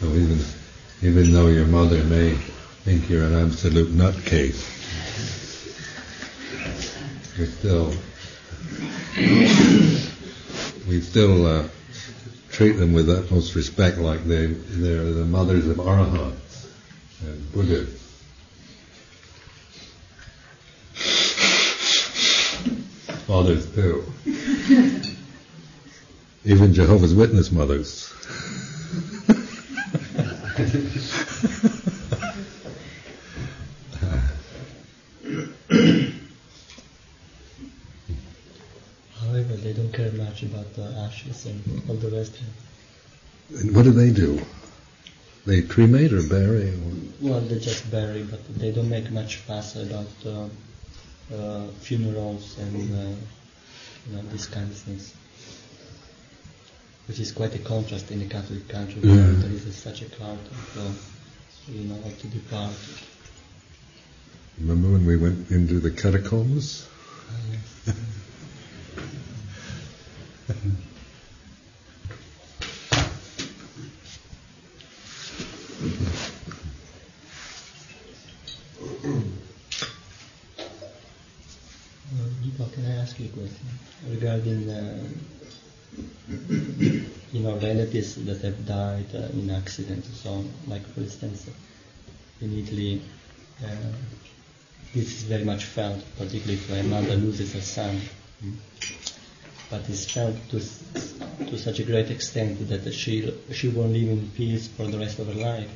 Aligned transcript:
So 0.00 0.06
even, 0.06 0.38
even 1.02 1.30
though 1.30 1.48
your 1.48 1.66
mother 1.66 2.02
may 2.04 2.32
think 2.84 3.10
you're 3.10 3.26
an 3.26 3.34
absolute 3.34 3.90
nutcase, 3.90 4.64
we 7.38 7.44
still, 7.44 7.92
we 10.88 11.02
still 11.02 11.46
uh, 11.46 11.68
treat 12.50 12.72
them 12.72 12.94
with 12.94 13.10
utmost 13.10 13.54
respect 13.54 13.98
like 13.98 14.24
they, 14.24 14.46
they're 14.46 15.12
the 15.12 15.26
mothers 15.26 15.66
of 15.66 15.76
arahants 15.76 16.68
and 17.22 17.52
Buddhas. 17.52 17.94
Fathers 23.26 23.74
too. 23.74 24.02
Even 26.46 26.72
Jehovah's 26.72 27.14
Witness 27.14 27.52
mothers. 27.52 28.10
However, 39.20 39.56
they 39.56 39.72
don't 39.72 39.92
care 39.92 40.12
much 40.12 40.42
about 40.42 40.74
the 40.74 40.84
ashes 41.06 41.46
and 41.46 41.62
all 41.88 41.94
the 41.96 42.10
rest. 42.10 42.38
And 43.58 43.74
what 43.74 43.84
do 43.84 43.92
they 43.92 44.10
do? 44.10 44.44
They 45.46 45.62
cremate 45.62 46.12
or 46.12 46.22
bury? 46.22 46.68
Or? 46.68 46.92
Well, 47.22 47.40
they 47.40 47.58
just 47.58 47.90
bury, 47.90 48.22
but 48.24 48.40
they 48.58 48.70
don't 48.70 48.90
make 48.90 49.10
much 49.10 49.36
fuss 49.36 49.76
about 49.76 50.10
uh, 50.26 50.48
uh, 51.34 51.68
funerals 51.80 52.58
and 52.58 52.76
uh, 52.76 53.14
you 54.06 54.16
know 54.16 54.22
these 54.30 54.46
kind 54.46 54.70
of 54.70 54.76
things. 54.76 55.14
Which 57.10 57.18
is 57.18 57.32
quite 57.32 57.52
a 57.56 57.58
contrast 57.58 58.12
in 58.12 58.20
the 58.20 58.26
Catholic 58.26 58.68
country 58.68 59.00
where 59.02 59.16
Yeah. 59.16 59.32
there 59.42 59.50
is 59.50 59.66
a, 59.66 59.72
such 59.72 60.02
a 60.02 60.04
cloud 60.04 60.38
of 60.38 60.78
uh, 60.78 61.72
you 61.72 61.88
know 61.88 61.96
of 61.96 62.22
the 62.22 62.28
departed. 62.28 62.76
Remember 64.60 64.92
when 64.92 65.04
we 65.04 65.16
went 65.16 65.50
into 65.50 65.80
the 65.80 65.90
catacombs? 65.90 66.86
Uh, 82.12 82.28
Deepak, 82.42 82.72
can 82.72 82.86
I 82.86 83.02
ask 83.02 83.18
you 83.18 83.26
a 83.26 83.28
question 83.30 83.68
regarding 84.08 84.70
uh, 84.70 85.08
you 87.40 87.46
know 87.46 87.56
relatives 87.56 88.16
that 88.26 88.40
have 88.42 88.66
died 88.66 89.06
uh, 89.14 89.38
in 89.38 89.50
accidents 89.50 90.08
so 90.22 90.30
on? 90.30 90.52
Like 90.68 90.86
for 90.92 91.00
instance, 91.00 91.48
in 92.40 92.58
Italy, 92.58 93.02
uh, 93.64 93.92
this 94.94 95.08
is 95.16 95.22
very 95.22 95.44
much 95.44 95.64
felt, 95.64 96.02
particularly 96.18 96.54
if 96.54 96.70
a 96.70 96.82
mother 96.82 97.14
loses 97.14 97.54
a 97.54 97.62
son. 97.62 98.00
But 99.70 99.88
it's 99.88 100.10
felt 100.10 100.36
to 100.50 100.60
to 101.46 101.58
such 101.58 101.78
a 101.78 101.84
great 101.84 102.10
extent 102.10 102.68
that 102.68 102.92
she 102.92 103.32
she 103.52 103.68
won't 103.68 103.92
live 103.92 104.08
in 104.08 104.30
peace 104.36 104.68
for 104.68 104.86
the 104.86 104.98
rest 104.98 105.18
of 105.18 105.28
her 105.28 105.40
life. 105.40 105.70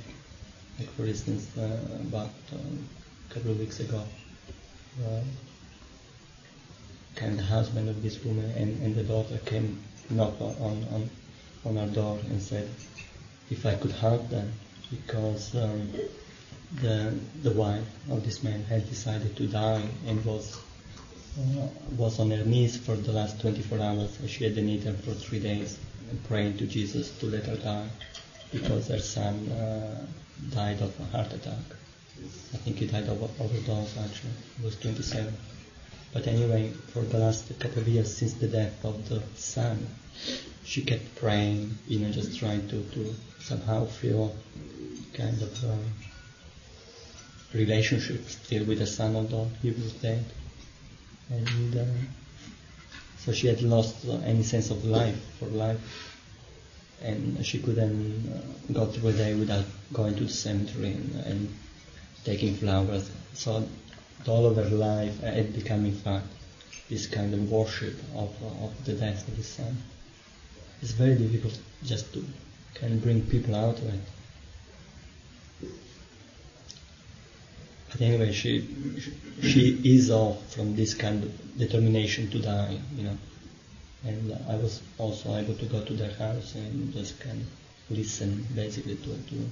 Like 0.78 0.90
for 0.96 1.06
instance, 1.06 1.48
uh, 1.56 1.78
about 2.08 2.34
um, 2.52 2.88
a 3.30 3.34
couple 3.34 3.52
of 3.52 3.58
weeks 3.58 3.80
ago. 3.80 4.02
Uh, 5.02 5.20
of 7.16 7.38
husband 7.40 7.88
of 7.88 8.02
this 8.02 8.22
woman 8.24 8.50
and, 8.56 8.82
and 8.82 8.96
the 8.96 9.04
daughter 9.04 9.38
came 9.46 9.80
knock 10.10 10.40
on, 10.40 10.84
on 10.92 11.08
our 11.66 11.86
door 11.86 12.18
and 12.30 12.40
said 12.40 12.68
if 13.50 13.64
I 13.66 13.74
could 13.74 13.92
help 13.92 14.28
them 14.28 14.52
because 14.90 15.54
um, 15.54 15.92
the 16.80 17.14
the 17.42 17.50
wife 17.52 17.86
of 18.10 18.24
this 18.24 18.42
man 18.42 18.64
had 18.64 18.88
decided 18.88 19.36
to 19.36 19.46
die 19.46 19.82
and 20.06 20.24
was 20.24 20.58
uh, 21.38 21.66
was 21.96 22.20
on 22.20 22.30
her 22.30 22.44
knees 22.44 22.76
for 22.76 22.94
the 22.94 23.12
last 23.12 23.40
24 23.40 23.80
hours. 23.80 24.18
She 24.26 24.44
had 24.44 24.54
been 24.54 24.68
eaten 24.68 24.96
for 24.96 25.12
three 25.12 25.40
days 25.40 25.78
and 26.10 26.22
praying 26.24 26.58
to 26.58 26.66
Jesus 26.66 27.10
to 27.18 27.26
let 27.26 27.46
her 27.46 27.56
die 27.56 27.88
because 28.52 28.88
her 28.88 29.00
son 29.00 29.48
uh, 29.50 30.06
died 30.50 30.80
of 30.80 30.98
a 31.00 31.04
heart 31.16 31.32
attack. 31.32 31.64
I 32.52 32.56
think 32.58 32.76
he 32.78 32.86
died 32.86 33.08
of 33.08 33.22
overdose 33.40 33.96
actually. 33.98 34.32
He 34.58 34.64
was 34.64 34.76
27. 34.76 35.34
But 36.12 36.28
anyway, 36.28 36.70
for 36.92 37.02
the 37.02 37.18
last 37.18 37.58
couple 37.58 37.80
of 37.82 37.88
years 37.88 38.16
since 38.16 38.34
the 38.34 38.46
death 38.46 38.84
of 38.84 39.08
the 39.08 39.20
son, 39.34 39.88
she 40.64 40.82
kept 40.82 41.14
praying, 41.16 41.76
you 41.86 42.00
know, 42.00 42.10
just 42.10 42.38
trying 42.38 42.68
to, 42.68 42.82
to 42.82 43.14
somehow 43.40 43.84
feel 43.84 44.34
kind 45.12 45.40
of 45.40 45.64
um, 45.64 45.84
relationship 47.52 48.28
still 48.28 48.64
with 48.64 48.78
the 48.78 48.86
son, 48.86 49.14
although 49.14 49.48
he 49.62 49.70
was 49.70 49.92
dead. 49.94 50.24
And 51.30 51.76
uh, 51.76 51.84
so 53.18 53.32
she 53.32 53.46
had 53.46 53.62
lost 53.62 54.06
uh, 54.06 54.16
any 54.24 54.42
sense 54.42 54.70
of 54.70 54.84
life 54.84 55.18
for 55.38 55.46
life. 55.46 55.80
And 57.02 57.44
she 57.44 57.58
couldn't 57.58 58.32
uh, 58.32 58.72
go 58.72 58.86
through 58.86 59.10
a 59.10 59.12
day 59.12 59.34
without 59.34 59.64
going 59.92 60.14
to 60.16 60.24
the 60.24 60.30
cemetery 60.30 60.92
and, 60.92 61.14
and 61.26 61.54
taking 62.24 62.54
flowers. 62.56 63.10
So 63.34 63.68
all 64.26 64.46
of 64.46 64.56
her 64.56 64.64
life 64.64 65.20
had 65.20 65.54
become, 65.54 65.84
in 65.84 65.94
fact, 65.94 66.26
this 66.88 67.06
kind 67.06 67.34
of 67.34 67.50
worship 67.50 67.94
of, 68.14 68.30
of 68.62 68.84
the 68.84 68.94
death 68.94 69.26
of 69.28 69.36
the 69.36 69.42
son. 69.42 69.76
It's 70.84 70.92
very 70.92 71.14
difficult 71.16 71.58
just 71.82 72.12
to 72.12 72.24
of 72.92 73.02
bring 73.02 73.22
people 73.22 73.54
out 73.54 73.78
of 73.78 73.94
it. 73.94 74.00
But 77.90 78.00
anyway, 78.02 78.32
she 78.32 78.68
she 79.42 79.80
is 79.96 80.10
off 80.10 80.54
from 80.54 80.76
this 80.76 80.92
kind 80.92 81.24
of 81.24 81.58
determination 81.58 82.30
to 82.32 82.38
die, 82.38 82.78
you 82.96 83.04
know. 83.04 83.18
And 84.04 84.38
I 84.46 84.56
was 84.56 84.82
also 84.98 85.34
able 85.34 85.54
to 85.54 85.64
go 85.64 85.82
to 85.82 85.94
their 85.94 86.12
house 86.12 86.54
and 86.54 86.92
just 86.92 87.18
kind 87.18 87.40
of 87.40 87.46
listen, 87.96 88.46
basically, 88.54 88.96
to, 88.96 89.16
to 89.30 89.50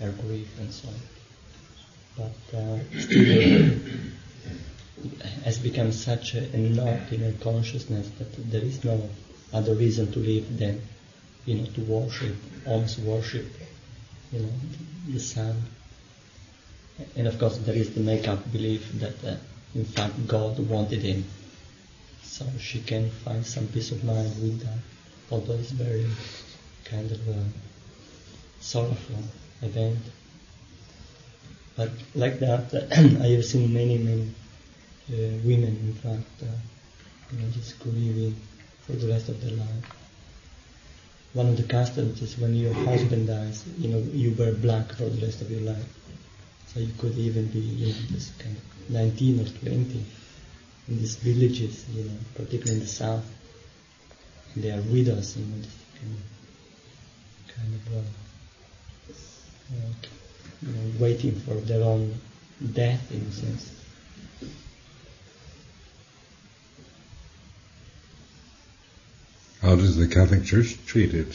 her 0.00 0.12
grief 0.22 0.48
and 0.58 0.72
so 0.72 0.88
on 0.88 0.94
but 2.16 2.58
uh, 2.58 2.78
still 2.98 3.28
it 3.28 5.22
has 5.44 5.58
become 5.58 5.90
such 5.92 6.34
a, 6.34 6.44
a 6.54 6.58
knot 6.58 7.10
in 7.10 7.20
her 7.20 7.32
consciousness 7.40 8.08
that 8.18 8.50
there 8.50 8.62
is 8.62 8.84
no 8.84 9.08
other 9.52 9.74
reason 9.74 10.10
to 10.12 10.18
live 10.18 10.58
than, 10.58 10.80
you 11.44 11.56
know, 11.56 11.66
to 11.66 11.80
worship, 11.82 12.34
almost 12.66 12.98
worship, 13.00 13.46
you 14.32 14.40
know, 14.40 14.52
the 15.08 15.20
sun. 15.20 15.62
And 17.16 17.26
of 17.26 17.38
course 17.38 17.58
there 17.58 17.74
is 17.74 17.94
the 17.94 18.00
make-up 18.00 18.50
belief 18.52 18.90
that 19.00 19.24
uh, 19.24 19.36
in 19.74 19.84
fact 19.84 20.26
God 20.26 20.58
wanted 20.58 21.02
him. 21.02 21.24
So 22.22 22.46
she 22.58 22.80
can 22.80 23.10
find 23.10 23.44
some 23.44 23.66
peace 23.66 23.90
of 23.92 24.04
mind 24.04 24.30
with 24.40 24.60
that, 24.60 24.78
although 25.30 25.54
it's 25.54 25.70
very 25.70 26.06
kind 26.84 27.10
of 27.10 27.28
a 27.28 27.44
sorrowful 28.60 29.22
event. 29.60 29.98
But 31.76 31.90
like 32.14 32.38
that, 32.40 32.72
I 33.22 33.28
have 33.28 33.44
seen 33.44 33.72
many, 33.72 33.98
many 33.98 34.28
uh, 35.10 35.38
women, 35.44 35.76
in 35.88 35.94
fact, 35.94 36.42
uh, 36.42 36.46
you 37.32 37.42
know, 37.42 37.50
just 37.50 37.78
grieving 37.80 38.36
for 38.92 39.06
the 39.06 39.12
rest 39.12 39.28
of 39.28 39.40
their 39.40 39.56
life. 39.56 39.96
One 41.32 41.48
of 41.48 41.56
the 41.56 41.62
customs 41.62 42.20
is 42.20 42.36
when 42.36 42.54
your 42.54 42.74
husband 42.74 43.26
dies, 43.26 43.64
you 43.78 43.88
know, 43.88 43.98
you 44.12 44.34
wear 44.38 44.52
black 44.52 44.92
for 44.92 45.04
the 45.04 45.24
rest 45.24 45.40
of 45.40 45.50
your 45.50 45.62
life. 45.62 45.88
So 46.66 46.80
you 46.80 46.92
could 46.98 47.16
even 47.16 47.46
be 47.46 47.60
you 47.60 47.86
know, 47.86 47.94
just 48.10 48.38
kind 48.38 48.54
of 48.54 48.90
19 48.90 49.40
or 49.40 49.48
20 49.48 50.04
in 50.88 50.98
these 50.98 51.16
villages, 51.16 51.88
you 51.94 52.04
know, 52.04 52.16
particularly 52.34 52.74
in 52.74 52.80
the 52.80 52.86
south. 52.86 53.24
And 54.54 54.64
they 54.64 54.70
are 54.70 54.82
widows, 54.82 55.36
you 55.38 55.46
know, 55.46 55.62
just 55.62 55.78
kind 55.98 56.12
of, 56.12 57.54
kind 57.56 57.74
of 57.74 57.94
uh, 57.94 57.98
uh, 59.72 59.92
you 60.62 60.72
know, 60.72 60.98
waiting 60.98 61.40
for 61.40 61.54
their 61.54 61.82
own 61.82 62.14
death 62.74 63.10
in 63.10 63.22
a 63.22 63.32
sense. 63.32 63.81
How 69.72 69.78
does 69.78 69.96
the 69.96 70.06
Catholic 70.06 70.44
Church 70.44 70.76
treat 70.84 71.14
it? 71.14 71.34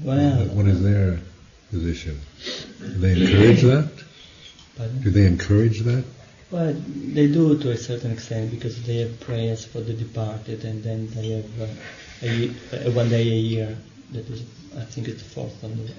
Well, 0.00 0.44
what 0.54 0.66
is 0.66 0.80
their 0.80 1.18
position? 1.70 2.20
Do 2.78 2.88
they 3.00 3.20
encourage 3.20 3.62
that? 3.62 3.90
pardon? 4.76 5.02
Do 5.02 5.10
they 5.10 5.26
encourage 5.26 5.80
that? 5.80 6.04
Well, 6.52 6.72
they 6.72 7.26
do 7.26 7.58
to 7.58 7.72
a 7.72 7.76
certain 7.76 8.12
extent 8.12 8.52
because 8.52 8.80
they 8.84 8.98
have 8.98 9.18
prayers 9.18 9.64
for 9.64 9.80
the 9.80 9.92
departed, 9.92 10.64
and 10.64 10.84
then 10.84 11.08
they 11.10 11.30
have 11.30 11.62
uh, 11.62 11.66
a, 12.22 12.86
uh, 12.86 12.92
one 12.92 13.08
day 13.08 13.22
a 13.22 13.40
year. 13.54 13.76
That 14.12 14.30
is, 14.30 14.42
I 14.76 14.84
think 14.84 15.08
it's 15.08 15.24
the 15.24 15.30
fourth 15.30 15.64
and 15.64 15.88
the 15.88 15.92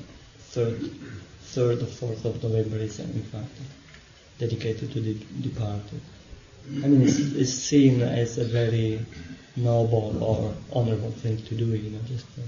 third, 0.55 0.79
third 1.41 1.81
or 1.81 1.87
fourth 1.87 2.23
of 2.23 2.41
November 2.41 2.77
is 2.77 2.97
in 2.99 3.23
fact 3.23 3.51
dedicated 4.37 4.93
to 4.93 5.01
the 5.01 5.15
departed. 5.41 5.99
I 6.69 6.87
mean, 6.87 7.01
it's, 7.01 7.17
it's 7.17 7.53
seen 7.53 8.01
as 8.01 8.37
a 8.37 8.45
very 8.45 9.03
noble 9.55 10.23
or 10.23 10.53
honorable 10.71 11.11
thing 11.11 11.37
to 11.37 11.55
do. 11.55 11.65
You 11.65 11.89
know, 11.91 11.99
just 12.07 12.25
uh, 12.37 12.41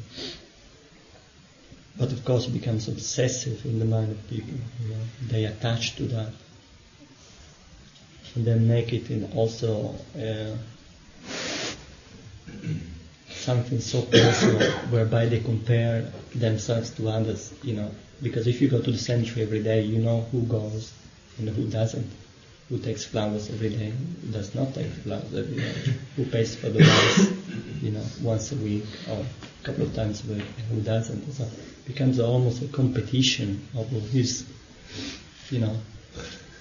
but 1.97 2.11
of 2.11 2.23
course 2.23 2.47
it 2.47 2.51
becomes 2.51 2.87
obsessive 2.87 3.65
in 3.65 3.79
the 3.79 3.85
mind 3.85 4.11
of 4.11 4.27
people. 4.29 4.53
You 4.81 4.89
know? 4.89 5.01
They 5.27 5.45
attach 5.45 5.95
to 5.97 6.03
that. 6.03 6.33
And 8.35 8.45
then 8.45 8.67
make 8.67 8.93
it 8.93 9.09
in 9.09 9.31
also 9.35 9.95
uh, 10.15 10.55
something 13.29 13.79
so 13.79 14.03
personal 14.03 14.71
whereby 14.89 15.25
they 15.25 15.39
compare 15.39 16.11
themselves 16.33 16.91
to 16.91 17.09
others, 17.09 17.53
you 17.63 17.73
know. 17.73 17.91
Because 18.21 18.47
if 18.47 18.61
you 18.61 18.69
go 18.69 18.79
to 18.81 18.91
the 18.91 18.97
cemetery 18.97 19.41
every 19.41 19.63
day, 19.63 19.81
you 19.81 19.97
know 19.97 20.21
who 20.31 20.43
goes 20.43 20.93
and 21.37 21.49
who 21.49 21.67
doesn't. 21.67 22.09
Who 22.71 22.77
takes 22.77 23.03
flowers 23.03 23.49
every 23.49 23.69
day, 23.69 23.91
does 24.31 24.55
not 24.55 24.73
take 24.73 24.87
flowers 24.87 25.35
every 25.35 25.57
day, 25.57 25.73
who 26.15 26.23
pays 26.23 26.55
for 26.55 26.69
the 26.69 26.79
rice, 26.79 27.29
you 27.83 27.91
know, 27.91 28.03
once 28.21 28.53
a 28.53 28.55
week 28.55 28.85
or 29.09 29.19
a 29.19 29.65
couple 29.65 29.83
of 29.83 29.93
times 29.93 30.23
a 30.23 30.31
week, 30.31 30.45
and 30.57 30.67
who 30.69 30.79
doesn't. 30.79 31.33
So 31.33 31.43
it 31.43 31.85
becomes 31.85 32.17
almost 32.21 32.63
a 32.63 32.67
competition 32.67 33.67
of 33.75 33.89
who's, 33.89 34.45
you 35.49 35.59
know, 35.59 35.75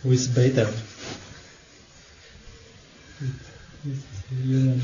who 0.02 0.10
is 0.10 0.26
better. 0.26 0.68
human, 4.30 4.82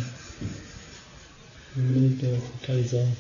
human 1.75 2.43
carries 2.63 2.95
on. 2.95 3.13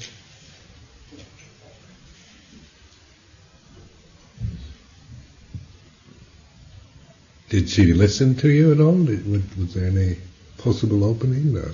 Did 7.49 7.69
she 7.69 7.93
listen 7.93 8.35
to 8.37 8.49
you 8.49 8.73
at 8.73 8.81
all? 8.81 9.05
Did, 9.05 9.25
was, 9.31 9.43
was 9.57 9.75
there 9.75 9.87
any 9.87 10.17
possible 10.59 11.05
opening? 11.05 11.55
No. 11.55 11.69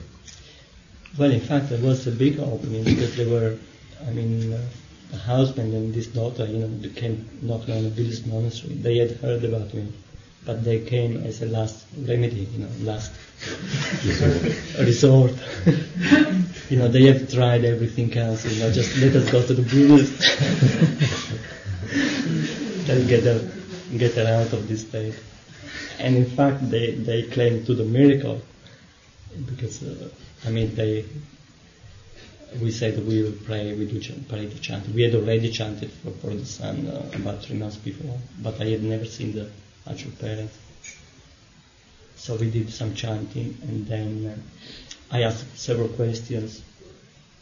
Well, 1.18 1.30
in 1.30 1.40
fact, 1.40 1.70
there 1.70 1.80
was 1.80 2.06
a 2.06 2.10
big 2.10 2.38
opening 2.38 2.84
because 2.84 3.16
there 3.16 3.28
were, 3.28 3.56
I 4.06 4.10
mean, 4.10 4.52
uh, 4.52 4.60
the 5.10 5.16
husband 5.18 5.72
and 5.74 5.94
this 5.94 6.06
daughter, 6.06 6.46
you 6.46 6.58
know, 6.58 6.68
they 6.78 6.88
came 6.88 7.28
knocking 7.42 7.76
on 7.76 7.84
the 7.84 7.90
Buddhist 7.90 8.26
monastery. 8.26 8.74
They 8.74 8.98
had 8.98 9.12
heard 9.12 9.44
about 9.44 9.72
me, 9.72 9.92
but 10.44 10.64
they 10.64 10.80
came 10.80 11.24
as 11.24 11.42
a 11.42 11.46
last 11.46 11.84
remedy, 11.98 12.48
you 12.52 12.60
know, 12.60 12.70
last 12.80 13.12
resort. 14.78 15.32
you 16.70 16.78
know, 16.78 16.88
they 16.88 17.04
have 17.04 17.30
tried 17.30 17.64
everything 17.64 18.16
else, 18.16 18.44
you 18.46 18.62
know, 18.62 18.72
just 18.72 18.96
let 18.98 19.14
us 19.16 19.30
go 19.30 19.46
to 19.46 19.54
the 19.54 19.62
Buddhist. 19.62 20.18
then 22.86 23.06
get 23.06 23.24
get 23.98 24.14
her 24.14 24.26
out 24.26 24.52
of 24.52 24.68
this 24.68 24.82
state. 24.82 25.14
And 25.98 26.16
in 26.16 26.26
fact, 26.26 26.70
they, 26.70 26.92
they 26.92 27.22
claim 27.22 27.64
to 27.66 27.74
the 27.74 27.84
miracle 27.84 28.40
because, 29.46 29.82
uh, 29.82 30.08
I 30.46 30.50
mean, 30.50 30.74
they, 30.74 31.04
we 32.60 32.70
said 32.70 33.06
we 33.06 33.22
will 33.22 33.34
pray, 33.44 33.74
we 33.74 33.86
do 33.86 34.00
ch- 34.00 34.12
pray 34.28 34.48
to 34.48 34.58
chant. 34.60 34.88
We 34.88 35.02
had 35.02 35.14
already 35.14 35.50
chanted 35.50 35.90
for, 35.90 36.10
for 36.10 36.34
the 36.34 36.44
son 36.44 36.86
uh, 36.86 37.10
about 37.14 37.42
three 37.42 37.56
months 37.56 37.76
before, 37.76 38.18
but 38.42 38.60
I 38.60 38.66
had 38.66 38.82
never 38.82 39.04
seen 39.04 39.32
the 39.32 39.50
actual 39.88 40.12
parents. 40.12 40.58
So 42.16 42.36
we 42.36 42.50
did 42.50 42.70
some 42.72 42.94
chanting, 42.94 43.56
and 43.62 43.86
then 43.86 44.26
uh, 45.12 45.16
I 45.16 45.22
asked 45.22 45.58
several 45.58 45.88
questions. 45.88 46.62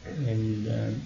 And 0.05 0.67
um, 0.67 1.01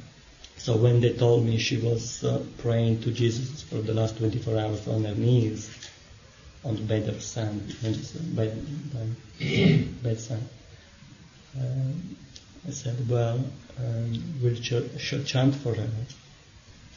so 0.58 0.78
when 0.78 1.02
they 1.02 1.14
told 1.14 1.46
me 1.46 1.58
she 1.58 1.78
was 1.78 2.24
uh, 2.24 2.44
praying 2.60 3.02
to 3.02 3.12
Jesus 3.12 3.64
for 3.64 3.76
the 3.76 3.94
last 3.94 4.18
24 4.18 4.58
hours 4.58 4.88
on 4.88 5.04
her 5.04 5.16
knees, 5.16 5.85
on 6.66 6.76
the 6.76 6.82
bed 6.82 7.08
of 7.08 7.22
sand, 7.22 7.76
bed, 7.82 7.96
bed, 8.36 10.04
bedside, 10.04 10.42
um, 11.60 12.16
I 12.68 12.72
said, 12.72 13.08
well, 13.10 13.40
um, 13.80 14.24
we'll 14.42 14.56
ch- 14.56 14.98
ch- 14.98 15.26
chant 15.26 15.56
for 15.56 15.76
her, 15.76 15.90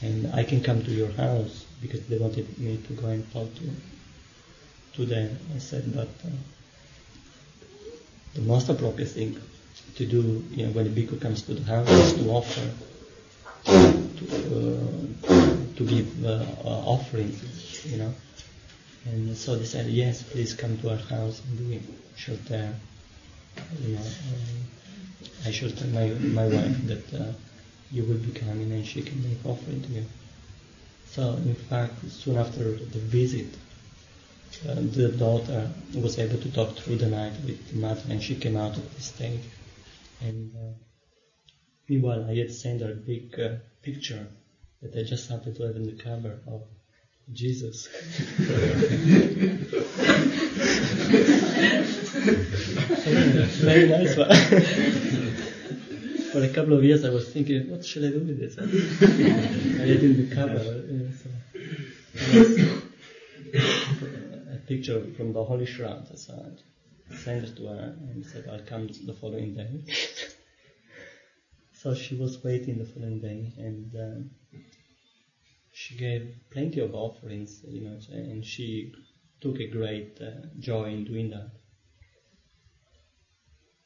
and 0.00 0.32
I 0.34 0.42
can 0.44 0.62
come 0.62 0.82
to 0.84 0.90
your 0.90 1.10
house 1.12 1.66
because 1.82 2.00
they 2.06 2.16
wanted 2.18 2.58
me 2.58 2.78
to 2.88 2.92
go 2.94 3.08
and 3.08 3.30
talk 3.32 3.54
to 3.56 3.62
to 4.94 5.04
them. 5.06 5.38
I 5.54 5.58
said, 5.58 5.94
but 5.94 6.08
uh, 6.24 6.30
the 8.34 8.40
most 8.42 8.68
appropriate 8.68 9.08
thing 9.10 9.38
to 9.96 10.06
do, 10.06 10.44
you 10.50 10.66
know, 10.66 10.72
when 10.72 10.86
a 10.86 10.90
bhikkhu 10.90 11.20
comes 11.20 11.42
to 11.42 11.54
the 11.54 11.64
house 11.64 11.88
is 11.88 12.12
to 12.14 12.30
offer, 12.30 12.68
to, 13.64 14.24
uh, 14.56 15.76
to 15.76 15.84
give 15.86 16.24
uh, 16.24 16.44
offerings, 16.64 17.84
you 17.86 17.98
know. 17.98 18.14
And 19.04 19.36
so 19.36 19.56
they 19.56 19.64
said, 19.64 19.86
yes, 19.86 20.22
please 20.22 20.54
come 20.54 20.78
to 20.78 20.90
our 20.90 20.96
house 20.96 21.40
and 21.44 21.68
we 21.68 21.80
shall 22.16 22.36
tell, 22.46 22.74
you 23.80 23.94
know, 23.94 24.00
um, 24.00 24.68
I 25.46 25.50
shall 25.50 25.70
tell 25.70 25.88
my, 25.88 26.08
my 26.08 26.46
wife 26.46 26.86
that 26.86 27.14
uh, 27.14 27.32
you 27.90 28.04
will 28.04 28.18
be 28.18 28.32
coming 28.32 28.70
and 28.72 28.86
she 28.86 29.02
can 29.02 29.22
make 29.22 29.44
offering 29.44 29.82
to 29.82 29.88
you. 29.88 30.04
So 31.06 31.32
in 31.32 31.54
fact, 31.54 31.94
soon 32.10 32.36
after 32.36 32.72
the 32.72 32.98
visit, 32.98 33.54
uh, 34.68 34.74
the 34.74 35.08
daughter 35.16 35.70
was 35.94 36.18
able 36.18 36.38
to 36.38 36.50
talk 36.52 36.76
through 36.76 36.96
the 36.96 37.08
night 37.08 37.32
with 37.44 37.70
the 37.70 37.78
mother 37.78 38.02
and 38.10 38.22
she 38.22 38.34
came 38.34 38.56
out 38.56 38.76
of 38.76 38.94
the 38.94 39.00
stage. 39.00 39.40
And 40.20 40.54
uh, 40.56 40.74
meanwhile, 41.88 42.26
I 42.28 42.34
had 42.34 42.52
sent 42.52 42.82
her 42.82 42.92
a 42.92 42.94
big 42.94 43.38
uh, 43.38 43.56
picture 43.82 44.26
that 44.82 44.96
I 44.96 45.02
just 45.02 45.30
happened 45.30 45.56
to 45.56 45.62
have 45.64 45.76
in 45.76 45.86
the 45.86 46.02
cover 46.02 46.40
of 46.46 46.62
Jesus. 47.32 47.88
Very 53.60 53.88
nice 53.88 54.16
one. 54.16 54.28
For 56.32 56.42
a 56.42 56.48
couple 56.48 56.72
of 56.74 56.84
years, 56.84 57.04
I 57.04 57.10
was 57.10 57.28
thinking, 57.32 57.70
what 57.70 57.84
should 57.84 58.04
I 58.04 58.10
do 58.10 58.20
with 58.20 58.38
this? 58.38 58.58
I 58.58 58.62
had 59.86 60.02
in 60.02 60.28
the 60.28 60.34
cover. 60.34 60.58
So, 61.14 61.28
a 64.52 64.56
picture 64.66 65.00
from 65.16 65.32
the 65.32 65.44
Holy 65.44 65.66
Shroud. 65.66 66.18
So 66.18 66.34
I 67.10 67.14
sent 67.14 67.44
it 67.44 67.56
to 67.56 67.66
her 67.66 67.94
and 68.10 68.24
said, 68.24 68.48
I'll 68.50 68.60
come 68.60 68.88
the 69.06 69.14
following 69.14 69.54
day. 69.54 69.84
so 71.72 71.94
she 71.94 72.16
was 72.16 72.42
waiting 72.44 72.78
the 72.78 72.84
following 72.84 73.20
day 73.20 73.52
and. 73.58 73.94
Um, 73.94 74.30
she 75.80 75.94
gave 75.94 76.34
plenty 76.50 76.80
of 76.80 76.92
offerings, 76.92 77.62
you 77.68 77.82
know, 77.84 77.96
and 78.10 78.44
she 78.44 78.92
took 79.40 79.60
a 79.60 79.68
great 79.68 80.20
uh, 80.20 80.46
joy 80.58 80.86
in 80.86 81.04
doing 81.04 81.30
that. 81.30 81.52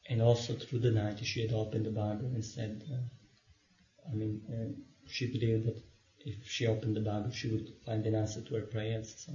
And 0.09 0.19
also 0.19 0.55
through 0.55 0.79
the 0.79 0.89
night, 0.89 1.23
she 1.23 1.43
had 1.43 1.53
opened 1.53 1.85
the 1.85 1.91
Bible 1.91 2.25
and 2.33 2.43
said, 2.43 2.83
uh, 2.91 4.09
I 4.11 4.15
mean, 4.15 4.41
uh, 4.49 4.73
she 5.07 5.31
believed 5.31 5.67
that 5.67 5.79
if 6.25 6.49
she 6.49 6.65
opened 6.65 6.95
the 6.95 7.07
Bible, 7.11 7.31
she 7.31 7.51
would 7.51 7.69
find 7.85 8.03
an 8.07 8.15
answer 8.15 8.41
to 8.41 8.55
her 8.55 8.61
prayers. 8.61 9.13
So, 9.25 9.33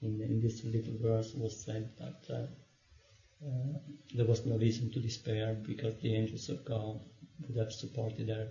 in, 0.00 0.18
in 0.22 0.40
this 0.40 0.64
little 0.64 0.96
verse 0.98 1.34
was 1.34 1.62
said 1.62 1.90
that 1.98 2.20
uh, 2.30 2.46
uh, 3.46 3.78
there 4.14 4.26
was 4.26 4.46
no 4.46 4.56
reason 4.56 4.90
to 4.92 5.00
despair 5.00 5.58
because 5.62 6.00
the 6.00 6.14
angels 6.14 6.48
of 6.48 6.64
God 6.64 7.00
would 7.42 7.58
have 7.58 7.72
supported 7.72 8.30
her 8.30 8.48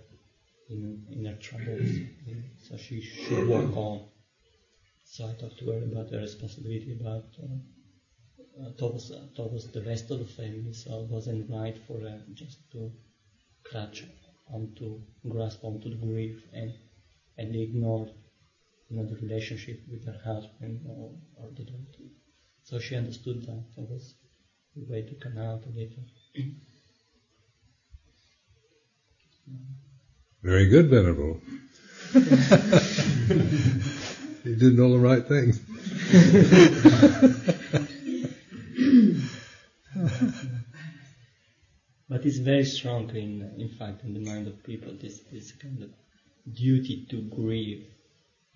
in, 0.68 1.04
in 1.10 1.24
her 1.24 1.34
troubles. 1.34 1.88
So 2.62 2.76
she 2.76 3.00
should 3.00 3.48
work 3.48 3.76
on. 3.76 4.00
So 5.04 5.28
I 5.28 5.32
talked 5.34 5.58
to 5.58 5.70
her 5.70 5.82
about 5.82 6.10
her 6.10 6.18
responsibility 6.18 6.92
about 6.98 7.24
uh, 7.42 8.62
uh, 8.62 8.68
uh, 8.68 8.70
the 9.72 9.82
rest 9.86 10.10
of 10.10 10.18
the 10.18 10.24
family. 10.24 10.72
So 10.72 11.00
it 11.00 11.10
wasn't 11.10 11.50
right 11.50 11.76
for 11.86 12.00
her 12.00 12.20
just 12.34 12.58
to 12.72 12.90
clutch 13.64 14.04
onto, 14.52 14.98
grasp 15.28 15.64
onto 15.64 15.90
the 15.90 15.96
grief 15.96 16.42
and, 16.52 16.72
and 17.38 17.54
ignore 17.54 18.08
you 18.88 18.96
know, 18.96 19.04
the 19.04 19.16
relationship 19.16 19.80
with 19.90 20.04
her 20.04 20.18
husband 20.24 20.80
or, 20.86 21.10
or 21.36 21.50
the 21.56 21.64
daughter. 21.64 22.04
So 22.62 22.78
she 22.78 22.96
understood 22.96 23.42
that. 23.46 23.64
That 23.76 23.90
was 23.90 24.14
the 24.76 24.84
way 24.90 25.02
to 25.02 25.14
come 25.14 25.38
out 25.38 25.64
of 25.66 25.76
it. 25.76 25.92
Very 30.42 30.66
good, 30.66 30.90
Venerable. 30.90 31.40
you 34.44 34.56
did 34.56 34.80
all 34.80 34.90
the 34.90 34.98
right 34.98 35.26
things. 35.26 35.60
but 42.08 42.26
it's 42.26 42.38
very 42.38 42.64
strong 42.64 43.08
in, 43.10 43.52
in 43.56 43.68
fact, 43.78 44.02
in 44.02 44.14
the 44.14 44.20
mind 44.20 44.48
of 44.48 44.64
people, 44.64 44.92
this, 45.00 45.20
this 45.30 45.52
kind 45.52 45.84
of 45.84 45.90
duty 46.52 47.06
to 47.10 47.22
grieve. 47.22 47.86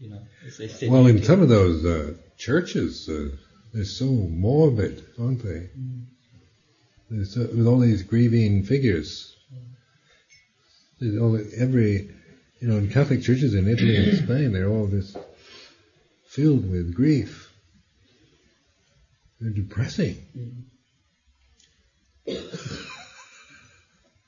You 0.00 0.11
know, 0.11 0.23
as 0.45 0.61
I 0.61 0.66
said, 0.66 0.90
well, 0.90 1.07
in 1.07 1.23
some 1.23 1.40
of 1.40 1.49
those 1.49 1.85
uh, 1.85 2.14
churches, 2.37 3.09
uh, 3.09 3.28
they're 3.73 3.85
so 3.85 4.07
morbid, 4.07 5.05
aren't 5.19 5.43
they? 5.43 5.71
Mm. 5.78 7.26
So, 7.26 7.43
with 7.43 7.66
all 7.66 7.78
these 7.78 8.02
grieving 8.02 8.64
figures. 8.64 9.36
All, 11.03 11.38
every, 11.57 12.11
you 12.61 12.69
know, 12.69 12.79
in 12.79 12.91
Catholic 12.91 13.23
churches 13.23 13.55
in 13.55 13.69
Italy 13.69 13.97
and 13.97 14.19
Spain, 14.25 14.53
they're 14.53 14.69
all 14.69 14.87
this 14.87 15.17
filled 16.26 16.71
with 16.71 16.95
grief. 16.95 17.53
They're 19.41 19.50
depressing. 19.50 20.17
Mm. 20.37 20.62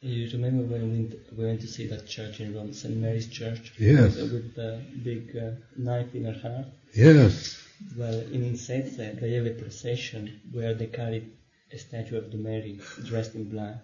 You 0.01 0.31
remember 0.33 0.63
when 0.63 0.93
we 0.93 0.99
went, 0.99 1.15
we 1.37 1.45
went 1.45 1.61
to 1.63 1.67
see 1.67 1.89
that 1.89 2.07
church 2.07 2.39
in 2.39 2.55
Rome, 2.55 2.73
St. 2.73 2.97
Mary's 2.97 3.27
Church? 3.27 3.73
Yes. 3.79 4.15
With 4.15 4.55
the 4.55 4.81
big 5.03 5.37
uh, 5.37 5.51
knife 5.77 6.15
in 6.15 6.25
her 6.25 6.39
heart? 6.39 6.67
Yes. 6.95 7.61
Well, 7.97 8.21
in 8.21 8.43
Insezze, 8.53 9.19
they 9.21 9.33
have 9.33 9.47
a 9.47 9.61
procession 9.61 10.41
where 10.53 10.73
they 10.73 10.87
carry 10.87 11.33
a 11.73 11.79
statue 11.79 12.17
of 12.17 12.31
the 12.31 12.37
Mary 12.37 12.81
dressed 13.07 13.35
in 13.35 13.51
black, 13.51 13.81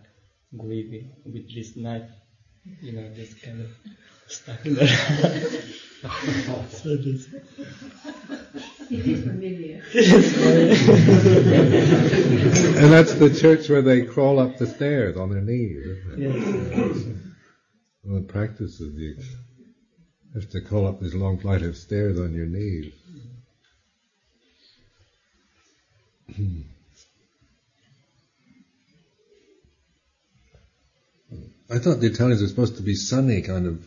grieving, 0.57 1.11
with 1.25 1.53
this 1.53 1.75
knife, 1.75 2.09
you 2.81 2.93
know, 2.93 3.09
just 3.15 3.43
kind 3.43 3.61
of 3.61 3.71
stuck 4.29 4.65
in 4.65 4.75
there. 4.75 4.87
so 6.71 6.97
this, 6.97 7.29
It 8.91 9.07
is 9.07 9.23
familiar. 9.23 9.83
And 12.77 12.93
that's 12.93 13.15
the 13.15 13.35
church 13.35 13.69
where 13.69 13.83
they 13.83 14.03
crawl 14.03 14.39
up 14.39 14.59
the 14.59 14.67
stairs 14.67 15.17
on 15.17 15.31
their 15.31 15.41
knees, 15.41 15.79
isn't 15.87 16.13
it? 16.13 16.19
yes. 16.19 17.05
One 18.03 18.17
of 18.17 18.27
the 18.27 18.33
practices 18.33 18.95
you 18.95 19.17
have 20.35 20.49
to 20.51 20.61
crawl 20.61 20.87
up 20.87 21.01
this 21.01 21.15
long 21.15 21.39
flight 21.39 21.63
of 21.63 21.77
stairs 21.77 22.19
on 22.19 22.35
your 22.35 22.47
knees. 22.47 22.93
I 31.75 31.79
thought 31.81 31.99
the 31.99 32.07
Italians 32.07 32.41
were 32.41 32.47
supposed 32.47 32.77
to 32.77 32.85
be 32.85 32.95
sunny, 32.95 33.41
kind 33.43 33.67
of 33.67 33.85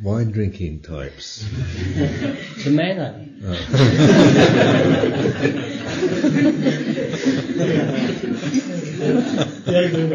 wine 0.00 0.30
drinking 0.30 0.80
types. 0.80 1.44
The 2.64 2.70
Mena. 2.70 3.26
yeah, 9.66 9.78
I 9.78 9.88
don't 9.92 10.08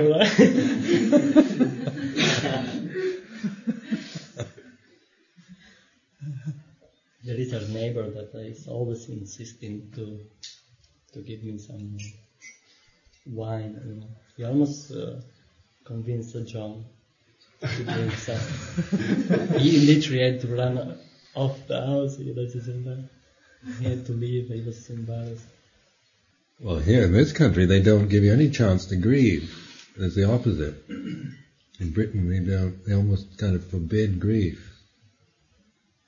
there 7.24 7.38
is 7.38 7.54
our 7.54 7.68
neighbor 7.70 8.10
that 8.10 8.34
is 8.34 8.68
always 8.68 9.08
insisting 9.10 9.92
to 9.94 10.20
to 11.14 11.22
give 11.22 11.44
me 11.44 11.60
some 11.60 12.00
wine. 13.28 13.80
You 13.86 13.94
know, 14.02 14.08
he 14.36 14.44
almost 14.44 14.92
uh, 14.92 15.22
convinced 15.86 16.36
John 16.48 16.86
to 17.62 17.84
drink 17.84 18.14
some. 18.18 18.40
he 19.60 19.80
literally 19.80 20.24
had 20.24 20.42
to 20.42 20.48
run 20.48 20.98
off 21.36 21.68
the 21.68 21.82
house. 21.86 22.20
You 22.20 22.36
know, 22.36 22.46
just 22.46 22.68
in 22.68 22.86
there. 22.86 23.10
He 23.80 23.86
had 23.86 24.06
to 24.08 24.12
leave. 24.12 24.50
He 24.50 24.62
was 24.62 24.90
embarrassed. 24.90 25.46
Well, 26.60 26.80
here 26.80 27.04
in 27.04 27.14
this 27.14 27.32
country, 27.32 27.66
they 27.66 27.82
don't 27.82 28.08
give 28.10 28.24
you 28.24 28.34
any 28.34 28.50
chance 28.50 28.86
to 28.88 28.96
grieve. 28.96 29.54
It's 29.98 30.16
the 30.16 30.32
opposite. 30.32 30.76
In 30.88 31.92
Britain, 31.92 32.30
they 32.30 32.40
don't. 32.40 32.86
They 32.86 32.94
almost 32.94 33.38
kind 33.38 33.56
of 33.56 33.66
forbid 33.70 34.20
grief. 34.20 34.70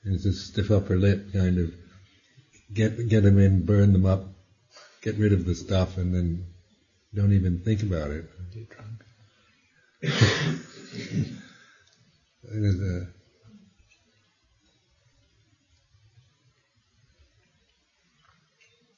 It's 0.04 0.26
a 0.26 0.34
stiff 0.34 0.70
upper 0.70 0.96
lip 0.98 1.34
kind 1.34 1.58
of 1.58 1.74
get 2.72 3.10
get 3.10 3.24
them 3.24 3.40
in, 3.40 3.66
burn 3.66 3.92
them 3.92 4.06
up, 4.06 4.26
get 5.02 5.16
rid 5.16 5.34
of 5.34 5.46
the 5.46 5.56
stuff, 5.56 5.98
and 5.98 6.14
then 6.14 6.46
don't 7.14 7.34
even 7.34 7.60
think 7.60 7.82
about 7.82 8.12
it. 8.12 8.26
Get 8.54 8.70
drunk. 8.70 9.05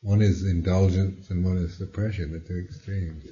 One 0.01 0.21
is 0.21 0.45
indulgence 0.45 1.29
and 1.29 1.43
one 1.43 1.57
is 1.57 1.75
suppression, 1.75 2.31
the 2.31 2.39
two 2.39 2.59
extremes. 2.59 3.25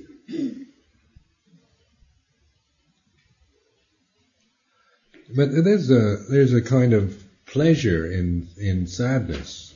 But 5.36 5.52
there's 5.64 5.90
a 5.90 6.18
there's 6.30 6.54
a 6.54 6.62
kind 6.62 6.94
of 6.94 7.24
pleasure 7.46 8.12
in 8.12 8.50
in 8.58 8.88
sadness. 8.88 9.74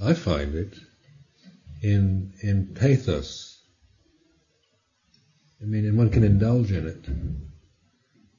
I 0.00 0.14
find 0.14 0.54
it 0.54 0.78
in 1.82 2.32
in 2.40 2.74
pathos. 2.74 3.55
I 5.60 5.64
mean, 5.64 5.86
and 5.86 5.96
one 5.96 6.10
can 6.10 6.24
indulge 6.24 6.70
in 6.70 6.86
it. 6.86 7.04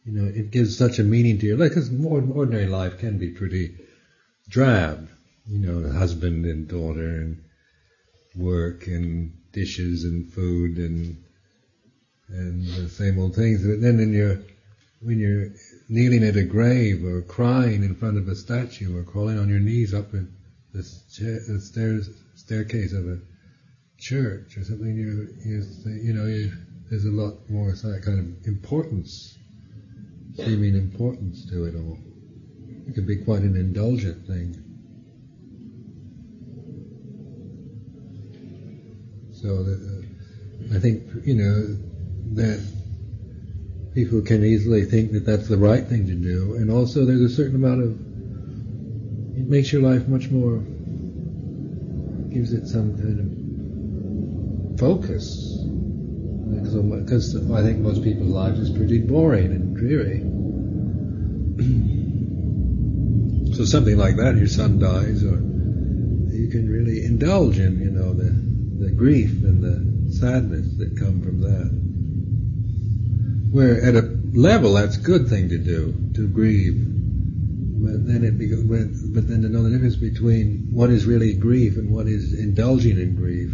You 0.05 0.13
know, 0.13 0.25
it 0.25 0.51
gives 0.51 0.77
such 0.77 0.99
a 0.99 1.03
meaning 1.03 1.39
to 1.39 1.45
your 1.45 1.57
life 1.57 1.71
because 1.71 1.89
ordinary 1.89 2.67
life 2.67 2.99
can 2.99 3.17
be 3.17 3.31
pretty 3.31 3.75
drab. 4.49 5.09
You 5.45 5.59
know, 5.59 5.91
husband 5.91 6.45
and 6.45 6.67
daughter 6.67 7.19
and 7.21 7.43
work 8.35 8.87
and 8.87 9.33
dishes 9.51 10.03
and 10.03 10.31
food 10.31 10.77
and 10.77 11.23
and 12.29 12.65
the 12.65 12.89
same 12.89 13.17
old 13.19 13.35
things. 13.35 13.65
But 13.65 13.81
then 13.81 13.99
in 13.99 14.13
your 14.13 14.39
when 15.01 15.19
you're 15.19 15.49
kneeling 15.89 16.23
at 16.23 16.35
a 16.35 16.43
grave 16.43 17.03
or 17.03 17.21
crying 17.21 17.83
in 17.83 17.95
front 17.95 18.17
of 18.17 18.27
a 18.27 18.35
statue 18.35 18.97
or 18.97 19.03
crawling 19.03 19.37
on 19.37 19.49
your 19.49 19.59
knees 19.59 19.93
up 19.93 20.13
in 20.13 20.33
the, 20.73 20.79
the 20.79 21.59
stairs 21.59 22.09
staircase 22.35 22.93
of 22.93 23.07
a 23.07 23.19
church 23.97 24.57
or 24.57 24.63
something, 24.63 24.95
you 24.95 25.33
you 25.43 25.63
you 25.85 26.13
know 26.13 26.25
you, 26.25 26.51
there's 26.89 27.05
a 27.05 27.11
lot 27.11 27.49
more 27.49 27.71
that 27.71 28.01
kind 28.03 28.19
of 28.19 28.47
importance, 28.47 29.37
seeming 30.35 30.75
importance 30.75 31.45
to 31.49 31.65
it 31.65 31.75
all. 31.75 31.97
It 32.87 32.93
can 32.95 33.05
be 33.05 33.17
quite 33.17 33.41
an 33.41 33.55
indulgent 33.55 34.25
thing. 34.25 34.63
So 39.33 39.49
uh, 39.49 40.75
I 40.75 40.79
think 40.79 41.03
you 41.25 41.35
know 41.35 41.77
that 42.35 42.65
people 43.93 44.21
can 44.21 44.43
easily 44.43 44.85
think 44.85 45.11
that 45.11 45.25
that's 45.25 45.47
the 45.47 45.57
right 45.57 45.85
thing 45.85 46.07
to 46.07 46.15
do, 46.15 46.55
and 46.55 46.71
also 46.71 47.05
there's 47.05 47.21
a 47.21 47.29
certain 47.29 47.55
amount 47.55 47.81
of 47.81 47.91
it 49.37 49.47
makes 49.47 49.71
your 49.71 49.81
life 49.81 50.07
much 50.07 50.29
more 50.29 50.59
gives 52.33 52.53
it 52.53 52.67
some 52.67 52.97
kind 52.97 53.19
of 54.73 54.79
focus 54.79 55.56
because 56.49 57.35
I 57.51 57.61
think 57.63 57.79
most 57.79 58.03
people's 58.03 58.29
lives 58.29 58.59
is 58.59 58.69
pretty 58.69 58.99
boring 58.99 59.47
and 59.47 59.75
dreary. 59.75 60.19
so 63.55 63.65
something 63.65 63.97
like 63.97 64.17
that, 64.17 64.35
your 64.35 64.47
son 64.47 64.79
dies, 64.79 65.23
or 65.23 65.37
you 66.33 66.49
can 66.51 66.69
really 66.69 67.03
indulge 67.03 67.57
in, 67.59 67.79
you 67.79 67.91
know, 67.91 68.13
the 68.13 68.47
the 68.79 68.91
grief 68.91 69.31
and 69.43 69.63
the 69.63 70.13
sadness 70.13 70.77
that 70.77 70.97
come 70.99 71.21
from 71.21 71.41
that. 71.41 71.71
Where 73.51 73.81
at 73.83 73.95
a 73.95 74.17
level, 74.33 74.73
that's 74.73 74.97
a 74.97 75.01
good 75.01 75.27
thing 75.29 75.49
to 75.49 75.57
do, 75.57 75.93
to 76.15 76.27
grieve. 76.27 76.75
But 77.79 78.05
then 78.07 78.23
it 78.23 78.37
but 79.13 79.27
then 79.27 79.41
to 79.41 79.49
know 79.49 79.63
the 79.63 79.69
difference 79.71 79.95
between 79.95 80.69
what 80.71 80.89
is 80.89 81.05
really 81.05 81.33
grief 81.33 81.77
and 81.77 81.89
what 81.89 82.07
is 82.07 82.33
indulging 82.33 82.99
in 82.99 83.15
grief. 83.15 83.51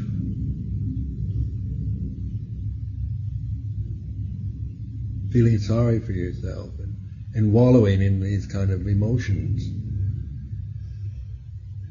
Feeling 5.33 5.57
sorry 5.57 5.99
for 5.99 6.11
yourself 6.11 6.69
and, 6.77 6.95
and 7.33 7.51
wallowing 7.51 8.03
in 8.03 8.19
these 8.19 8.45
kind 8.45 8.69
of 8.69 8.85
emotions. 8.85 9.63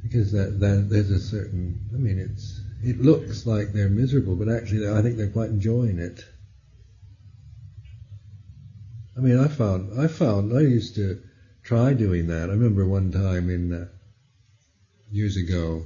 Because 0.00 0.30
that, 0.30 0.60
that 0.60 0.88
there's 0.88 1.10
a 1.10 1.18
certain, 1.18 1.76
I 1.92 1.96
mean, 1.96 2.20
it's, 2.20 2.60
it 2.84 3.00
looks 3.00 3.44
like 3.44 3.72
they're 3.72 3.88
miserable, 3.88 4.36
but 4.36 4.48
actually 4.48 4.88
I 4.88 5.02
think 5.02 5.16
they're 5.16 5.26
quite 5.26 5.50
enjoying 5.50 5.98
it. 5.98 6.24
I 9.16 9.20
mean, 9.20 9.36
I 9.36 9.48
found, 9.48 10.00
I 10.00 10.06
found, 10.06 10.56
I 10.56 10.60
used 10.60 10.94
to 10.94 11.18
try 11.64 11.94
doing 11.94 12.28
that. 12.28 12.48
I 12.48 12.52
remember 12.52 12.86
one 12.86 13.10
time 13.10 13.50
in, 13.50 13.72
uh, 13.72 13.86
years 15.10 15.36
ago, 15.36 15.84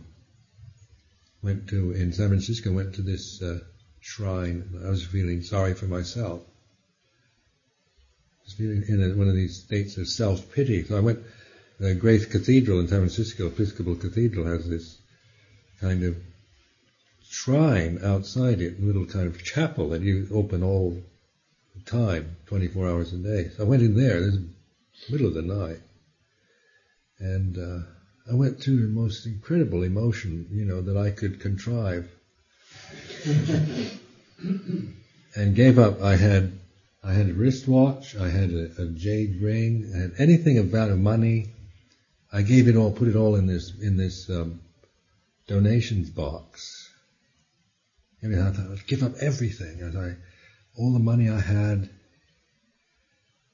went 1.41 1.69
to, 1.69 1.93
in 1.93 2.13
San 2.13 2.29
Francisco, 2.29 2.71
went 2.71 2.97
to 2.97 3.03
this 3.03 3.41
uh, 3.41 3.61
shrine. 4.01 4.79
I 4.85 4.91
was 4.91 5.03
feeling 5.03 5.41
sorry 5.41 5.73
for 5.73 5.87
myself. 5.87 6.43
In 8.59 9.03
a, 9.03 9.15
one 9.17 9.29
of 9.29 9.35
these 9.35 9.61
states 9.61 9.97
of 9.99 10.09
self-pity. 10.09 10.85
So 10.85 10.97
I 10.97 11.01
went, 11.01 11.21
the 11.79 11.95
Grace 11.95 12.27
Cathedral 12.27 12.81
in 12.81 12.89
San 12.89 13.01
Francisco, 13.01 13.49
Episcopal 13.49 13.97
Cathedral, 13.97 14.47
has 14.47 14.69
this 14.69 14.99
kind 15.81 16.05
of 16.05 16.17
shrine 17.29 17.99
outside 18.03 18.61
it, 18.61 18.79
a 18.79 18.83
little 18.83 19.07
kind 19.07 19.27
of 19.27 19.43
chapel 19.43 19.91
that 19.91 20.01
you 20.01 20.29
open 20.33 20.63
all 20.63 20.97
the 21.75 21.83
time, 21.83 22.37
24 22.47 22.89
hours 22.89 23.13
a 23.13 23.17
day. 23.17 23.51
So 23.57 23.65
I 23.65 23.67
went 23.67 23.83
in 23.83 23.97
there, 23.97 24.21
this 24.21 24.39
middle 25.11 25.27
of 25.27 25.35
the 25.35 25.43
night, 25.43 25.81
and 27.19 27.59
uh, 27.59 27.81
I 28.31 28.35
went 28.35 28.61
through 28.61 28.83
the 28.83 28.89
most 28.89 29.27
incredible 29.27 29.83
emotion, 29.83 30.49
you 30.51 30.65
know, 30.65 30.81
that 30.83 30.97
I 30.97 31.11
could 31.11 31.41
contrive, 31.41 32.09
and 35.37 35.55
gave 35.55 35.79
up. 35.79 36.01
I 36.01 36.17
had, 36.17 36.59
I 37.07 37.13
had 37.13 37.29
a 37.29 37.35
wristwatch, 37.35 38.17
I 38.17 38.29
had 38.29 38.51
a, 38.51 38.83
a 38.83 38.87
jade 38.87 39.41
ring, 39.41 39.93
I 39.95 39.99
had 39.99 40.15
anything 40.19 40.59
value, 40.67 40.97
money. 40.97 41.47
I 42.33 42.43
gave 42.43 42.67
it 42.67 42.75
all, 42.75 42.91
put 42.91 43.07
it 43.07 43.15
all 43.15 43.37
in 43.37 43.47
this 43.47 43.73
in 43.81 43.97
this 43.97 44.29
um, 44.29 44.61
donations 45.47 46.11
box. 46.11 46.91
I 48.25 48.27
mean, 48.27 48.41
I 48.41 48.51
thought 48.51 48.73
I'd 48.73 48.87
give 48.89 49.05
up 49.05 49.13
everything 49.21 49.83
as 49.83 49.95
I 49.95 50.17
all 50.77 50.93
the 50.93 50.99
money 50.99 51.31
I 51.31 51.39
had, 51.39 51.89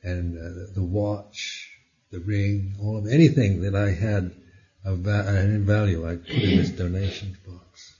and 0.02 0.38
uh, 0.38 0.73
the 0.75 0.82
watch, 0.82 1.68
the 2.11 2.21
ring, 2.21 2.76
all 2.80 2.97
of 2.97 3.06
anything 3.06 3.61
that 3.62 3.75
I 3.75 3.90
had 3.90 4.35
of 4.82 5.00
va- 5.00 5.26
value, 5.66 6.09
I 6.09 6.16
put 6.16 6.30
in 6.30 6.56
this 6.56 6.71
donations 6.71 7.37
box. 7.47 7.97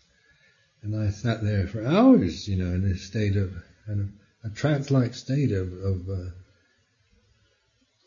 And 0.81 0.97
I 0.97 1.11
sat 1.11 1.45
there 1.45 1.67
for 1.67 1.85
hours, 1.85 2.49
you 2.49 2.57
know, 2.57 2.75
in 2.75 2.91
a 2.91 2.97
state 2.97 3.37
of, 3.37 3.53
kind 3.87 4.01
of 4.01 4.09
a 4.45 4.51
trance-like 4.51 5.15
state 5.15 5.53
of, 5.53 5.73
of, 5.73 6.09
uh, 6.09 6.31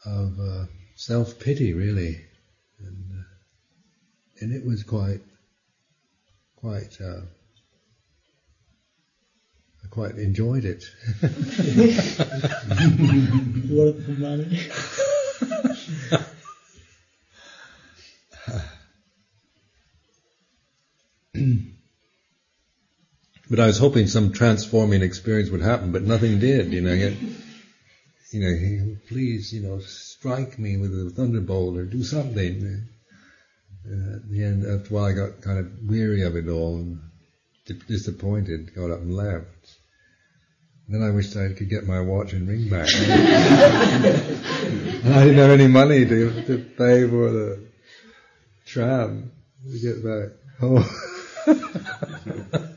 of 0.06 0.40
uh, 0.40 0.66
self-pity, 0.96 1.74
really. 1.74 2.22
And, 2.80 3.12
uh, 3.12 3.24
and 4.42 4.54
it 4.54 4.66
was 4.66 4.84
quite, 4.84 5.22
quite, 6.58 6.98
uh, 7.02 7.22
I 9.84 9.88
quite 9.90 10.16
enjoyed 10.16 10.66
it. 10.66 10.84
Worth 13.70 14.08
the 14.08 14.16
money. 14.20 14.60
But 23.50 23.60
I 23.60 23.68
was 23.68 23.78
hoping 23.78 24.08
some 24.08 24.32
transforming 24.32 25.02
experience 25.02 25.50
would 25.50 25.62
happen, 25.62 25.92
but 25.92 26.02
nothing 26.04 26.40
did. 26.40 26.74
You 26.74 26.82
know, 26.82 26.94
yet, 26.94 27.14
you 28.32 28.40
know, 28.42 28.98
please, 29.08 29.54
you 29.54 29.62
know, 29.62 29.80
strike 29.80 30.58
me 30.58 30.78
with 30.78 30.92
a 30.92 31.12
thunderbolt 31.12 31.78
or 31.78 31.86
do 31.86 32.04
something. 32.04 32.88
Uh, 33.88 34.16
at 34.16 34.30
the 34.30 34.44
end, 34.44 34.66
after 34.66 34.90
a 34.90 34.98
while, 34.98 35.06
I 35.06 35.14
got 35.14 35.42
kind 35.42 35.60
of 35.60 35.72
weary 35.88 36.24
of 36.24 36.36
it 36.36 36.48
all 36.50 36.76
and 36.78 37.00
disappointed, 37.88 38.74
got 38.76 38.92
up 38.92 39.02
and 39.02 39.16
left. 39.16 39.78
Then 40.88 41.02
I 41.02 41.10
wished 41.10 41.36
I 41.36 41.54
could 41.54 41.70
get 41.70 41.88
my 41.88 42.00
watch 42.00 42.34
and 42.34 42.48
ring 42.48 42.70
back. 42.70 42.88
and 42.94 43.08
I 45.14 45.24
didn't 45.24 45.38
have 45.38 45.50
any 45.50 45.68
money 45.68 46.06
to, 46.06 46.44
to 46.46 46.58
pay 46.78 47.08
for 47.08 47.32
the 47.32 47.68
tram 48.66 49.32
to 49.72 49.80
get 49.80 50.04
back 50.04 50.30
home. 50.60 50.86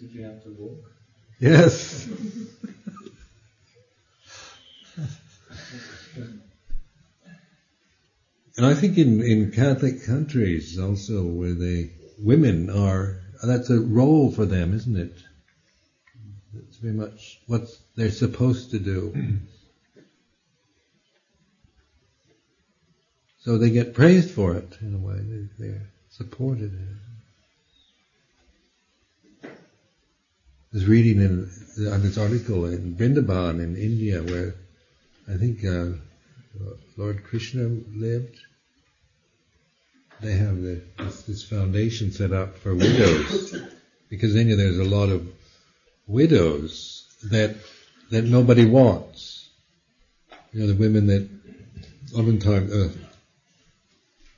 Did 0.00 0.12
you 0.14 0.22
have 0.24 0.42
to 0.42 0.50
walk? 0.58 0.90
Yes. 1.40 2.06
and 8.58 8.66
I 8.66 8.74
think 8.74 8.98
in, 8.98 9.22
in 9.22 9.50
Catholic 9.50 10.04
countries 10.04 10.78
also 10.78 11.24
where 11.24 11.54
the 11.54 11.90
women 12.18 12.68
are, 12.68 13.22
that's 13.42 13.70
a 13.70 13.80
role 13.80 14.30
for 14.30 14.44
them, 14.44 14.74
isn't 14.74 14.98
it? 14.98 15.14
It's 16.68 16.76
very 16.76 16.92
much 16.92 17.40
what 17.46 17.62
they're 17.96 18.10
supposed 18.10 18.72
to 18.72 18.78
do. 18.78 19.38
so 23.38 23.56
they 23.56 23.70
get 23.70 23.94
praised 23.94 24.30
for 24.30 24.56
it 24.56 24.76
in 24.82 24.94
a 24.94 24.98
way. 24.98 25.20
They, 25.20 25.48
they're 25.58 25.90
supported 26.10 26.74
in 26.74 26.80
it. 26.80 27.09
Was 30.72 30.86
reading 30.86 31.20
in, 31.20 31.50
on 31.92 32.02
this 32.02 32.16
article 32.16 32.66
in 32.66 32.94
Vrindavan 32.94 33.60
in 33.60 33.74
India 33.74 34.22
where 34.22 34.54
I 35.28 35.36
think 35.36 35.64
uh, 35.64 35.96
Lord 36.96 37.24
Krishna 37.24 37.64
lived. 37.92 38.38
They 40.20 40.32
have 40.32 40.62
the, 40.62 40.80
this, 40.98 41.22
this, 41.22 41.42
foundation 41.42 42.12
set 42.12 42.30
up 42.32 42.58
for 42.58 42.74
widows 42.74 43.56
because 44.08 44.34
in 44.34 44.42
India 44.42 44.56
there's 44.56 44.78
a 44.78 44.84
lot 44.84 45.08
of 45.08 45.26
widows 46.06 47.06
that 47.30 47.56
that 48.10 48.22
nobody 48.22 48.66
wants. 48.66 49.48
You 50.52 50.60
know, 50.60 50.66
the 50.68 50.74
women 50.74 51.06
that 51.08 51.28
oftentimes, 52.14 52.96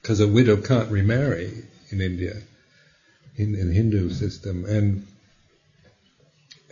because 0.00 0.20
uh, 0.20 0.24
a 0.24 0.28
widow 0.28 0.56
can't 0.56 0.90
remarry 0.90 1.64
in 1.90 2.00
India, 2.00 2.36
in, 3.36 3.54
in 3.54 3.70
Hindu 3.70 4.10
system, 4.10 4.64
and 4.66 5.06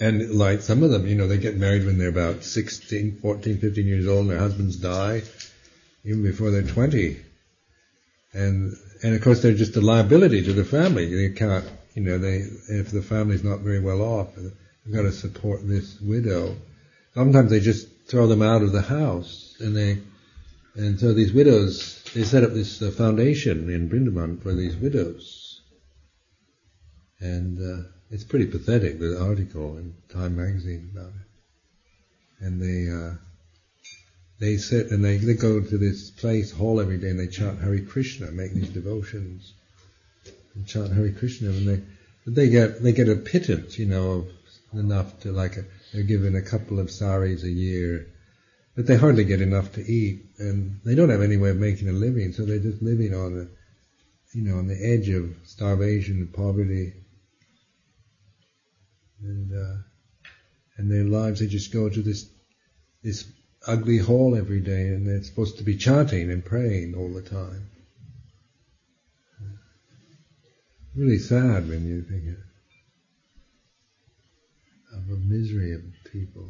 and 0.01 0.31
like 0.31 0.63
some 0.63 0.83
of 0.83 0.91
them, 0.91 1.07
you 1.07 1.15
know, 1.15 1.29
they 1.29 1.37
get 1.37 1.59
married 1.59 1.85
when 1.85 1.99
they're 1.99 2.09
about 2.09 2.43
16, 2.43 3.19
14, 3.21 3.59
15 3.59 3.87
years 3.87 4.09
old 4.09 4.23
and 4.23 4.31
their 4.31 4.39
husbands 4.39 4.77
die 4.77 5.23
even 6.05 6.23
before 6.23 6.51
they're 6.51 6.63
20. 6.63 7.21
And, 8.33 8.73
and 9.03 9.15
of 9.15 9.21
course 9.21 9.43
they're 9.43 9.53
just 9.53 9.77
a 9.77 9.83
liability 9.83 10.43
to 10.45 10.55
the 10.55 10.65
family. 10.65 11.15
They 11.15 11.35
can't, 11.35 11.69
you 11.95 12.03
know, 12.03 12.17
they, 12.17 12.37
if 12.69 12.91
the 12.91 13.03
family's 13.03 13.45
not 13.45 13.61
very 13.61 13.81
well 13.81 14.01
off, 14.01 14.35
they've 14.37 14.95
got 14.95 15.03
to 15.03 15.13
support 15.13 15.69
this 15.69 16.01
widow. 16.01 16.57
Sometimes 17.13 17.51
they 17.51 17.61
just 17.61 17.87
throw 18.07 18.27
them 18.27 18.41
out 18.41 18.63
of 18.63 18.73
the 18.73 18.81
house 18.81 19.57
and 19.61 19.77
they, 19.77 19.99
and 20.77 20.99
so 20.99 21.13
these 21.13 21.35
widows, 21.35 22.03
they 22.15 22.25
set 22.25 22.43
up 22.43 22.55
this 22.55 22.81
uh, 22.81 22.91
foundation 22.91 23.69
in 23.69 23.91
Brindavan 23.91 24.43
for 24.43 24.55
these 24.55 24.77
widows. 24.77 25.61
And, 27.19 27.59
uh, 27.59 27.89
it's 28.11 28.25
pretty 28.25 28.47
pathetic, 28.47 28.99
the 28.99 29.23
article 29.23 29.77
in 29.77 29.95
Time 30.09 30.37
magazine 30.37 30.91
about 30.93 31.11
it. 31.11 32.45
And 32.45 32.61
they, 32.61 32.91
uh, 32.91 33.15
they 34.41 34.57
sit 34.57 34.91
and 34.91 35.05
they, 35.05 35.19
they 35.19 35.35
go 35.35 35.61
to 35.61 35.79
this 35.79 36.11
place, 36.11 36.51
hall 36.51 36.81
every 36.81 36.99
day 36.99 37.11
and 37.11 37.21
they 37.21 37.29
chant 37.29 37.61
Hare 37.61 37.81
Krishna, 37.81 38.31
make 38.33 38.53
these 38.53 38.71
devotions 38.71 39.53
and 40.55 40.67
chant 40.67 40.93
Hare 40.93 41.13
Krishna 41.13 41.51
and 41.51 41.69
they, 41.69 41.83
they 42.27 42.49
get, 42.49 42.83
they 42.83 42.93
get 42.93 43.09
a 43.09 43.17
pittance, 43.17 43.79
you 43.79 43.87
know, 43.87 44.27
enough 44.73 45.21
to 45.21 45.33
like, 45.33 45.57
a, 45.57 45.65
they're 45.93 46.03
given 46.03 46.35
a 46.35 46.43
couple 46.43 46.81
of 46.81 46.91
saris 46.91 47.45
a 47.45 47.51
year, 47.51 48.07
but 48.75 48.87
they 48.87 48.97
hardly 48.97 49.25
get 49.25 49.41
enough 49.41 49.73
to 49.75 49.85
eat 49.85 50.25
and 50.39 50.81
they 50.85 50.95
don't 50.95 51.11
have 51.11 51.23
any 51.23 51.37
way 51.37 51.51
of 51.51 51.59
making 51.59 51.89
a 51.89 51.93
living, 51.93 52.33
so 52.33 52.45
they're 52.45 52.59
just 52.59 52.83
living 52.83 53.15
on 53.15 53.35
the, 53.37 53.49
you 54.33 54.43
know, 54.43 54.59
on 54.59 54.67
the 54.67 54.83
edge 54.83 55.09
of 55.11 55.37
starvation 55.45 56.17
and 56.17 56.33
poverty 56.33 56.95
and 59.23 59.53
uh, 59.53 59.77
and 60.77 60.91
their 60.91 61.05
lives 61.05 61.41
they 61.41 61.47
just 61.47 61.73
go 61.73 61.89
to 61.89 62.03
this 62.03 62.27
this 63.03 63.27
ugly 63.67 63.99
hall 63.99 64.37
every 64.37 64.61
day 64.61 64.89
and 64.89 65.07
they're 65.07 65.23
supposed 65.23 65.59
to 65.59 65.65
be 65.65 65.77
chanting 65.77 66.31
and 66.31 66.45
praying 66.45 66.95
all 66.95 67.13
the 67.13 67.23
time. 67.23 67.69
Really 70.95 71.19
sad 71.19 71.69
when 71.69 71.87
you 71.87 72.03
think 72.03 72.25
of, 74.93 75.07
the 75.09 75.17
misery 75.17 75.73
of 75.73 75.83
people. 76.11 76.49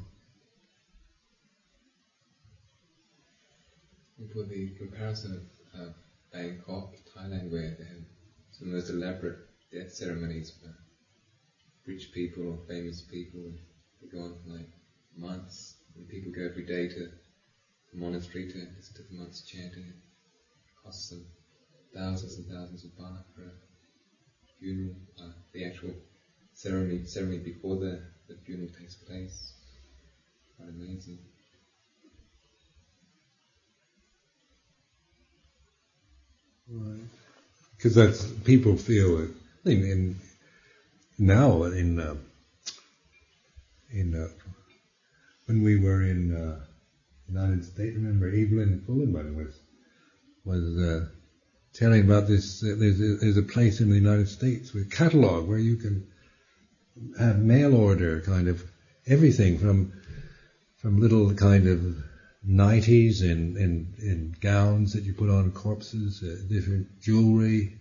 For 4.33 4.43
the 4.43 4.71
comparison 4.79 5.47
of 5.75 5.81
uh, 5.81 5.93
Bangkok, 6.33 6.95
Thailand, 7.15 7.51
where 7.51 7.77
they 7.79 7.85
have 7.85 8.05
some 8.53 8.69
of 8.69 8.73
the 8.73 8.79
most 8.79 8.91
elaborate 8.91 9.39
death 9.73 9.93
ceremonies 9.93 10.53
rich 11.91 12.13
people 12.13 12.45
or 12.49 12.59
famous 12.69 13.03
people. 13.03 13.53
They 14.01 14.09
go 14.09 14.23
on 14.27 14.35
for 14.43 14.51
like 14.57 14.71
months, 15.17 15.77
and 15.97 16.09
people 16.09 16.33
go 16.33 16.45
every 16.45 16.65
day 16.65 16.87
to 16.89 17.01
the 17.93 17.99
monastery 17.99 18.47
to 18.47 18.59
listen 18.77 18.95
to 18.97 19.03
the 19.09 19.15
monks 19.15 19.41
chanting. 19.43 19.87
It 19.89 19.97
costs 20.83 21.09
them 21.11 21.27
thousands 21.95 22.37
and 22.37 22.47
thousands 22.49 22.85
of 22.85 22.91
baht 22.97 23.25
for 23.35 23.43
a 23.45 23.55
funeral, 24.59 24.95
uh, 25.21 25.33
the 25.53 25.65
actual 25.65 25.95
ceremony 26.55 27.01
ceremony 27.05 27.39
before 27.39 27.77
the, 27.77 28.01
the 28.29 28.37
funeral 28.47 28.69
takes 28.79 28.97
place. 28.97 29.55
Quite 30.57 30.69
amazing. 30.71 31.19
Right. 36.69 37.09
Because 37.77 37.95
that's 37.95 38.33
people 38.45 38.77
feel. 38.77 39.19
It. 39.19 39.31
I 39.31 39.65
think 39.65 39.85
in 39.85 40.17
now 41.21 41.63
in 41.65 42.01
uh, 42.01 42.17
in 43.93 44.15
uh, 44.15 44.29
when 45.47 45.63
we 45.63 45.79
were 45.79 46.03
in 46.03 46.35
uh, 46.35 46.65
United 47.29 47.65
States, 47.65 47.95
remember 47.95 48.29
Evelyn 48.29 48.83
Fullerman 48.87 49.37
was 49.37 49.55
was 50.45 50.79
uh, 50.79 51.07
telling 51.75 52.03
about 52.03 52.27
this. 52.27 52.65
Uh, 52.65 52.75
there's 52.79 53.01
a, 53.01 53.17
there's 53.17 53.37
a 53.37 53.43
place 53.43 53.81
in 53.81 53.91
the 53.91 53.97
United 53.97 54.29
States 54.29 54.73
with 54.73 54.91
catalog 54.91 55.47
where 55.47 55.59
you 55.59 55.77
can 55.77 56.09
have 57.19 57.39
mail 57.39 57.75
order 57.75 58.21
kind 58.23 58.49
of 58.49 58.63
everything 59.07 59.59
from 59.59 59.93
from 60.79 60.99
little 60.99 61.35
kind 61.35 61.67
of 61.67 61.81
nighties 62.49 63.21
and, 63.21 63.57
and, 63.57 63.95
and 63.99 64.41
gowns 64.41 64.95
that 64.95 65.05
you 65.05 65.13
put 65.13 65.29
on 65.29 65.51
corpses, 65.51 66.23
uh, 66.23 66.49
different 66.49 67.01
jewelry, 67.01 67.80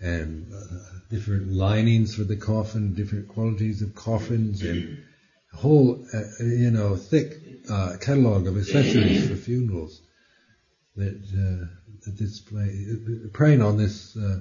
and 0.00 0.52
uh, 0.52 0.78
different 1.10 1.52
linings 1.52 2.14
for 2.14 2.24
the 2.24 2.36
coffin, 2.36 2.94
different 2.94 3.28
qualities 3.28 3.82
of 3.82 3.94
coffins, 3.94 4.62
and 4.62 5.02
a 5.52 5.56
whole, 5.56 6.04
uh, 6.12 6.44
you 6.44 6.70
know, 6.70 6.96
thick 6.96 7.34
uh, 7.70 7.96
catalog 8.00 8.46
of 8.46 8.58
accessories 8.58 9.28
for 9.28 9.36
funerals 9.36 10.00
that 10.96 11.14
uh, 11.34 12.08
at 12.08 12.16
this 12.16 12.40
place, 12.40 12.98
preying 13.32 13.62
on 13.62 13.76
this 13.76 14.16
uh, 14.16 14.40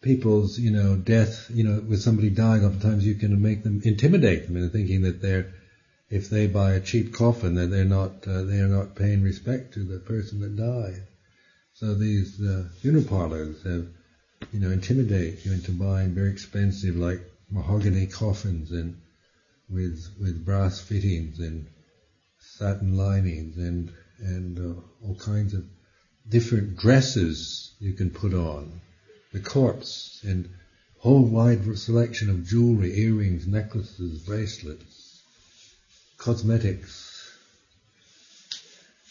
people's, 0.00 0.58
you 0.58 0.70
know, 0.70 0.96
death, 0.96 1.50
you 1.52 1.64
know, 1.64 1.80
with 1.80 2.00
somebody 2.00 2.30
dying, 2.30 2.64
oftentimes 2.64 3.06
you 3.06 3.14
can 3.14 3.40
make 3.40 3.62
them 3.62 3.80
intimidate 3.84 4.46
them 4.46 4.56
into 4.56 4.68
thinking 4.68 5.02
that 5.02 5.20
they're, 5.20 5.50
if 6.10 6.28
they 6.28 6.46
buy 6.46 6.72
a 6.72 6.80
cheap 6.80 7.12
coffin, 7.12 7.54
that 7.54 7.68
they're 7.68 7.84
not, 7.84 8.12
uh, 8.26 8.42
they 8.42 8.60
are 8.60 8.68
not 8.68 8.94
paying 8.94 9.22
respect 9.22 9.74
to 9.74 9.84
the 9.84 9.98
person 9.98 10.40
that 10.40 10.56
died. 10.56 11.02
So 11.72 11.94
these 11.94 12.40
uh, 12.40 12.68
funeral 12.80 13.04
parlors 13.04 13.62
have, 13.64 13.88
you 14.52 14.60
know, 14.60 14.70
intimidate 14.70 15.44
you 15.44 15.52
into 15.52 15.72
buying 15.72 16.14
very 16.14 16.30
expensive, 16.30 16.96
like 16.96 17.20
mahogany 17.50 18.06
coffins 18.06 18.70
and 18.70 18.94
with 19.68 20.08
with 20.20 20.44
brass 20.44 20.80
fittings 20.80 21.38
and 21.38 21.66
satin 22.38 22.96
linings 22.96 23.56
and 23.56 23.90
and 24.18 24.58
uh, 24.58 24.80
all 25.02 25.14
kinds 25.14 25.54
of 25.54 25.64
different 26.28 26.76
dresses 26.76 27.72
you 27.80 27.92
can 27.92 28.10
put 28.10 28.32
on 28.32 28.80
the 29.32 29.40
corpse 29.40 30.20
and 30.24 30.48
whole 30.98 31.24
wide 31.24 31.76
selection 31.76 32.30
of 32.30 32.46
jewelry, 32.46 32.98
earrings, 32.98 33.46
necklaces, 33.46 34.20
bracelets, 34.20 35.22
cosmetics, 36.16 37.30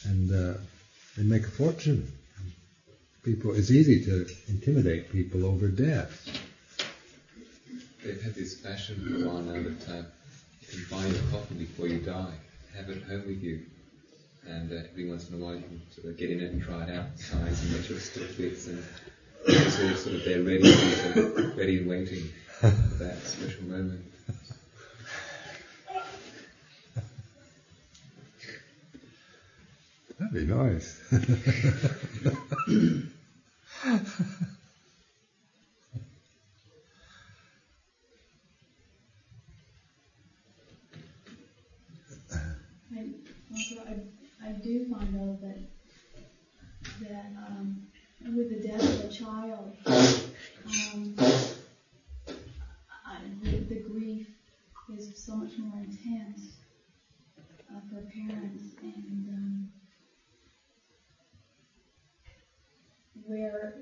and 0.06 0.32
uh, 0.32 0.58
they 1.15 1.24
make 1.24 1.46
a 1.46 1.52
fortune. 1.52 2.12
People, 3.23 3.55
it's 3.55 3.71
easy 3.71 4.03
to 4.03 4.27
intimidate 4.49 5.09
people 5.09 5.45
over 5.45 5.69
death. 5.69 6.27
They've 8.03 8.21
had 8.21 8.36
this 8.36 8.59
fashion 8.59 8.99
for 8.99 9.23
a 9.23 9.29
while 9.29 9.41
now 9.41 9.53
that 9.53 10.05
you 10.59 10.86
can 10.86 10.86
buy 10.91 11.05
your 11.07 11.23
coffin 11.31 11.57
before 11.57 11.88
you 11.88 11.99
die, 11.99 12.33
have 12.75 12.89
it 12.89 13.01
home 13.03 13.25
with 13.25 13.41
you, 13.41 13.62
and 14.45 14.69
uh, 14.73 14.81
every 14.91 15.07
once 15.07 15.29
in 15.29 15.36
a 15.36 15.38
while 15.38 15.55
you 15.55 15.62
can 15.62 15.81
sort 15.91 16.07
of 16.07 16.17
get 16.17 16.31
in 16.31 16.41
it 16.41 16.51
and 16.51 16.62
try 16.62 16.83
it 16.83 16.89
out, 16.89 17.17
size 17.17 17.63
and 17.63 17.71
make 17.71 17.83
sure 17.86 17.95
it 17.95 18.01
still 18.01 18.25
fits, 18.25 18.67
and 18.67 18.83
it's 19.45 19.79
all 19.79 19.95
sort 19.95 20.15
of 20.15 20.25
there 20.25 20.43
ready, 20.43 21.55
ready 21.57 21.77
and 21.77 21.88
waiting 21.88 22.29
for 22.59 22.67
that 22.99 23.21
special 23.23 23.63
moment. 23.63 24.03
That'd 30.19 30.34
be 30.34 30.45
nice. 30.45 31.02
I, 43.86 43.97
I, 44.45 44.52
do 44.63 44.86
find 44.89 45.13
though 45.13 45.38
that 45.41 45.58
um, 47.38 47.82
with 48.36 48.49
the 48.49 48.62
death 48.67 48.82
of 48.82 49.06
a 49.06 49.10
child, 49.10 49.76
um, 49.86 51.15
I, 53.06 53.19
the, 53.41 53.58
the 53.58 53.80
grief 53.80 54.28
is 54.95 55.12
so 55.15 55.36
much 55.36 55.58
more 55.58 55.80
intense 55.80 56.58
uh, 57.69 57.80
for 57.89 58.02
parents, 58.12 58.76
and 58.82 59.30
um, 59.30 59.69
where 63.26 63.76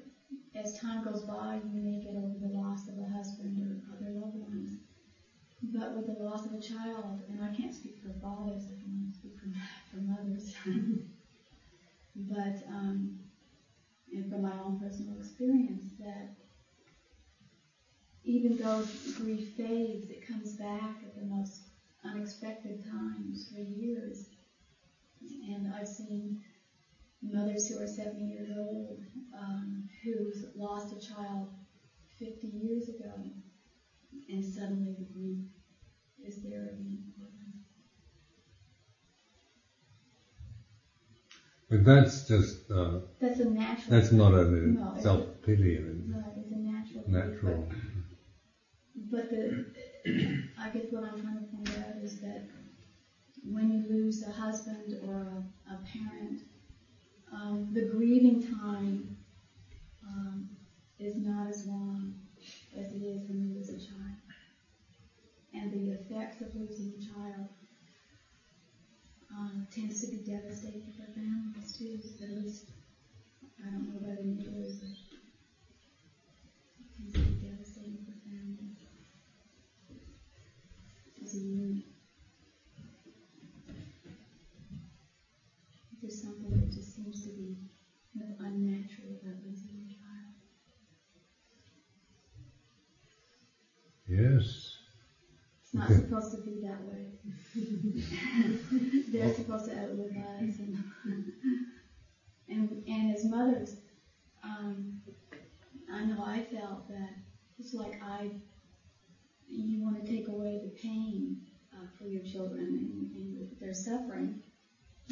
as 0.56 0.71
time 0.82 1.04
goes 1.04 1.24
by, 1.24 1.56
you 1.56 1.80
may 1.80 2.00
get 2.00 2.15
over 2.15 2.38
the 2.39 2.48
loss 2.48 2.88
of 2.88 2.98
a 2.98 3.08
husband 3.08 3.60
or 3.62 3.96
other 3.96 4.12
loved 4.12 4.36
ones. 4.36 4.78
But 5.63 5.96
with 5.96 6.08
the 6.08 6.13
loss 6.13 6.46
of 6.48 6.54
a 6.54 6.62
child, 6.62 7.22
and 7.30 7.44
I 7.44 7.50
can't 7.56 7.74
speak 7.74 8.00
for 8.02 8.10
fathers, 8.22 8.65
I 8.67 8.80
can 8.80 8.89
only 8.98 9.13
speak 9.13 9.38
for, 9.39 9.48
for 9.91 10.02
mothers. 10.02 10.56
but, 12.15 12.62
um, 12.67 13.15
and 14.13 14.28
from 14.28 14.41
my 14.41 14.58
own 14.58 14.80
personal 14.80 15.15
experience, 15.17 15.86
that 16.00 16.32
even 18.24 18.58
though 18.58 18.84
grief 19.17 19.54
fades, 19.56 20.10
it 20.10 20.26
comes 20.26 20.54
back 20.54 21.04
at 21.04 21.15
the 21.15 21.24
most 21.24 21.62
unexpected 22.04 22.84
times 22.84 23.48
for 23.50 23.60
years. 23.60 24.26
And 25.48 25.67
I've 25.67 25.88
seen 25.88 26.38
mothers 27.21 27.67
who 27.67 27.79
are 27.79 27.88
70 27.88 28.23
years 28.23 28.49
old 28.55 28.99
um, 29.38 29.84
who's 30.03 30.43
lost 30.55 30.91
a 30.91 30.97
child 30.97 31.49
50 32.19 32.47
years 32.47 32.89
ago 32.89 33.13
and 34.29 34.43
suddenly 34.43 34.95
the 34.97 35.05
grief 35.13 35.39
is 36.23 36.41
there 36.41 36.67
again. 36.67 37.01
But 41.69 41.86
that's 41.86 42.27
just, 42.27 42.57
uh, 42.69 42.97
That's 43.21 43.39
a 43.39 43.45
natural. 43.45 43.89
that's 43.89 44.12
not 44.12 44.34
a 44.34 44.45
No, 44.45 44.93
self-pity. 45.01 45.79
No, 46.05 46.34
it's 46.38 46.51
a 46.51 46.57
natural. 46.57 47.03
Natural. 47.07 47.65
But, 49.10 49.29
but 49.29 49.29
the, 49.29 49.65
I 50.57 50.69
guess 50.69 50.88
what 50.91 51.03
I'm 51.03 51.17
trying 51.17 51.36
to 51.36 51.41
point 51.49 51.69
out 51.77 51.95
is 52.03 52.19
that 52.19 52.43
when 53.43 53.71
you 53.71 53.88
lose 53.88 54.21
a 54.21 54.29
husband 54.29 54.95
or 55.01 55.21
a, 55.21 55.71
a 55.71 55.77
parent, 55.86 56.41
um, 57.32 57.65
the 57.72 57.82
grieving 57.82 58.39
time 58.39 59.10
um, 60.04 60.48
is 61.00 61.17
not 61.17 61.48
as 61.48 61.63
long 61.63 62.13
as 62.76 62.91
it 62.91 63.02
is 63.02 63.28
when 63.28 63.39
you 63.39 63.50
lose 63.50 63.70
a 63.70 63.78
child. 63.78 64.17
And 65.54 65.72
the 65.72 65.89
effects 65.89 66.41
of 66.41 66.56
losing 66.56 66.91
a 66.91 66.98
child 66.98 67.48
um, 69.32 69.63
tends 69.72 70.00
to 70.02 70.08
be 70.08 70.17
devastating 70.20 70.91
for 70.91 71.08
families 71.08 71.72
too. 71.72 72.02
At 72.22 72.30
least, 72.30 72.63
I 73.63 73.70
don't 73.70 73.88
know 73.88 73.98
about 73.98 74.17
any 74.17 74.39
others, 74.46 74.74
but 74.80 74.89
it 76.80 76.91
tends 76.98 77.13
to 77.13 77.22
be 77.22 77.34
devastating 77.34 78.02
for 78.06 78.13
families 78.24 78.76
as 81.22 81.34
a 81.34 81.39
unit. 81.39 81.86
There's 86.02 86.20
something 86.20 86.50
that 86.58 86.72
just 86.72 86.94
seems 86.94 87.22
to 87.22 87.30
be 87.30 87.58
kind 88.13 88.28
of 88.28 88.36
unnatural 88.39 89.13
about 89.13 89.41
losing 89.44 89.72
a 89.78 89.84
child. 89.86 90.36
Yes. 94.21 94.77
It's 95.62 95.73
not 95.73 95.91
supposed 95.93 96.31
to 96.31 96.38
be 96.38 96.60
that 96.63 96.81
way. 96.84 97.13
They're 99.07 99.29
supposed 99.29 99.65
to 99.65 99.77
outlive 99.77 100.15
us, 100.17 100.60
and 100.60 100.75
and, 102.47 102.75
and 102.88 103.10
as 103.10 103.23
mothers, 103.23 103.75
um, 104.43 104.93
I 105.89 106.03
know 106.03 106.21
I 106.21 106.41
felt 106.41 106.88
that 106.88 107.13
it's 107.60 107.73
like 107.73 107.97
I, 108.01 108.31
you 109.47 109.79
want 109.79 109.95
to 109.95 110.01
take 110.01 110.27
away 110.27 110.57
the 110.57 110.67
pain 110.67 111.36
uh, 111.73 111.86
for 111.97 112.05
your 112.05 112.21
children 112.21 112.73
and, 112.75 113.07
and 113.13 113.45
their 113.60 113.73
suffering, 113.73 114.34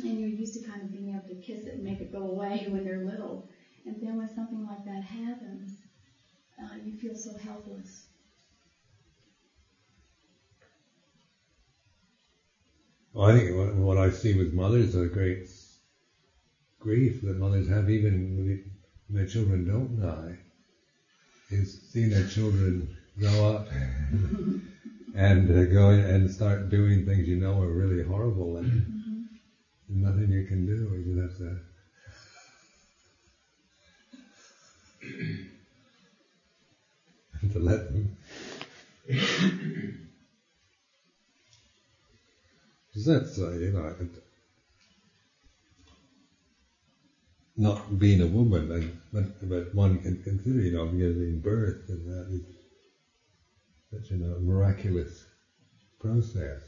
and 0.04 0.20
you're 0.20 0.30
used 0.30 0.54
to 0.54 0.60
kind 0.60 0.82
of 0.82 0.92
being 0.92 1.10
able 1.10 1.28
to 1.28 1.36
kiss 1.36 1.66
it 1.66 1.76
and 1.76 1.84
make 1.84 2.02
it 2.02 2.12
go 2.12 2.24
away 2.26 2.66
when 2.68 2.84
they're 2.84 3.00
little, 3.00 3.42
and 3.86 4.00
then 4.00 4.16
when 4.16 4.28
something 4.28 4.64
like 4.64 4.84
that 4.86 5.02
happens, 5.04 5.82
uh, 6.60 6.74
you 6.74 6.92
feel 6.92 7.16
so 7.16 7.34
helpless. 7.34 8.04
Well, 13.09 13.09
I 13.24 13.34
think 13.34 13.56
what, 13.56 13.76
what 13.76 13.98
I 13.98 14.10
see 14.12 14.36
with 14.36 14.54
mothers 14.54 14.96
are 14.96 15.08
great 15.08 15.48
grief 16.80 17.22
that 17.22 17.38
mothers 17.38 17.68
have 17.68 17.90
even 17.90 18.38
when, 18.38 18.62
their 19.10 19.26
children 19.26 19.66
don't 19.66 20.00
die 20.00 20.38
is 21.52 21.80
seeing 21.92 22.10
their 22.12 22.24
children 22.24 22.90
grow 23.20 23.46
up 23.46 23.68
and 25.16 25.50
uh, 25.52 25.66
go 25.66 25.90
and 25.90 26.30
start 26.32 26.70
doing 26.70 27.04
things 27.04 27.28
you 27.28 27.36
know 27.36 27.62
are 27.62 27.74
really 27.74 28.02
horrible 28.02 28.58
and 28.58 28.68
Mm-hmm. 28.70 29.22
there's 29.90 30.16
nothing 30.16 30.32
you 30.32 30.44
can 30.44 30.66
do. 30.66 30.94
You 30.96 31.16
just 31.16 31.40
have 31.42 31.60
to 37.42 37.50
to 37.54 37.60
let 37.60 37.88
them. 37.90 38.10
Because 43.00 43.22
that's, 43.22 43.40
uh, 43.40 43.52
you 43.52 43.72
know, 43.72 43.96
it- 43.98 44.24
not 47.56 47.98
being 47.98 48.20
a 48.22 48.28
woman, 48.28 48.72
and, 48.72 48.92
but, 49.14 49.50
but 49.50 49.74
one 49.74 49.98
can 50.00 50.18
consider, 50.18 50.60
you 50.60 50.72
know, 50.72 50.86
giving 50.88 51.40
birth, 51.40 51.88
and 51.90 52.06
that 52.08 52.28
is 52.30 52.42
such 53.92 54.12
a 54.12 54.16
miraculous 54.16 55.26
process. 56.00 56.60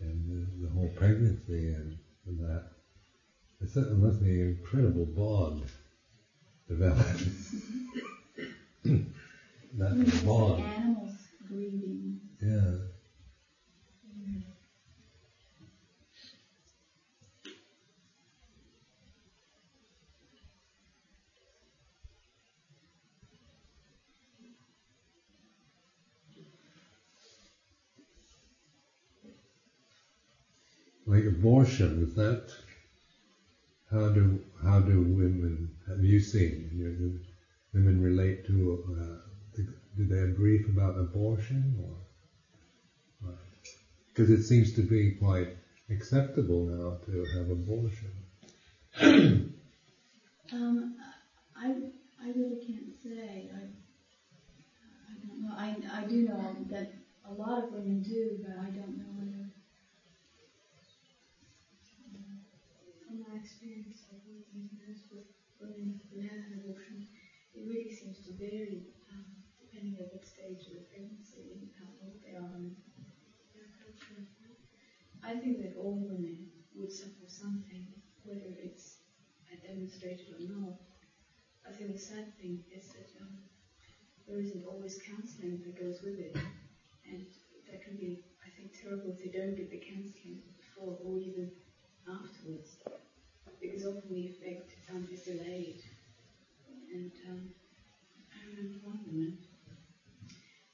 And 0.00 0.28
the, 0.28 0.66
the 0.66 0.72
whole 0.72 0.88
pregnancy 0.96 1.68
and, 1.70 1.96
and 2.26 2.40
that. 2.40 2.64
It 3.60 3.70
certainly 3.70 3.98
must 3.98 4.20
be 4.20 4.40
an 4.40 4.48
incredible 4.48 5.06
bond 5.06 5.62
developed. 6.68 7.24
That 9.78 9.96
like 9.96 10.24
bond, 10.24 10.62
animals 10.62 11.12
grieving. 11.48 12.20
yeah. 12.40 12.93
Like 31.06 31.24
abortion, 31.24 32.02
is 32.02 32.14
that 32.14 32.54
how 33.90 34.08
do 34.08 34.40
how 34.62 34.80
do 34.80 35.00
women 35.00 35.70
have 35.86 36.02
you 36.02 36.18
seen 36.20 36.70
you 36.74 36.88
know, 36.88 37.18
women 37.72 38.00
relate 38.00 38.44
to 38.46 38.82
uh, 38.98 39.62
do 39.96 40.06
they 40.06 40.18
have 40.18 40.34
grief 40.36 40.68
about 40.68 40.98
abortion 40.98 41.78
or 41.82 41.96
because 44.08 44.30
it 44.30 44.42
seems 44.42 44.72
to 44.72 44.82
be 44.82 45.10
quite 45.10 45.48
acceptable 45.90 46.64
now 46.64 46.96
to 47.04 47.24
have 47.36 47.50
abortion. 47.50 48.12
um, 50.52 50.94
I 51.56 51.74
I 52.22 52.28
really 52.28 52.64
can't 52.64 52.92
say. 53.02 53.50
I 53.52 53.62
I 55.10 55.14
don't 55.26 55.42
know. 55.42 55.54
I 55.56 56.00
I 56.00 56.04
do 56.04 56.22
know 56.22 56.38
that 56.70 56.92
a 57.28 57.32
lot 57.32 57.64
of 57.64 57.72
women 57.72 58.02
do, 58.02 58.38
but 58.40 58.56
I 58.58 58.68
don't 58.70 58.98
know 58.98 59.10
whether 59.18 59.50
from 63.06 63.20
my 63.20 63.38
with 64.52 65.24
women 65.60 66.00
who 66.10 66.20
have 66.20 66.44
abortion, 66.52 67.06
it 67.54 67.62
really 67.66 67.90
seems 67.90 68.20
to 68.26 68.32
vary 68.32 68.84
um, 69.10 69.24
depending 69.60 69.94
on 69.98 70.06
what 70.10 70.24
stage 70.24 70.66
of 70.66 70.74
the 70.74 70.84
pregnancy 70.90 71.70
how 71.78 71.86
old 72.02 72.18
they 72.22 72.34
are 72.36 72.52
and 72.56 72.74
their 73.54 73.68
culture. 73.78 74.24
I 75.24 75.34
think 75.34 75.58
that 75.62 75.76
all 75.76 75.96
women 75.96 76.48
would 76.76 76.92
suffer 76.92 77.26
something, 77.26 77.86
whether 78.24 78.52
it's 78.58 78.98
demonstrated 79.66 80.28
or 80.38 80.44
not. 80.44 80.76
I 81.66 81.72
think 81.72 81.92
the 81.92 81.98
sad 81.98 82.26
thing 82.38 82.60
is 82.70 82.88
that 82.88 83.08
um, 83.20 83.38
there 84.26 84.40
isn't 84.40 84.64
always 84.64 84.98
counselling 85.06 85.60
that 85.64 85.76
goes 85.76 86.02
with 86.02 86.18
it, 86.18 86.36
and 87.10 87.24
that 87.66 87.82
can 87.82 87.96
be, 87.96 88.20
I 88.44 88.48
think, 88.56 88.72
terrible 88.72 89.10
if 89.10 89.18
they 89.18 89.28
don't 89.38 89.56
get 89.56 89.70
the 89.70 89.78
counselling 89.78 90.40
before 90.58 90.96
or 91.02 91.18
even 91.18 91.50
afterwards 92.08 92.76
because 93.64 93.86
often 93.86 94.12
the 94.14 94.26
effect 94.28 94.74
um, 94.90 95.08
is 95.10 95.22
delayed. 95.22 95.80
And 96.92 97.10
um, 97.28 97.50
I 98.34 98.46
remember 98.46 98.76
one 98.82 99.00
woman, 99.06 99.38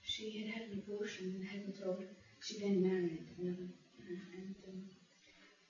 she 0.03 0.39
had 0.39 0.49
had 0.49 0.63
an 0.69 0.83
abortion 0.83 1.33
and 1.37 1.45
hadn't 1.45 1.79
told, 1.79 2.05
she 2.41 2.59
then 2.59 2.83
married 2.83 3.27
another, 3.39 3.69
uh, 4.01 4.23
and 4.35 4.55
um, 4.69 4.83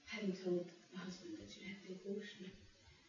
hadn't 0.07 0.43
told 0.43 0.71
the 0.93 0.99
husband 0.99 1.35
that 1.39 1.51
she'd 1.51 1.65
had 1.65 1.77
the 1.83 1.93
abortion. 1.93 2.51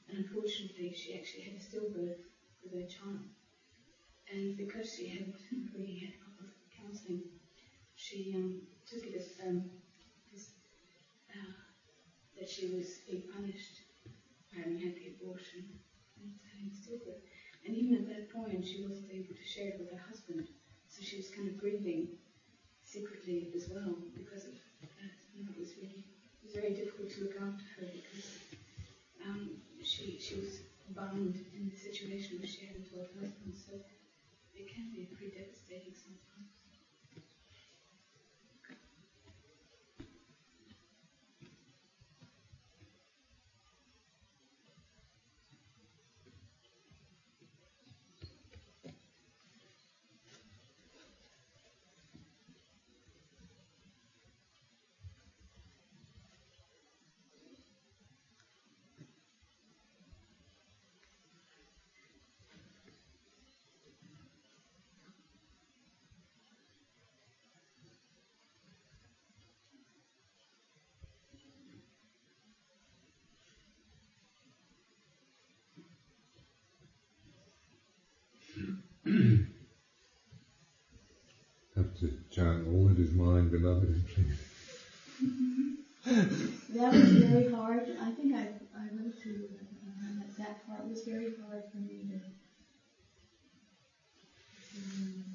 And 0.09 0.17
unfortunately, 0.19 0.93
she 0.93 1.15
actually 1.15 1.43
had 1.43 1.53
a 1.55 1.59
stillbirth 1.63 2.19
with 2.63 2.73
her 2.73 2.87
child. 2.87 3.29
And 4.29 4.57
because 4.57 4.93
she 4.93 5.07
hadn't 5.07 5.35
really 5.73 5.95
had 5.95 6.13
counselling, 6.75 7.23
she 7.95 8.33
um, 8.35 8.61
took 8.85 9.05
it 9.07 9.15
as, 9.15 9.47
um, 9.47 9.63
as 10.33 10.49
uh, 11.31 11.53
that 12.37 12.49
she 12.49 12.67
was 12.67 12.99
being 13.07 13.23
punished 13.33 13.80
having 14.55 14.77
had 14.77 14.95
the 14.95 15.07
abortion 15.07 15.65
and 16.17 16.71
stillbirth. 16.71 17.21
And 17.65 17.75
even 17.75 17.93
at 17.95 18.07
that 18.07 18.29
point, 18.29 18.65
she 18.65 18.81
wasn't 18.81 19.09
able 19.11 19.33
to 19.33 19.43
share 19.43 19.69
it 19.69 19.77
with 19.77 19.89
her 19.89 19.97
husband, 20.07 20.47
so 20.87 21.01
she 21.01 21.15
was 21.17 21.29
kind 21.29 21.47
of 21.47 21.57
grieving 21.57 22.07
secretly 22.83 23.49
as 23.55 23.67
well 23.69 23.95
because 24.15 24.45
of 24.45 24.53
that. 24.81 25.13
You 25.33 25.43
know, 25.43 25.51
it 25.51 25.59
was 25.59 25.75
really 25.77 26.03
it 26.41 26.43
was 26.43 26.53
very 26.53 26.71
difficult 26.71 27.09
to 27.11 27.21
look 27.21 27.35
after 27.37 27.65
her 27.77 27.87
because 27.91 28.37
um, 29.23 29.61
she 29.83 30.17
she 30.19 30.35
was 30.35 30.61
bound 30.89 31.35
in 31.53 31.69
the 31.69 31.75
situation 31.77 32.37
where 32.37 32.47
she 32.47 32.65
hadn't 32.65 32.89
told 32.89 33.05
her 33.13 33.19
husband. 33.21 33.53
So 33.55 33.79
it 34.53 34.67
can 34.67 34.91
be 34.91 35.05
pretty 35.11 35.29
devastating 35.29 35.93
sometimes. 35.93 36.60
To 82.01 82.11
chant 82.31 82.67
all 82.67 82.87
that 82.87 82.97
is 82.97 83.13
mine, 83.13 83.49
beloved, 83.49 83.93
please. 84.07 84.41
that 86.73 86.91
was 86.91 87.11
very 87.11 87.47
hard. 87.51 87.83
I 88.01 88.09
think 88.11 88.33
I 88.33 88.47
I 88.75 88.89
wrote 88.97 89.21
to 89.21 89.47
uh, 89.85 90.23
that 90.39 90.65
part 90.65 90.89
was 90.89 91.03
very 91.03 91.31
hard 91.45 91.61
for 91.71 91.77
me 91.77 92.09
to. 92.09 92.15
Um, 94.77 95.25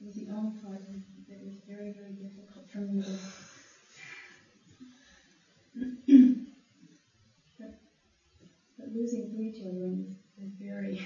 it 0.00 0.06
was 0.06 0.16
the 0.16 0.26
only 0.34 0.58
part 0.58 0.80
that 1.28 1.44
was 1.44 1.54
very 1.68 1.92
very 1.92 2.14
difficult 2.14 2.68
for 2.68 2.78
me 2.78 3.00
to. 3.00 3.16
but, 7.60 7.74
but 8.76 8.88
losing 8.92 9.30
three 9.30 9.52
children 9.52 10.16
is 10.42 10.50
very. 10.60 11.00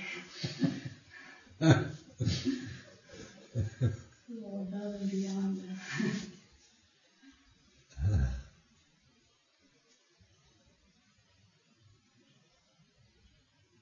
well 4.40 4.62
above 4.62 4.94
and 5.00 5.10
beyond 5.10 5.58
that. 5.58 5.78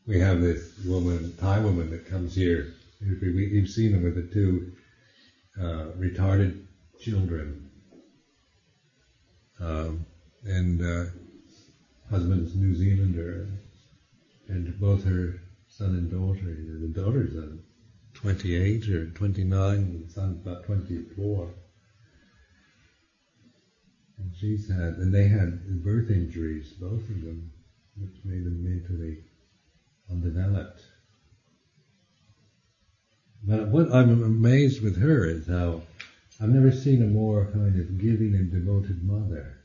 we 0.07 0.19
have 0.19 0.41
this 0.41 0.79
woman, 0.85 1.35
Thai 1.39 1.61
woman, 1.61 1.91
that 1.91 2.07
comes 2.31 2.37
here. 2.37 2.75
We, 3.01 3.59
have 3.61 3.69
seen 3.69 3.93
them 3.93 4.05
with 4.05 4.15
the 4.15 4.33
two 4.33 4.73
uh, 5.59 5.93
retarded 5.99 6.65
children, 7.01 7.71
um, 9.59 10.07
and 10.45 10.81
uh, 10.81 11.11
husband's 12.09 12.55
New 12.55 12.75
Zealander, 12.75 13.49
and 14.49 14.79
both 14.79 15.05
her 15.05 15.41
son 15.69 15.91
and 15.91 16.11
daughter. 16.11 16.57
The 16.81 17.03
daughter's 17.03 17.35
a 17.35 17.57
28 18.15 18.89
or 18.91 19.11
29, 19.11 19.75
and 19.75 20.09
the 20.09 20.13
son's 20.13 20.47
about 20.47 20.65
24. 20.65 21.55
And 24.19 24.33
she's 24.39 24.69
had, 24.69 24.99
and 24.99 25.13
they 25.13 25.27
had 25.27 25.83
birth 25.83 26.11
injuries, 26.11 26.75
both 26.79 27.01
of 27.01 27.23
them, 27.23 27.51
which 27.97 28.25
made 28.25 28.45
them 28.45 28.63
mentally 28.63 29.25
undeveloped. 30.11 30.83
But 33.43 33.69
what 33.69 33.93
I'm 33.93 34.23
amazed 34.23 34.83
with 34.83 34.97
her 34.99 35.25
is 35.25 35.47
how 35.47 35.83
I've 36.41 36.51
never 36.51 36.73
seen 36.73 37.03
a 37.03 37.07
more 37.07 37.47
kind 37.53 37.79
of 37.79 37.99
giving 37.99 38.35
and 38.35 38.51
devoted 38.51 39.03
mother. 39.03 39.57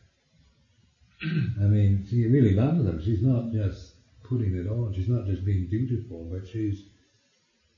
I 1.23 1.63
mean, 1.63 2.05
she 2.09 2.25
really 2.25 2.53
loves 2.53 2.83
them. 2.83 3.01
She's 3.01 3.21
not 3.21 3.51
just 3.51 3.93
putting 4.23 4.55
it 4.55 4.67
on. 4.67 4.93
She's 4.93 5.09
not 5.09 5.25
just 5.25 5.45
being 5.45 5.67
dutiful, 5.67 6.25
but 6.31 6.47
she's. 6.47 6.83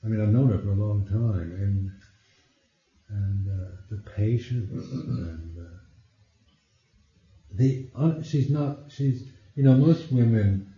I 0.04 0.08
mean, 0.08 0.22
I've 0.22 0.30
known 0.30 0.52
her 0.52 0.60
for 0.60 0.70
a 0.70 0.76
long 0.76 1.06
time, 1.06 1.52
and 1.52 1.92
and 3.10 3.48
uh, 3.48 3.72
the 3.90 3.98
patience 3.98 4.72
and 4.92 5.58
uh, 5.58 5.78
the 7.54 7.88
uh, 7.96 8.22
she's 8.22 8.50
not 8.50 8.92
she's 8.92 9.30
you 9.56 9.64
know 9.64 9.76
most 9.78 10.12
women 10.12 10.74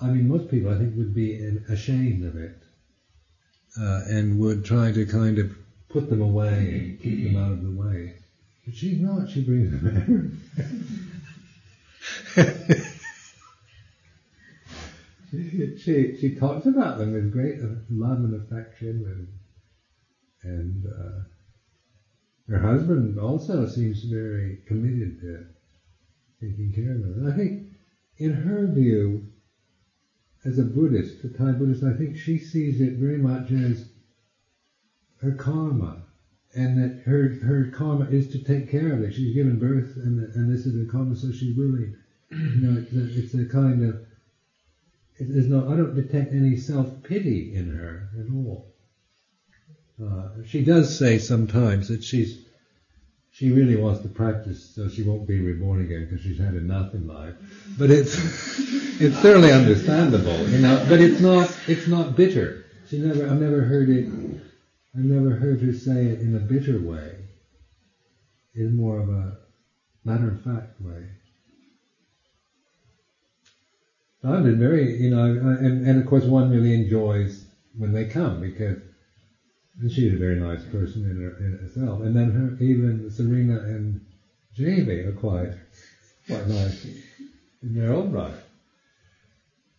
I 0.00 0.08
mean, 0.08 0.28
most 0.28 0.50
people 0.50 0.70
I 0.70 0.76
think 0.76 0.96
would 0.96 1.14
be 1.14 1.40
ashamed 1.68 2.24
of 2.24 2.36
it 2.36 2.63
uh, 3.80 4.02
and 4.08 4.38
would 4.38 4.64
try 4.64 4.92
to 4.92 5.06
kind 5.06 5.38
of 5.38 5.56
put 5.88 6.08
them 6.08 6.22
away 6.22 6.48
and 6.48 7.00
keep 7.00 7.24
them 7.24 7.36
out 7.42 7.52
of 7.52 7.62
the 7.62 7.70
way. 7.70 8.14
But 8.64 8.74
she's 8.74 9.00
not. 9.00 9.28
She 9.28 9.42
brings 9.42 9.70
them 9.70 9.86
everywhere. 9.96 10.30
she, 15.30 15.78
she, 15.78 16.16
she 16.18 16.34
talks 16.36 16.66
about 16.66 16.98
them 16.98 17.12
with 17.12 17.32
great 17.32 17.60
love 17.90 18.18
and 18.18 18.34
affection, 18.42 19.04
and 19.06 19.28
and 20.42 20.86
uh, 20.86 21.24
her 22.48 22.58
husband 22.58 23.18
also 23.18 23.66
seems 23.66 24.04
very 24.04 24.58
committed 24.66 25.20
to 25.20 25.46
taking 26.40 26.72
care 26.72 26.92
of 26.92 27.02
them. 27.02 27.14
And 27.24 27.32
I 27.32 27.36
think, 27.36 27.68
in 28.18 28.32
her 28.32 28.66
view, 28.66 29.26
as 30.44 30.58
a 30.58 30.64
Buddhist, 30.64 31.24
a 31.24 31.28
Thai 31.28 31.52
Buddhist, 31.52 31.82
I 31.82 31.94
think 31.94 32.16
she 32.16 32.38
sees 32.38 32.80
it 32.80 32.94
very 32.94 33.18
much 33.18 33.50
as 33.50 33.88
her 35.20 35.32
karma 35.32 36.04
and 36.54 36.78
that 36.78 37.02
her 37.04 37.28
her 37.42 37.70
karma 37.72 38.06
is 38.06 38.28
to 38.28 38.38
take 38.38 38.70
care 38.70 38.92
of 38.92 39.02
it. 39.02 39.12
She's 39.12 39.34
given 39.34 39.58
birth, 39.58 39.96
and 39.96 40.18
and 40.34 40.50
this 40.50 40.66
is 40.66 40.76
her 40.76 40.90
karma, 40.90 41.16
so 41.16 41.32
she's 41.32 41.56
willing. 41.56 41.94
You 42.30 42.60
know, 42.60 42.80
it's 42.80 42.92
a, 42.92 43.18
it's 43.18 43.34
a 43.34 43.52
kind 43.52 43.82
of 43.82 44.00
there's 45.18 45.48
no 45.48 45.68
I 45.68 45.76
don't 45.76 45.94
detect 45.94 46.32
any 46.32 46.56
self 46.56 47.02
pity 47.02 47.54
in 47.54 47.70
her 47.70 48.08
at 48.18 48.32
all. 48.32 48.72
Uh, 50.02 50.28
she 50.44 50.64
does 50.64 50.96
say 50.96 51.18
sometimes 51.18 51.88
that 51.88 52.02
she's 52.02 52.44
she 53.34 53.50
really 53.50 53.74
wants 53.74 54.00
to 54.00 54.08
practice 54.08 54.64
so 54.76 54.86
she 54.86 55.02
won't 55.02 55.26
be 55.26 55.40
reborn 55.40 55.80
again 55.80 56.04
because 56.04 56.20
she's 56.20 56.38
had 56.38 56.54
enough 56.54 56.94
in 56.94 57.08
life. 57.08 57.34
Mm-hmm. 57.34 57.72
But 57.80 57.90
it's 57.90 58.14
it's 59.00 59.20
certainly 59.20 59.50
understandable, 59.50 60.38
you 60.50 60.58
know. 60.58 60.86
But 60.88 61.00
it's 61.00 61.20
not 61.20 61.52
it's 61.66 61.88
not 61.88 62.14
bitter. 62.14 62.62
She 62.86 62.98
never 62.98 63.26
I've 63.26 63.40
never 63.40 63.62
heard 63.62 63.88
it. 63.88 64.06
I've 64.94 65.02
never 65.02 65.34
heard 65.34 65.60
her 65.62 65.72
say 65.72 66.06
it 66.06 66.20
in 66.20 66.36
a 66.36 66.38
bitter 66.38 66.78
way. 66.78 67.16
It's 68.54 68.72
more 68.72 68.98
of 68.98 69.08
a 69.08 69.36
matter 70.04 70.28
of 70.28 70.40
fact 70.40 70.80
way. 70.80 71.04
I 74.22 74.28
found 74.28 74.46
it 74.46 74.58
very, 74.58 75.02
you 75.02 75.10
know, 75.10 75.24
and, 75.24 75.84
and 75.84 75.98
of 75.98 76.06
course 76.06 76.24
one 76.24 76.50
really 76.50 76.72
enjoys 76.72 77.44
when 77.76 77.92
they 77.92 78.04
come 78.04 78.40
because 78.40 78.78
and 79.80 79.90
she's 79.90 80.12
a 80.12 80.16
very 80.16 80.36
nice 80.36 80.62
person 80.64 81.04
in, 81.04 81.20
her, 81.20 81.36
in 81.38 81.58
herself. 81.58 82.00
And 82.00 82.14
then 82.14 82.30
her, 82.32 82.56
even 82.62 83.10
Serena 83.10 83.58
and 83.58 84.00
Jamie 84.54 85.00
are 85.00 85.12
quite, 85.12 85.52
quite 86.26 86.46
nice 86.46 86.86
in 87.62 87.74
their 87.74 87.92
own 87.92 88.12
right. 88.12 88.34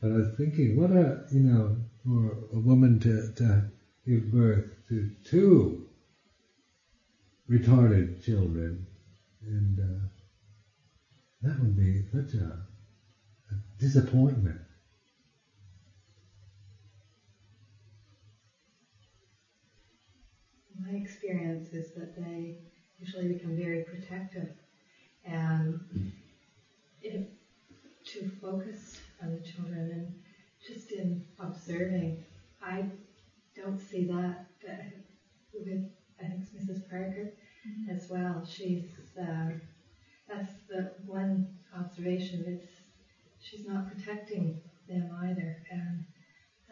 But 0.02 0.12
I 0.12 0.16
was 0.16 0.28
thinking, 0.38 0.76
what 0.76 0.92
a, 0.92 1.26
you 1.32 1.40
know, 1.40 1.78
for 2.04 2.38
a 2.54 2.60
woman 2.60 3.00
to, 3.00 3.32
to 3.36 3.64
give 4.06 4.32
birth 4.32 4.66
to 4.90 5.10
two 5.24 5.88
retarded 7.50 8.24
children, 8.24 8.86
and 9.42 9.80
uh, 9.80 10.08
that 11.42 11.60
would 11.60 11.76
be 11.76 12.04
such 12.12 12.34
a, 12.34 12.66
a 13.52 13.56
disappointment. 13.80 14.60
My 20.86 20.98
experience 20.98 21.74
is 21.74 21.94
that 21.94 22.16
they 22.16 22.58
usually 23.00 23.34
become 23.34 23.58
very 23.58 23.84
protective 23.84 24.50
and 25.26 25.80
if, 27.02 27.26
to 28.06 28.30
focus 28.42 29.00
on 29.22 29.34
the 29.34 29.42
children 29.42 29.90
and 29.92 30.14
just 30.68 30.92
in 30.92 31.26
observing, 31.40 32.24
I 32.62 32.86
don't 33.56 33.80
see 33.80 34.06
that 34.06 34.46
with 35.54 35.68
I 36.20 36.28
think 36.28 36.42
it's 36.42 36.70
Mrs. 36.70 36.90
Parker 36.90 37.32
mm-hmm. 37.68 37.96
as 37.96 38.10
well. 38.10 38.46
She's 38.46 38.86
um, 39.20 39.62
that's 40.28 40.54
the 40.70 40.92
one 41.06 41.58
observation. 41.78 42.44
It's 42.48 42.72
she's 43.42 43.68
not 43.68 43.88
protecting 43.88 44.62
them 44.88 45.10
either, 45.24 45.58
and 45.72 46.06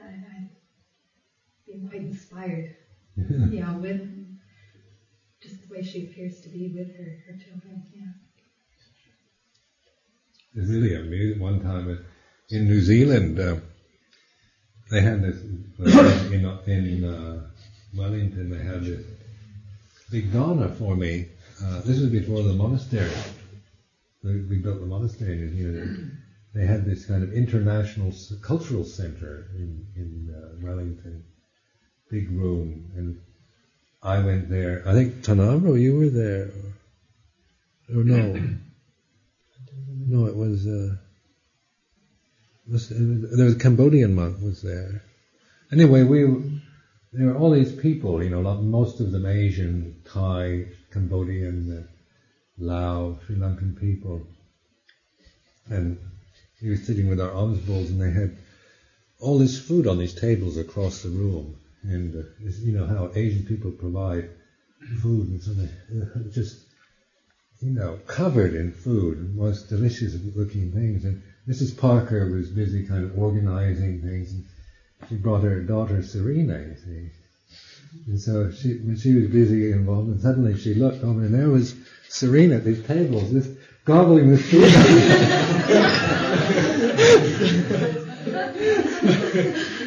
I, 0.01 0.07
I've 0.07 0.49
been 1.67 1.87
quite 1.87 2.01
inspired 2.01 2.75
yeah, 3.51 3.77
with 3.77 4.01
just 5.41 5.67
the 5.67 5.75
way 5.75 5.83
she 5.83 6.05
appears 6.05 6.41
to 6.41 6.49
be 6.49 6.73
with 6.75 6.95
her, 6.97 7.17
her 7.27 7.37
children. 7.37 7.83
Yeah. 7.93 8.07
It's 10.55 10.69
really 10.69 10.95
amazing. 10.95 11.39
One 11.39 11.61
time 11.61 12.05
in 12.49 12.65
New 12.65 12.81
Zealand, 12.81 13.39
uh, 13.39 13.57
they 14.89 15.01
had 15.01 15.21
this 15.21 15.41
in 16.31 16.45
in 16.65 17.03
uh, 17.03 17.49
Wellington. 17.95 18.49
They 18.49 18.63
had 18.63 18.83
this 18.83 19.05
big 20.09 20.31
dana 20.31 20.69
for 20.69 20.95
me. 20.95 21.27
Uh, 21.63 21.81
this 21.81 21.99
was 21.99 22.09
before 22.09 22.41
the 22.41 22.53
monastery. 22.53 23.11
We 24.23 24.57
built 24.57 24.79
the 24.79 24.87
monastery 24.87 25.33
in 25.33 25.39
New 25.39 25.71
Zealand. 25.71 26.17
They 26.55 26.65
had 26.65 26.85
this 26.85 27.05
kind 27.05 27.23
of 27.23 27.31
international 27.33 28.11
cultural 28.41 28.83
center 28.83 29.49
in 29.55 29.85
in 29.95 30.33
uh, 30.33 30.65
Wellington 30.65 31.23
big 32.09 32.29
room, 32.29 32.91
and 32.95 33.19
I 34.01 34.19
went 34.19 34.49
there. 34.49 34.83
I 34.85 34.93
think 34.93 35.23
Tan 35.23 35.37
Amaro, 35.37 35.79
you 35.79 35.95
were 35.95 36.09
there, 36.09 36.49
or, 37.89 38.03
no? 38.03 38.33
no, 39.87 40.25
it 40.27 40.35
was. 40.35 40.67
Uh, 40.67 40.95
was, 42.69 42.89
there 42.89 43.45
was 43.45 43.55
a 43.55 43.59
Cambodian 43.59 44.15
monk 44.15 44.37
was 44.41 44.61
there. 44.61 45.03
Anyway, 45.71 46.03
we 46.03 46.61
there 47.11 47.27
were 47.27 47.37
all 47.37 47.51
these 47.51 47.71
people, 47.71 48.23
you 48.23 48.29
know, 48.29 48.41
most 48.55 48.99
of 48.99 49.11
them 49.11 49.25
Asian, 49.25 50.01
Thai, 50.05 50.65
Cambodian, 50.91 51.77
uh, 51.77 51.83
Lao, 52.57 53.19
Sri 53.25 53.35
Lankan 53.35 53.79
people, 53.79 54.21
and 55.69 55.99
we 56.61 56.69
were 56.69 56.77
sitting 56.77 57.09
with 57.09 57.19
our 57.19 57.31
alms 57.31 57.59
bowls, 57.59 57.89
and 57.89 58.01
they 58.01 58.11
had 58.11 58.37
all 59.19 59.37
this 59.37 59.59
food 59.59 59.87
on 59.87 59.99
these 59.99 60.13
tables 60.13 60.57
across 60.57 61.03
the 61.03 61.09
room 61.09 61.55
and 61.83 62.15
uh, 62.15 62.23
you 62.61 62.71
know 62.71 62.85
how 62.85 63.11
Asian 63.15 63.45
people 63.45 63.71
provide 63.71 64.29
food, 65.01 65.29
and 65.29 65.41
something 65.41 65.69
uh, 66.01 66.29
just 66.31 66.57
you 67.59 67.71
know 67.71 67.99
covered 68.07 68.53
in 68.53 68.71
food, 68.71 69.35
most 69.35 69.69
delicious 69.69 70.15
looking 70.35 70.71
things. 70.71 71.05
And 71.05 71.21
Mrs. 71.47 71.77
Parker 71.77 72.29
was 72.29 72.49
busy 72.49 72.85
kind 72.87 73.03
of 73.03 73.17
organizing 73.17 74.01
things, 74.01 74.31
and 74.31 74.45
she 75.09 75.15
brought 75.15 75.43
her 75.43 75.61
daughter 75.61 76.01
Serena, 76.03 76.59
you 76.59 76.75
see. 76.75 77.11
And 78.07 78.19
so 78.19 78.49
she, 78.51 78.77
when 78.77 78.97
she 78.97 79.13
was 79.13 79.27
busy 79.27 79.59
getting 79.59 79.79
involved, 79.79 80.09
and 80.09 80.21
suddenly 80.21 80.57
she 80.57 80.73
looked 80.73 81.03
over, 81.03 81.21
and 81.21 81.33
there 81.33 81.49
was 81.49 81.75
Serena 82.09 82.55
at 82.55 82.63
these 82.63 82.83
tables, 82.85 83.29
just 83.31 83.51
gobbling 83.85 84.31
the 84.31 84.37
food. 84.37 84.63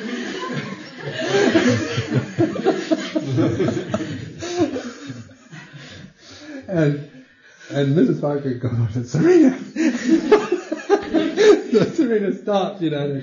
and 6.68 7.10
and 7.68 7.96
Mrs. 7.96 8.20
Parker 8.20 8.54
goes, 8.54 9.10
Serena. 9.10 9.58
so 11.70 11.84
Serena 11.90 12.32
stops, 12.34 12.80
you 12.80 12.90
know, 12.90 13.20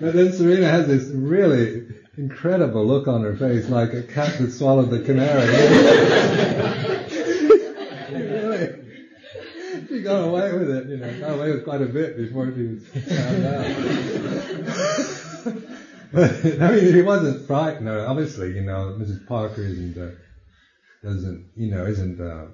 but 0.00 0.14
then 0.14 0.32
Serena 0.32 0.68
has 0.68 0.86
this 0.86 1.08
really 1.10 1.86
incredible 2.16 2.84
look 2.84 3.08
on 3.08 3.22
her 3.22 3.34
face, 3.36 3.68
like 3.68 3.94
a 3.94 4.02
cat 4.02 4.38
that 4.38 4.52
swallowed 4.52 4.90
the 4.90 5.00
canary. 5.00 5.46
she 9.88 10.02
got 10.02 10.24
away 10.24 10.52
with 10.52 10.70
it, 10.70 10.86
you 10.88 10.98
know, 10.98 11.20
got 11.20 11.38
away 11.38 11.52
with 11.52 11.64
quite 11.64 11.82
a 11.82 11.86
bit 11.86 12.16
before 12.16 12.52
she 12.52 12.66
was 12.66 12.84
found 12.88 13.46
out. 13.46 15.20
I 16.16 16.70
mean, 16.70 16.94
he 16.94 17.02
wasn't 17.02 17.44
frightened. 17.44 17.88
Obviously, 17.88 18.52
you 18.52 18.62
know, 18.62 18.94
Mrs. 18.96 19.26
Parker 19.26 19.62
isn't, 19.62 19.98
uh, 19.98 20.10
doesn't, 21.02 21.44
you 21.56 21.70
know, 21.70 21.84
isn't, 21.86 22.20
uh, 22.20 22.46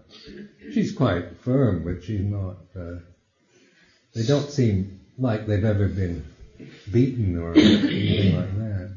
she's 0.72 0.92
quite 0.92 1.36
firm, 1.36 1.84
but 1.84 2.02
she's 2.02 2.24
not, 2.24 2.56
uh, 2.74 3.00
they 4.14 4.22
don't 4.22 4.48
seem 4.48 4.98
like 5.18 5.46
they've 5.46 5.64
ever 5.64 5.88
been 5.88 6.24
beaten 6.90 7.38
or 7.38 7.52
anything 7.52 8.34
like 8.34 8.56
that. 8.56 8.90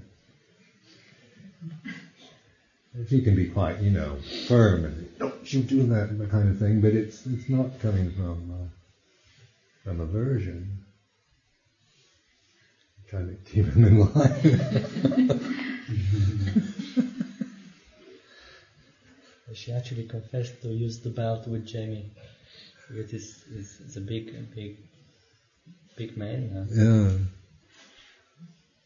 She 3.10 3.22
can 3.22 3.36
be 3.36 3.48
quite, 3.48 3.80
you 3.80 3.92
know, 3.92 4.18
firm 4.48 4.86
and 4.86 5.18
don't 5.20 5.54
you 5.54 5.62
do 5.62 5.88
that 5.88 6.28
kind 6.32 6.48
of 6.48 6.58
thing, 6.58 6.80
but 6.80 6.94
it's 6.94 7.26
it's 7.26 7.50
not 7.50 7.80
coming 7.80 8.12
from 8.12 8.52
uh, 8.52 8.68
from 9.84 10.00
aversion 10.00 10.84
trying 13.14 13.30
to 13.30 13.36
keep 13.52 13.66
him 13.66 13.86
in 13.86 14.00
line. 14.00 15.40
she 19.54 19.72
actually 19.72 20.06
confessed 20.06 20.64
to 20.64 20.70
use 20.70 21.00
the 21.00 21.12
belt 21.12 21.48
with 21.48 21.68
Jamie. 21.68 22.10
It 22.90 23.14
is 23.14 23.44
it's, 23.52 23.80
it's 23.82 23.98
a 23.98 24.02
big, 24.02 24.34
big, 24.56 24.78
big 25.96 26.18
man. 26.18 26.50
Huh? 26.56 26.66
Yeah. 26.74 27.12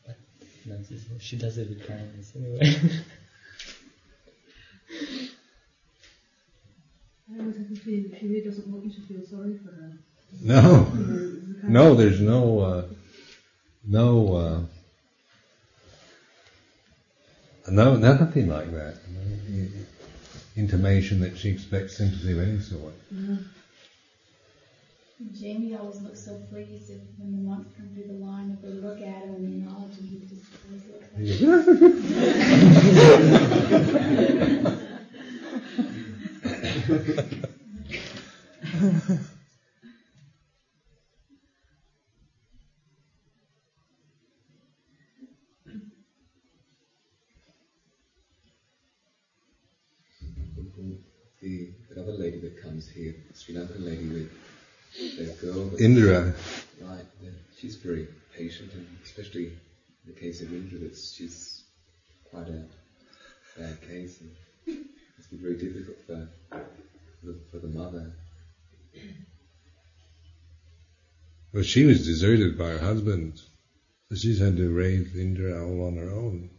But 0.05 0.17
no, 0.65 0.75
she 1.19 1.37
does 1.37 1.57
it 1.57 1.69
with 1.69 1.87
kindness 1.87 2.33
anyway. 2.35 2.59
I 7.33 7.39
always 7.39 7.57
have 7.57 7.71
a 7.71 7.75
feeling 7.75 8.13
she 8.19 8.27
really 8.27 8.43
doesn't 8.43 8.67
want 8.67 8.83
you 8.83 8.91
to 8.91 9.01
feel 9.01 9.25
sorry 9.25 9.57
for 9.57 9.71
her. 9.71 9.93
No, 10.41 10.91
no, 11.63 11.95
there's 11.95 12.19
no. 12.19 12.59
Uh, 12.59 12.83
no, 13.87 14.35
uh, 14.35 14.59
no, 17.71 17.95
nothing 17.95 18.49
like 18.49 18.71
that. 18.71 18.95
No 19.13 19.67
intimation 20.57 21.19
that 21.21 21.37
she 21.37 21.49
expects 21.49 21.97
sympathy 21.97 22.33
of 22.33 22.39
any 22.39 22.59
sort. 22.59 22.93
Mm-hmm. 23.13 23.37
Jamie 25.33 25.75
always 25.75 26.01
looks 26.01 26.23
so 26.23 26.35
pleased 26.49 26.89
if, 26.89 26.99
when 27.17 27.31
the 27.31 27.39
monks 27.49 27.69
come 27.75 27.87
through 27.93 28.07
the 28.07 28.13
line, 28.13 28.51
if 28.51 28.61
they 28.61 28.69
look 28.69 29.01
at 29.01 29.23
him 29.23 29.35
and 29.35 29.63
acknowledge 29.63 29.95
him, 29.95 30.07
he 30.07 30.19
just 30.27 30.45
always 30.65 30.83
looks 30.87 31.07
like 39.01 39.21
the, 51.41 51.69
the 51.89 52.01
other 52.01 52.13
lady 52.13 52.39
that 52.39 52.61
comes 52.61 52.86
here, 52.86 52.86
Sri 52.97 53.53
Lankan 53.53 53.85
lady 53.85 54.07
with 54.09 55.39
the 55.39 55.45
girl. 55.45 55.75
Indra. 55.79 56.33
Right. 56.81 57.05
She's 57.59 57.75
very 57.75 58.07
patient, 58.35 58.73
and 58.73 58.87
especially 59.03 59.45
in 59.47 60.13
the 60.13 60.19
case 60.19 60.41
of 60.41 60.51
Indra, 60.51 60.79
that's 60.79 61.13
she's 61.13 61.63
quite 62.31 62.47
a 62.47 62.63
bad 63.55 63.79
case, 63.81 64.19
and 64.21 64.31
it's 65.17 65.27
been 65.27 65.39
very 65.41 65.57
difficult 65.57 65.97
for 66.07 66.27
the, 67.23 67.35
for 67.51 67.59
the 67.59 67.67
mother. 67.67 68.13
Well, 71.53 71.63
she 71.63 71.85
was 71.85 72.03
deserted 72.05 72.57
by 72.57 72.69
her 72.69 72.79
husband, 72.79 73.39
so 74.09 74.15
she's 74.15 74.39
had 74.39 74.57
to 74.57 74.73
raise 74.73 75.15
Indra 75.15 75.63
all 75.63 75.85
on 75.85 75.97
her 75.97 76.09
own. 76.09 76.49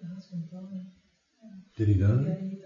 The 0.00 0.14
husband 0.14 0.50
died. 0.50 0.86
Did 1.76 1.88
he 1.88 1.94
Yeah, 1.94 2.06
die? 2.06 2.65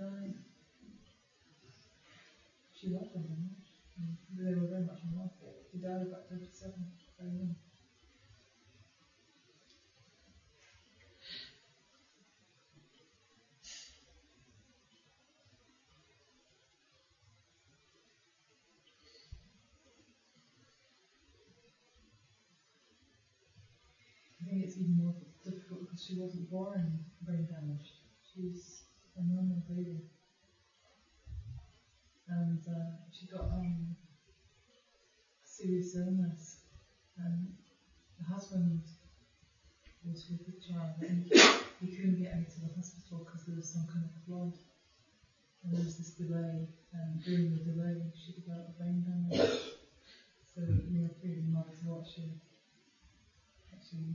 She 2.80 2.88
loved 2.96 3.12
him 3.12 3.28
and 3.28 4.16
They 4.32 4.54
were 4.56 4.66
very 4.66 4.86
much 4.86 5.04
in 5.04 5.12
love. 5.14 5.28
He 5.70 5.80
died 5.80 6.00
about 6.00 6.30
37, 6.30 6.72
very 7.20 7.36
young. 7.36 7.56
I 24.40 24.44
think 24.48 24.64
it's 24.64 24.78
even 24.78 24.96
more 24.96 25.14
difficult 25.44 25.82
because 25.84 26.02
she 26.02 26.16
wasn't 26.18 26.50
born 26.50 27.04
brain 27.26 27.44
damaged. 27.44 27.92
She's 28.24 28.84
a 29.18 29.22
normal 29.22 29.66
baby. 29.68 30.00
And 32.30 32.62
uh, 32.68 32.94
she 33.10 33.26
got 33.26 33.50
um, 33.50 33.96
serious 35.44 35.96
illness. 35.96 36.60
And 37.18 37.52
the 38.18 38.24
husband 38.24 38.82
was 40.04 40.30
with 40.30 40.46
the 40.46 40.56
child 40.62 40.94
and 41.02 41.26
he 41.80 41.96
couldn't 41.96 42.22
get 42.22 42.32
into 42.32 42.60
the 42.60 42.72
hospital 42.76 43.26
because 43.26 43.44
there 43.46 43.56
was 43.56 43.72
some 43.72 43.86
kind 43.92 44.04
of 44.06 44.24
flood. 44.24 44.54
And 45.62 45.74
there 45.74 45.82
was 45.82 45.96
this 45.98 46.14
delay. 46.14 46.68
And 46.94 47.22
during 47.22 47.50
the 47.50 47.58
delay, 47.58 47.98
she 48.14 48.32
developed 48.32 48.78
brain 48.78 49.02
damage. 49.04 49.50
So, 50.54 50.62
you 50.62 51.02
know, 51.02 51.10
really 51.22 51.42
mother 51.50 51.74
to 51.74 51.88
watch 51.88 52.16
her 52.16 52.30
actually 53.74 54.14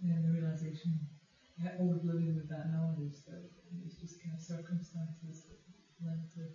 you 0.00 0.08
know, 0.12 0.20
the 0.24 0.32
realization, 0.32 0.96
yeah, 1.60 1.76
always 1.78 2.02
living 2.04 2.34
with 2.34 2.48
that 2.48 2.72
knowledge 2.72 3.20
that 3.28 3.44
it 3.68 3.84
was 3.84 3.94
just 4.00 4.22
kind 4.24 4.34
of 4.34 4.40
circumstances 4.40 5.44
that 5.44 5.60
led 6.00 6.24
to 6.34 6.48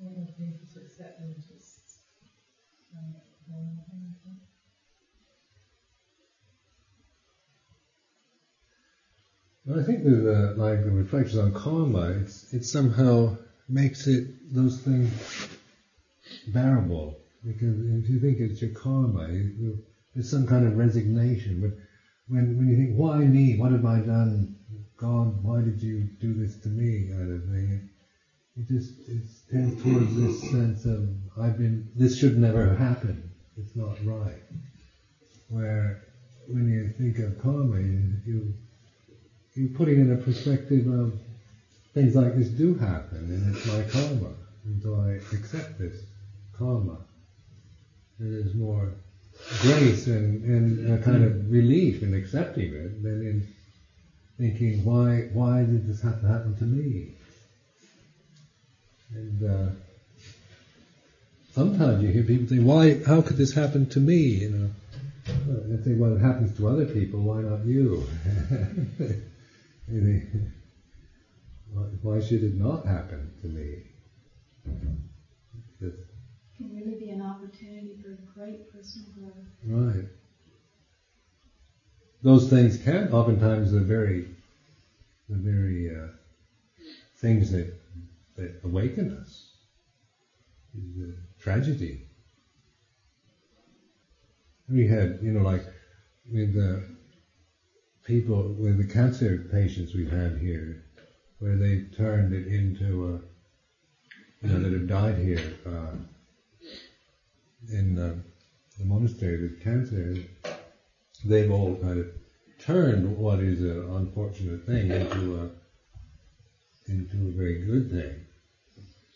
um, 0.00 0.26
things. 0.38 0.60
yeah. 3.48 4.32
Well, 9.66 9.80
I 9.80 9.82
think 9.84 10.04
with 10.04 10.26
uh, 10.26 10.54
like 10.56 10.84
the 10.84 10.90
reflections 10.90 11.38
on 11.38 11.52
karma, 11.52 12.08
it's 12.22 12.52
it 12.54 12.64
somehow 12.64 13.36
makes 13.68 14.06
it 14.06 14.54
those 14.54 14.78
things 14.80 15.58
bearable 16.48 17.16
because 17.44 17.78
if 17.80 18.08
you 18.08 18.20
think 18.20 18.40
it's 18.40 18.62
your 18.62 18.72
karma, 18.72 19.28
there's 20.14 20.30
some 20.30 20.46
kind 20.46 20.66
of 20.66 20.76
resignation. 20.76 21.60
But 21.60 21.72
when 22.28 22.56
when 22.56 22.68
you 22.68 22.76
think, 22.76 22.96
why 22.96 23.24
me? 23.24 23.58
What 23.58 23.72
have 23.72 23.84
I 23.86 24.00
done? 24.00 24.56
God, 24.96 25.44
why 25.44 25.62
did 25.62 25.82
you 25.82 26.08
do 26.20 26.34
this 26.34 26.56
to 26.62 26.70
me? 26.70 27.08
Kind 27.10 27.32
of 27.32 27.44
thing. 27.44 27.89
It 28.60 28.68
just 28.68 28.92
it 29.08 29.22
tends 29.50 29.82
towards 29.82 30.14
this 30.16 30.50
sense 30.50 30.84
of 30.84 31.08
I've 31.38 31.56
been. 31.56 31.88
This 31.96 32.18
should 32.18 32.36
never 32.36 32.74
happen. 32.74 33.30
It's 33.56 33.74
not 33.74 33.96
right. 34.04 34.42
Where 35.48 36.02
when 36.46 36.68
you 36.68 36.92
think 36.98 37.18
of 37.20 37.40
karma, 37.42 37.78
you, 37.80 38.52
you 39.54 39.68
put 39.68 39.88
it 39.88 39.98
in 39.98 40.12
a 40.12 40.16
perspective 40.16 40.86
of 40.88 41.14
things 41.94 42.14
like 42.14 42.36
this 42.36 42.48
do 42.48 42.74
happen, 42.74 43.18
and 43.18 43.54
it's 43.54 43.66
my 43.66 43.82
karma, 43.84 44.34
and 44.64 44.82
so 44.82 44.94
I 44.94 45.36
accept 45.36 45.78
this 45.78 46.02
karma. 46.58 46.98
There's 48.18 48.54
more 48.54 48.92
grace 49.62 50.06
and, 50.06 50.44
and 50.44 50.92
a 50.92 51.02
kind 51.02 51.24
of 51.24 51.50
relief 51.50 52.02
in 52.02 52.12
accepting 52.12 52.74
it 52.74 53.02
than 53.02 53.22
in 53.22 53.54
thinking, 54.36 54.84
why 54.84 55.30
why 55.32 55.60
did 55.60 55.88
this 55.88 56.02
have 56.02 56.20
to 56.20 56.28
happen 56.28 56.56
to 56.58 56.64
me? 56.64 57.14
And 59.14 59.42
uh, 59.50 59.70
sometimes 61.52 62.02
you 62.02 62.10
hear 62.10 62.22
people 62.24 62.46
say, 62.46 62.58
why? 62.58 63.02
How 63.04 63.22
could 63.22 63.36
this 63.36 63.52
happen 63.52 63.88
to 63.90 64.00
me? 64.00 64.16
You 64.16 64.50
know, 64.50 64.70
well, 65.46 65.60
they 65.66 65.82
say, 65.82 65.94
well, 65.94 66.16
it 66.16 66.20
happens 66.20 66.56
to 66.58 66.68
other 66.68 66.86
people. 66.86 67.20
Why 67.20 67.42
not 67.42 67.64
you? 67.64 68.04
You 69.92 70.00
think, 70.02 70.44
why- 71.72 71.82
why 72.02 72.20
should 72.20 72.44
it 72.44 72.54
not 72.54 72.86
happen 72.86 73.28
to 73.42 73.48
me? 73.48 73.82
Can 75.80 76.72
really 76.72 76.94
be 76.94 77.10
an 77.10 77.22
opportunity 77.22 77.98
for 78.00 78.16
great 78.34 78.70
personal 78.70 79.08
growth. 79.18 79.48
Right. 79.66 80.04
Those 82.22 82.48
things 82.50 82.76
can 82.76 83.08
oftentimes 83.12 83.72
the 83.72 83.80
very, 83.80 84.26
the 85.28 85.38
very 85.38 85.90
uh, 85.96 86.08
things 87.16 87.50
that 87.50 87.72
awaken 88.64 89.16
us. 89.20 89.52
The 90.74 91.14
tragedy. 91.38 92.06
We 94.68 94.86
had, 94.86 95.18
you 95.20 95.32
know, 95.32 95.42
like 95.42 95.64
with 96.32 96.54
the 96.54 96.84
people 98.04 98.54
with 98.58 98.78
the 98.78 98.84
cancer 98.84 99.48
patients 99.50 99.94
we've 99.94 100.10
had 100.10 100.38
here, 100.38 100.84
where 101.38 101.56
they 101.56 101.86
turned 101.96 102.32
it 102.32 102.46
into 102.46 103.06
a, 103.06 104.46
you 104.46 104.52
know, 104.52 104.60
that 104.60 104.72
have 104.72 104.86
died 104.86 105.16
here 105.16 105.54
uh, 105.66 105.96
in 107.72 107.98
uh, 107.98 108.14
the 108.78 108.84
monastery 108.84 109.42
with 109.42 109.62
cancer, 109.62 110.16
they've 111.24 111.50
all 111.50 111.76
kind 111.76 111.98
of 111.98 112.06
turned 112.58 113.16
what 113.16 113.40
is 113.40 113.60
an 113.60 113.90
unfortunate 113.90 114.64
thing 114.66 114.90
into 114.90 115.40
a 115.40 115.50
into 116.90 117.28
a 117.28 117.30
very 117.30 117.64
good 117.64 117.90
thing, 117.90 118.26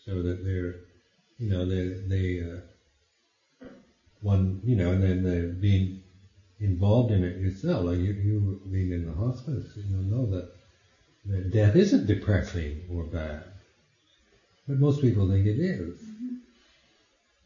so 0.04 0.22
that 0.22 0.44
they're, 0.44 0.74
you 1.38 1.48
know, 1.50 1.64
they 1.66 1.88
they 2.06 2.40
uh, 2.40 2.60
one, 4.20 4.60
you 4.64 4.76
know, 4.76 4.92
and 4.92 5.02
then 5.02 5.22
they're 5.22 5.48
being 5.48 6.02
involved 6.60 7.12
in 7.12 7.24
it 7.24 7.38
yourself, 7.38 7.84
like 7.84 7.98
you 7.98 8.12
you 8.12 8.60
being 8.70 8.92
in 8.92 9.06
the 9.06 9.12
hospice, 9.12 9.66
you 9.76 9.96
know 9.96 10.26
that 10.26 10.48
that 11.26 11.50
death 11.50 11.76
isn't 11.76 12.06
depressing 12.06 12.82
or 12.90 13.04
bad, 13.04 13.44
but 14.68 14.78
most 14.78 15.00
people 15.00 15.28
think 15.28 15.46
it 15.46 15.58
is. 15.58 15.98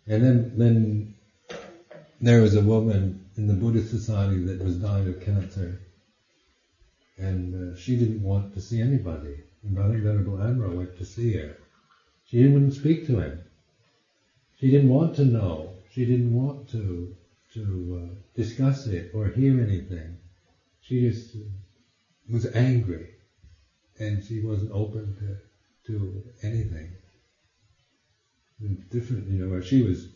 And 0.06 0.22
then 0.24 0.52
then 0.56 1.14
there 2.20 2.40
was 2.40 2.54
a 2.54 2.60
woman 2.60 3.20
in 3.36 3.46
the 3.46 3.54
Buddhist 3.54 3.90
society 3.90 4.38
that 4.44 4.62
was 4.62 4.76
dying 4.76 5.08
of 5.08 5.20
cancer, 5.20 5.80
and 7.18 7.54
uh, 7.54 7.76
she 7.76 7.96
didn't 7.96 8.22
want 8.22 8.54
to 8.54 8.60
see 8.60 8.80
anybody. 8.80 9.36
And 9.62 9.78
I 9.78 9.88
think 9.88 10.02
Venerable 10.02 10.34
Amaro 10.34 10.74
went 10.76 10.96
to 10.98 11.04
see 11.04 11.34
her. 11.34 11.56
She 12.30 12.42
to 12.42 12.70
speak 12.70 13.06
to 13.06 13.18
him. 13.20 13.40
She 14.60 14.70
didn't 14.70 14.90
want 14.90 15.14
to 15.16 15.24
know. 15.24 15.72
She 15.90 16.04
didn't 16.04 16.34
want 16.34 16.68
to 16.68 17.14
to 17.54 17.64
uh, 18.02 18.14
discuss 18.34 18.86
it 18.86 19.10
or 19.14 19.28
hear 19.28 19.58
anything. 19.58 20.18
She 20.82 21.00
just 21.00 21.36
was 22.30 22.44
angry, 22.54 23.06
and 23.98 24.22
she 24.22 24.40
wasn't 24.40 24.72
open 24.72 25.14
to 25.20 25.36
to 25.86 26.22
anything. 26.42 26.92
Different, 28.90 29.28
you 29.28 29.38
know, 29.38 29.48
where 29.48 29.62
she 29.62 29.80
was 29.80 30.06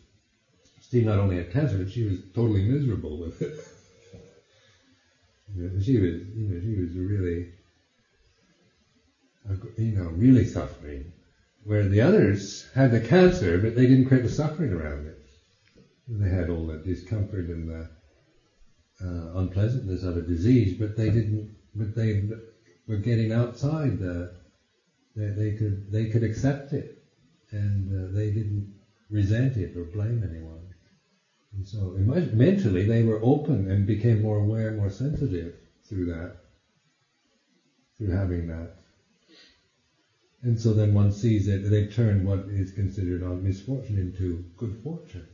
she 0.90 1.00
not 1.00 1.18
only 1.18 1.36
had 1.36 1.50
cancer, 1.50 1.86
she 1.86 2.02
was 2.02 2.18
totally 2.34 2.62
miserable 2.62 3.16
with 3.18 3.40
it. 3.40 3.54
You 5.56 5.68
know, 5.68 5.80
she 5.80 5.98
was, 5.98 6.14
you 6.34 6.46
know, 6.48 6.60
she 6.60 6.76
was 6.76 6.94
really, 6.94 7.46
uh, 9.48 9.54
you 9.78 9.92
know, 9.92 10.08
really 10.10 10.44
suffering. 10.44 11.12
Where 11.64 11.86
the 11.86 12.00
others 12.02 12.64
had 12.74 12.92
the 12.92 13.00
cancer, 13.00 13.58
but 13.58 13.76
they 13.76 13.86
didn't 13.86 14.06
create 14.06 14.24
the 14.24 14.30
suffering 14.30 14.72
around 14.72 15.06
it. 15.06 15.16
They 16.08 16.30
had 16.30 16.50
all 16.50 16.66
the 16.66 16.78
discomfort 16.78 17.48
and 17.48 17.68
the 17.68 17.88
uh, 19.02 19.38
unpleasantness 19.38 20.04
of 20.04 20.16
a 20.16 20.22
disease, 20.22 20.74
but 20.74 20.96
they 20.96 21.10
didn't. 21.10 21.48
But 21.76 21.94
they 21.96 22.14
were 22.88 22.98
getting 22.98 23.32
outside 23.32 23.98
the 23.98 24.30
They, 25.16 25.30
they 25.30 25.52
could 25.52 25.92
they 25.92 26.06
could 26.06 26.24
accept 26.24 26.74
it, 26.74 26.88
and 27.52 27.90
uh, 27.90 28.14
they 28.14 28.30
didn't 28.30 28.68
resent 29.10 29.58
it 29.58 29.76
or 29.76 29.84
blame 29.86 30.24
anyone. 30.24 30.74
And 31.54 31.66
so 31.66 31.92
mentally, 32.32 32.84
they 32.84 33.02
were 33.02 33.20
open 33.22 33.68
and 33.68 33.86
became 33.86 34.20
more 34.20 34.38
aware, 34.38 34.72
more 34.72 34.90
sensitive 34.90 35.54
through 35.88 36.06
that, 36.06 36.32
through 37.98 38.10
having 38.10 38.46
that. 38.48 38.70
And 40.42 40.58
so 40.58 40.74
then 40.74 40.92
one 40.92 41.12
sees 41.12 41.46
that 41.46 41.70
they 41.70 41.86
turn 41.86 42.24
what 42.26 42.40
is 42.48 42.72
considered 42.72 43.22
a 43.22 43.34
misfortune 43.36 43.96
into 43.96 44.44
good 44.56 44.76
fortune. 44.82 45.26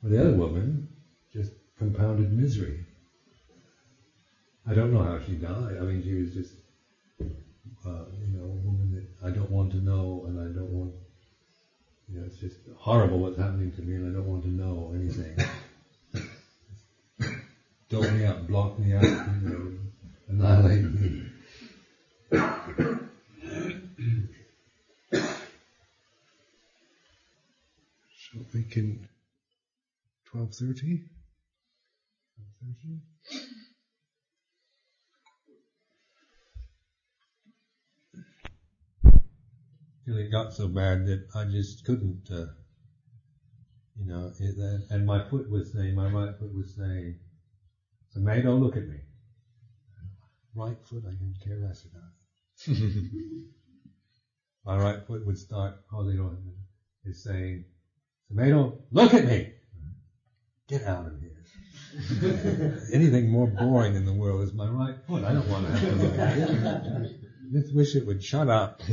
For 0.00 0.08
the 0.08 0.22
other 0.22 0.32
woman, 0.32 0.88
just 1.32 1.52
compounded 1.78 2.32
misery. 2.32 2.84
I 4.66 4.72
don't 4.72 4.92
know 4.92 5.02
how 5.02 5.18
she 5.18 5.34
died. 5.34 5.76
I 5.78 5.84
mean, 5.84 6.02
she 6.02 6.14
was 6.14 6.32
just, 6.32 6.52
uh, 7.84 8.04
you 8.22 8.32
know, 8.34 8.44
a 8.44 8.66
woman 8.66 8.92
that 8.92 9.26
I 9.26 9.30
don't 9.30 9.50
want 9.50 9.72
to 9.72 9.78
know, 9.78 10.24
and 10.26 10.40
I 10.40 10.44
don't 10.44 10.70
want, 10.70 10.92
you 12.08 12.18
know, 12.18 12.24
it's 12.26 12.38
just 12.38 12.56
horrible 12.74 13.18
what's 13.18 13.36
happening 13.36 13.72
to 13.72 13.82
me, 13.82 13.96
and 13.96 14.08
I 14.08 14.12
don't 14.12 14.26
want 14.26 14.44
to 14.44 14.50
know 14.50 14.92
anything. 14.94 15.36
Dole 17.90 18.10
me 18.10 18.24
out, 18.24 18.46
block 18.46 18.78
me 18.78 18.94
out, 18.94 19.04
you 19.04 19.48
know, 19.48 19.70
annihilate 20.28 20.84
me. 20.84 21.22
So 28.32 28.40
we 28.52 28.64
can, 28.64 29.08
12.30? 30.32 31.04
12.30? 32.64 33.00
till 40.04 40.18
it 40.18 40.30
got 40.30 40.52
so 40.52 40.68
bad 40.68 41.06
that 41.06 41.26
I 41.34 41.44
just 41.44 41.84
couldn't, 41.84 42.28
uh, 42.30 42.46
you 43.96 44.06
know, 44.06 44.32
it, 44.38 44.56
and, 44.90 45.06
my 45.06 45.22
foot 45.28 45.50
was 45.50 45.72
saying, 45.72 45.94
my 45.94 46.10
right 46.10 46.36
foot 46.38 46.54
was 46.54 46.74
saying, 46.76 47.18
don't 48.14 48.60
look 48.60 48.76
at 48.76 48.86
me. 48.86 48.98
Right 50.56 50.76
foot, 50.84 51.02
I 51.04 51.10
can 51.16 51.34
care 51.44 51.58
less 51.58 51.84
about. 51.84 52.12
my 54.64 54.76
right 54.76 55.04
foot 55.04 55.26
would 55.26 55.36
start 55.36 55.74
holding 55.90 56.20
on, 56.20 56.38
is 57.04 57.24
saying, 57.24 57.64
don't 58.36 58.76
look 58.92 59.14
at 59.14 59.24
me. 59.24 59.52
Get 60.68 60.84
out 60.84 61.06
of 61.06 61.20
here. 61.20 61.44
Anything 62.92 63.30
more 63.30 63.48
boring 63.48 63.96
in 63.96 64.04
the 64.04 64.12
world 64.12 64.42
is 64.42 64.52
my 64.52 64.68
right 64.68 64.94
foot. 65.08 65.24
I 65.24 65.32
don't 65.32 65.48
want 65.48 65.66
to 65.66 65.72
have 65.72 65.80
to 65.80 65.96
look 65.96 66.18
at 66.18 66.38
it. 66.38 66.50
I 66.62 67.52
just 67.52 67.74
wish 67.74 67.96
it 67.96 68.06
would 68.06 68.22
shut 68.22 68.48
up. 68.48 68.80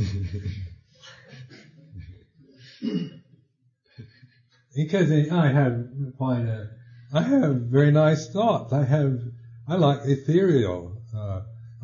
because 4.74 5.12
I 5.30 5.46
have 5.46 5.86
quite 6.18 6.44
a, 6.44 6.70
I 7.14 7.22
have 7.22 7.54
very 7.54 7.92
nice 7.92 8.28
thoughts. 8.30 8.72
I 8.72 8.84
have, 8.84 9.20
I 9.68 9.76
like 9.76 10.00
ethereal 10.04 10.91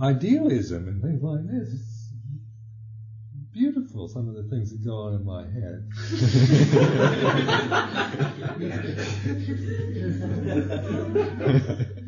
idealism 0.01 0.88
and 0.88 1.03
things 1.03 1.22
like 1.22 1.46
this. 1.46 1.68
It's 1.72 2.12
beautiful, 3.53 4.09
some 4.09 4.28
of 4.28 4.34
the 4.36 4.44
things 4.44 4.70
that 4.70 4.84
go 4.84 4.96
on 4.96 5.14
in 5.14 5.24
my 5.24 5.42
head. 5.44 5.88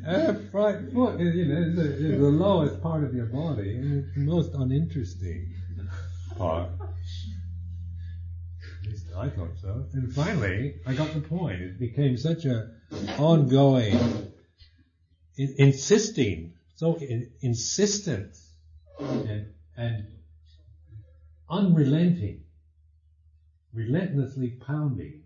Left, 0.07 0.41
uh, 0.55 0.59
right 0.59 0.93
foot, 0.93 1.21
you 1.21 1.47
know, 1.47 1.61
is 1.61 1.77
the, 1.77 1.83
is 1.83 2.21
the 2.21 2.29
lowest 2.29 2.81
part 2.83 3.05
of 3.05 3.15
your 3.15 3.27
body, 3.27 3.77
and 3.77 4.05
it's 4.05 4.15
the 4.15 4.21
most 4.21 4.55
uninteresting 4.55 5.55
part. 6.37 6.71
At 8.83 8.91
least 8.91 9.07
I 9.17 9.29
thought 9.29 9.57
so. 9.61 9.87
And 9.93 10.13
finally, 10.13 10.77
I 10.87 10.95
got 10.95 11.13
the 11.13 11.21
point. 11.21 11.61
It 11.61 11.79
became 11.79 12.17
such 12.17 12.45
a 12.45 12.71
ongoing, 13.19 14.33
in, 15.37 15.55
insisting, 15.59 16.50
so 16.81 16.99
insistent, 17.43 18.35
and, 18.99 19.53
and 19.77 20.07
unrelenting, 21.51 22.45
relentlessly 23.75 24.57
pounding, 24.67 25.25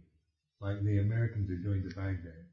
like 0.60 0.82
the 0.82 0.98
Americans 0.98 1.48
are 1.48 1.62
doing 1.62 1.88
to 1.88 1.94
Baghdad. 1.94 2.46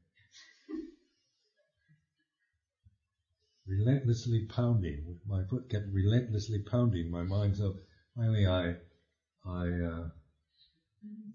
relentlessly 3.66 4.46
pounding. 4.54 5.18
My 5.26 5.42
foot 5.50 5.68
kept 5.68 5.86
relentlessly 5.92 6.62
pounding 6.70 7.10
my 7.10 7.24
mind. 7.24 7.56
So 7.56 7.74
finally, 8.16 8.46
I 8.46 8.74
I 9.44 9.66
uh, 9.66 10.08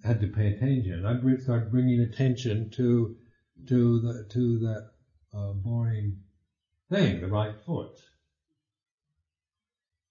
had 0.06 0.22
to 0.22 0.28
pay 0.28 0.54
attention. 0.54 1.06
I 1.06 1.20
started 1.42 1.70
bringing 1.70 2.00
attention 2.00 2.70
to 2.78 3.18
to 3.68 4.00
the 4.00 4.26
to 4.32 4.60
that 4.60 4.92
uh, 5.34 5.52
boring 5.52 6.22
thing, 6.90 7.22
the 7.22 7.28
right 7.28 7.56
foot. 7.66 7.92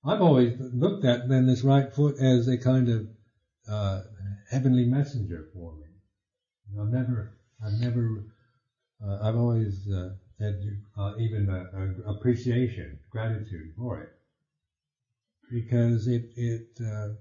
I've 0.05 0.23
always 0.23 0.55
looked 0.59 1.05
at 1.05 1.29
then 1.29 1.47
this 1.47 1.65
right 1.65 1.93
foot 1.93 2.19
as 2.21 2.47
a 2.47 2.59
kind 2.59 2.89
of 2.89 3.09
uh, 3.69 4.03
heavenly 4.51 4.85
messenger 4.85 5.47
for 5.53 5.75
me. 5.77 5.87
I've 6.81 6.93
never, 6.93 7.39
I've 7.65 7.81
never, 7.81 8.25
uh, 9.05 9.19
I've 9.23 9.37
always 9.37 9.89
uh, 9.91 10.11
had 10.39 10.61
uh, 10.97 11.17
even 11.19 11.49
a, 11.49 11.77
a 11.77 12.15
appreciation, 12.15 12.99
gratitude 13.11 13.73
for 13.77 14.01
it, 14.01 14.09
because 15.51 16.07
it 16.07 16.25
it 16.37 16.69
uh, 16.81 17.15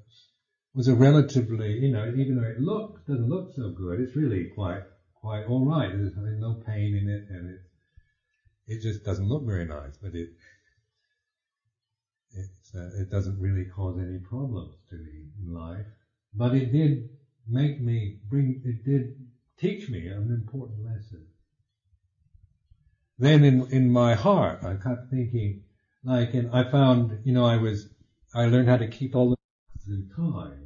was 0.75 0.87
a 0.87 0.95
relatively, 0.95 1.79
you 1.79 1.91
know, 1.91 2.13
even 2.15 2.35
though 2.35 2.47
it 2.47 2.59
looked 2.59 3.07
doesn't 3.07 3.29
look 3.29 3.53
so 3.55 3.71
good, 3.71 3.99
it's 3.99 4.15
really 4.15 4.51
quite 4.53 4.83
quite 5.13 5.45
all 5.45 5.65
right. 5.65 5.91
There's 5.91 6.15
no 6.39 6.61
pain 6.65 6.95
in 6.95 7.09
it, 7.09 7.25
and 7.29 7.49
it 7.49 7.59
it 8.67 8.81
just 8.81 9.03
doesn't 9.03 9.27
look 9.27 9.45
very 9.45 9.65
nice, 9.65 9.97
but 10.01 10.15
it 10.15 10.29
uh, 12.75 12.89
it 12.99 13.09
doesn't 13.09 13.39
really 13.39 13.65
cause 13.65 13.97
any 13.97 14.19
problems 14.19 14.75
to 14.89 14.95
me 14.95 15.29
in 15.41 15.53
life. 15.53 15.85
But 16.33 16.53
it 16.53 16.71
did 16.73 17.09
make 17.47 17.79
me 17.79 18.19
bring, 18.27 18.61
it 18.65 18.83
did 18.83 19.15
teach 19.57 19.89
me 19.89 20.07
an 20.07 20.29
important 20.31 20.83
lesson. 20.83 21.25
Then 23.17 23.45
in, 23.45 23.67
in 23.71 23.89
my 23.91 24.13
heart, 24.13 24.63
I 24.63 24.75
kept 24.75 25.09
thinking, 25.09 25.63
like, 26.03 26.33
and 26.33 26.53
I 26.53 26.69
found, 26.69 27.19
you 27.23 27.33
know, 27.33 27.45
I 27.45 27.55
was, 27.55 27.87
I 28.33 28.47
learned 28.47 28.67
how 28.67 28.77
to 28.77 28.87
keep 28.87 29.15
all 29.15 29.29
the 29.29 29.35
through 29.85 30.09
time. 30.15 30.61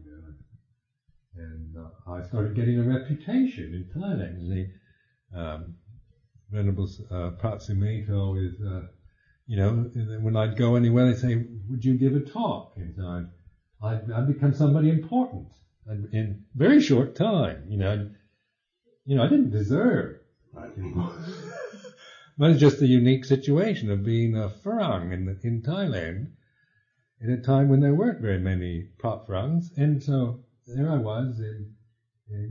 And 1.35 1.75
uh, 1.77 2.11
I 2.11 2.27
started 2.27 2.55
getting 2.55 2.79
a 2.79 2.83
reputation 2.83 3.73
in 3.73 4.01
Thailand. 4.01 4.49
The 4.49 5.39
um, 5.39 5.75
Venerable 6.51 6.89
uh, 7.11 7.31
Phra 7.41 7.57
Sumedho 7.57 8.37
is, 8.37 8.59
uh, 8.61 8.87
you 9.45 9.57
know, 9.57 9.71
when 10.21 10.35
I'd 10.35 10.57
go 10.57 10.75
anywhere, 10.75 11.07
they'd 11.07 11.19
say, 11.19 11.35
would 11.69 11.85
you 11.85 11.95
give 11.95 12.15
a 12.15 12.21
talk? 12.21 12.73
And 12.75 12.95
so 12.95 13.05
I'd, 13.07 13.27
I'd, 13.81 14.11
I'd 14.11 14.27
become 14.27 14.53
somebody 14.53 14.89
important 14.89 15.47
in 16.11 16.45
very 16.55 16.81
short 16.81 17.15
time, 17.15 17.65
you 17.67 17.77
know. 17.77 18.09
You 19.05 19.15
know, 19.15 19.23
I 19.23 19.27
didn't 19.27 19.51
deserve 19.51 20.17
that, 20.53 20.75
but 22.37 22.51
it's 22.51 22.59
just 22.59 22.79
the 22.79 22.87
unique 22.87 23.25
situation 23.25 23.89
of 23.89 24.03
being 24.03 24.35
a 24.35 24.49
farang 24.49 25.11
in, 25.11 25.39
in 25.43 25.63
Thailand 25.63 26.27
at 27.23 27.29
a 27.29 27.37
time 27.37 27.69
when 27.69 27.79
there 27.79 27.95
weren't 27.95 28.21
very 28.21 28.37
many 28.37 28.89
prop 28.99 29.27
and 29.29 30.03
so 30.03 30.39
there 30.67 30.91
I 30.91 30.97
was, 30.97 31.39
and 31.39 31.73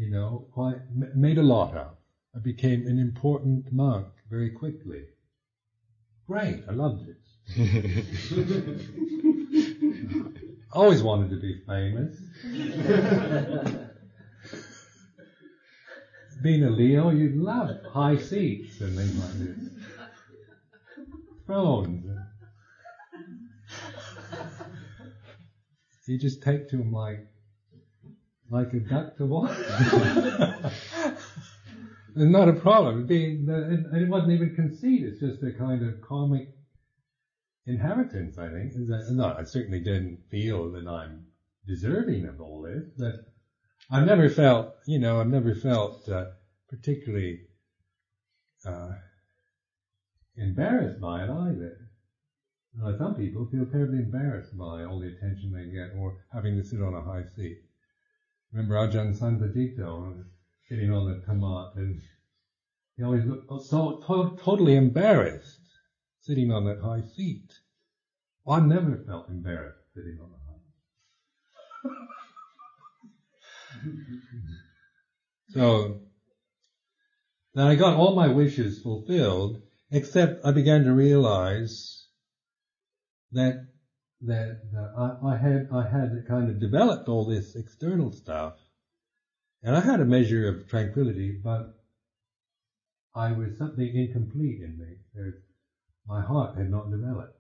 you 0.01 0.11
know, 0.11 0.49
quite 0.53 0.79
made 1.15 1.39
a 1.39 1.43
lot 1.43 1.77
of. 1.77 1.98
I 2.39 2.41
became 2.41 2.86
an 2.86 3.01
important 3.01 3.72
monk 3.72 4.07
very 4.30 4.51
quickly. 4.51 5.03
Great, 6.28 6.62
I 6.68 6.72
loved 6.72 7.09
it. 7.09 7.16
Always 10.72 11.03
wanted 11.03 11.30
to 11.30 11.41
be 11.41 11.61
famous. 11.66 12.16
Being 16.41 16.62
a 16.62 16.70
Leo, 16.70 17.11
you'd 17.11 17.34
love 17.34 17.70
high 17.91 18.18
seats 18.18 18.80
and 18.82 18.97
things 18.97 19.18
like 19.18 19.32
this. 19.32 19.59
Thrones. 21.45 22.07
You 26.07 26.18
just 26.18 26.41
take 26.45 26.68
to 26.70 26.76
them 26.76 26.93
like, 26.93 27.26
like 28.49 28.72
a 28.74 28.78
duck 28.78 29.16
to 29.16 29.26
water. 29.26 30.70
It's 32.17 32.33
not 32.33 32.49
a 32.49 32.55
problem. 32.55 33.07
It 33.11 34.09
wasn't 34.09 34.33
even 34.33 34.55
conceit. 34.55 35.05
It's 35.05 35.21
just 35.21 35.43
a 35.43 35.53
kind 35.53 35.87
of 35.87 36.01
karmic 36.01 36.49
inheritance, 37.67 38.39
I 38.39 38.49
think. 38.49 38.73
No, 38.77 39.35
I 39.39 39.45
certainly 39.45 39.81
didn't 39.81 40.21
feel 40.31 40.73
that 40.73 40.87
I'm 40.87 41.27
deserving 41.67 42.27
of 42.27 42.41
all 42.41 42.63
this, 42.63 42.85
but 42.97 43.15
I've 43.91 44.07
never 44.07 44.29
felt, 44.29 44.75
you 44.87 44.99
know, 44.99 45.21
I've 45.21 45.29
never 45.29 45.55
felt 45.55 46.09
uh, 46.09 46.27
particularly 46.69 47.41
uh, 48.65 48.93
embarrassed 50.37 51.01
by 51.01 51.25
it 51.25 51.31
either. 51.31 51.77
Some 52.97 53.17
people 53.17 53.47
feel 53.47 53.67
terribly 53.67 53.99
embarrassed 53.99 54.57
by 54.57 54.85
all 54.85 55.01
the 55.01 55.09
attention 55.09 55.53
they 55.53 55.67
get 55.67 55.97
or 55.99 56.25
having 56.33 56.57
to 56.57 56.65
sit 56.65 56.81
on 56.81 56.95
a 56.95 57.03
high 57.03 57.25
seat. 57.37 57.59
Remember 58.53 58.77
Ajahn 58.77 59.19
Sanpadito 59.19 60.25
sitting 60.69 60.93
on 60.93 61.07
the 61.07 61.25
tamat 61.27 61.77
and 61.77 62.01
he 62.97 63.03
always 63.03 63.25
looked 63.25 63.47
oh, 63.49 63.61
so 63.61 64.01
to- 64.07 64.37
totally 64.43 64.75
embarrassed 64.75 65.61
sitting 66.21 66.53
on 66.53 66.64
that 66.64 66.81
high 66.81 67.01
seat. 67.01 67.53
I 68.47 68.61
never 68.61 68.97
felt 69.07 69.29
embarrassed 69.29 69.95
sitting 69.95 70.19
on 70.21 70.31
the 70.31 70.37
high 70.37 70.59
So, 75.55 76.01
then 77.55 77.66
I 77.66 77.75
got 77.75 77.95
all 77.95 78.14
my 78.14 78.29
wishes 78.29 78.83
fulfilled, 78.83 79.62
except 79.91 80.45
I 80.45 80.53
began 80.53 80.85
to 80.85 80.93
realize 80.93 82.07
that 83.33 83.64
that 84.23 84.61
I, 84.97 85.29
I 85.29 85.37
had 85.37 85.69
I 85.73 85.89
had 85.89 86.27
kind 86.27 86.51
of 86.51 86.61
developed 86.61 87.09
all 87.09 87.25
this 87.25 87.55
external 87.55 88.12
stuff, 88.12 88.55
and 89.63 89.77
I 89.77 89.81
had 89.81 90.01
a 90.01 90.05
measure 90.05 90.49
of 90.49 90.69
tranquility, 90.69 91.41
but 91.43 91.75
I 93.15 93.33
was 93.33 93.59
something 93.59 93.87
incomplete 93.95 94.63
in 94.63 94.79
me. 94.79 95.33
My 96.07 96.23
heart 96.23 96.57
had 96.57 96.71
not 96.71 96.91
developed, 96.91 97.39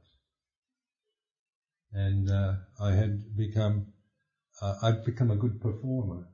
and 1.92 2.30
uh, 2.30 2.54
I 2.80 2.92
had 2.92 3.36
become 3.36 3.92
uh, 4.60 4.74
I'd 4.82 5.04
become 5.04 5.30
a 5.30 5.36
good 5.36 5.60
performer, 5.60 6.28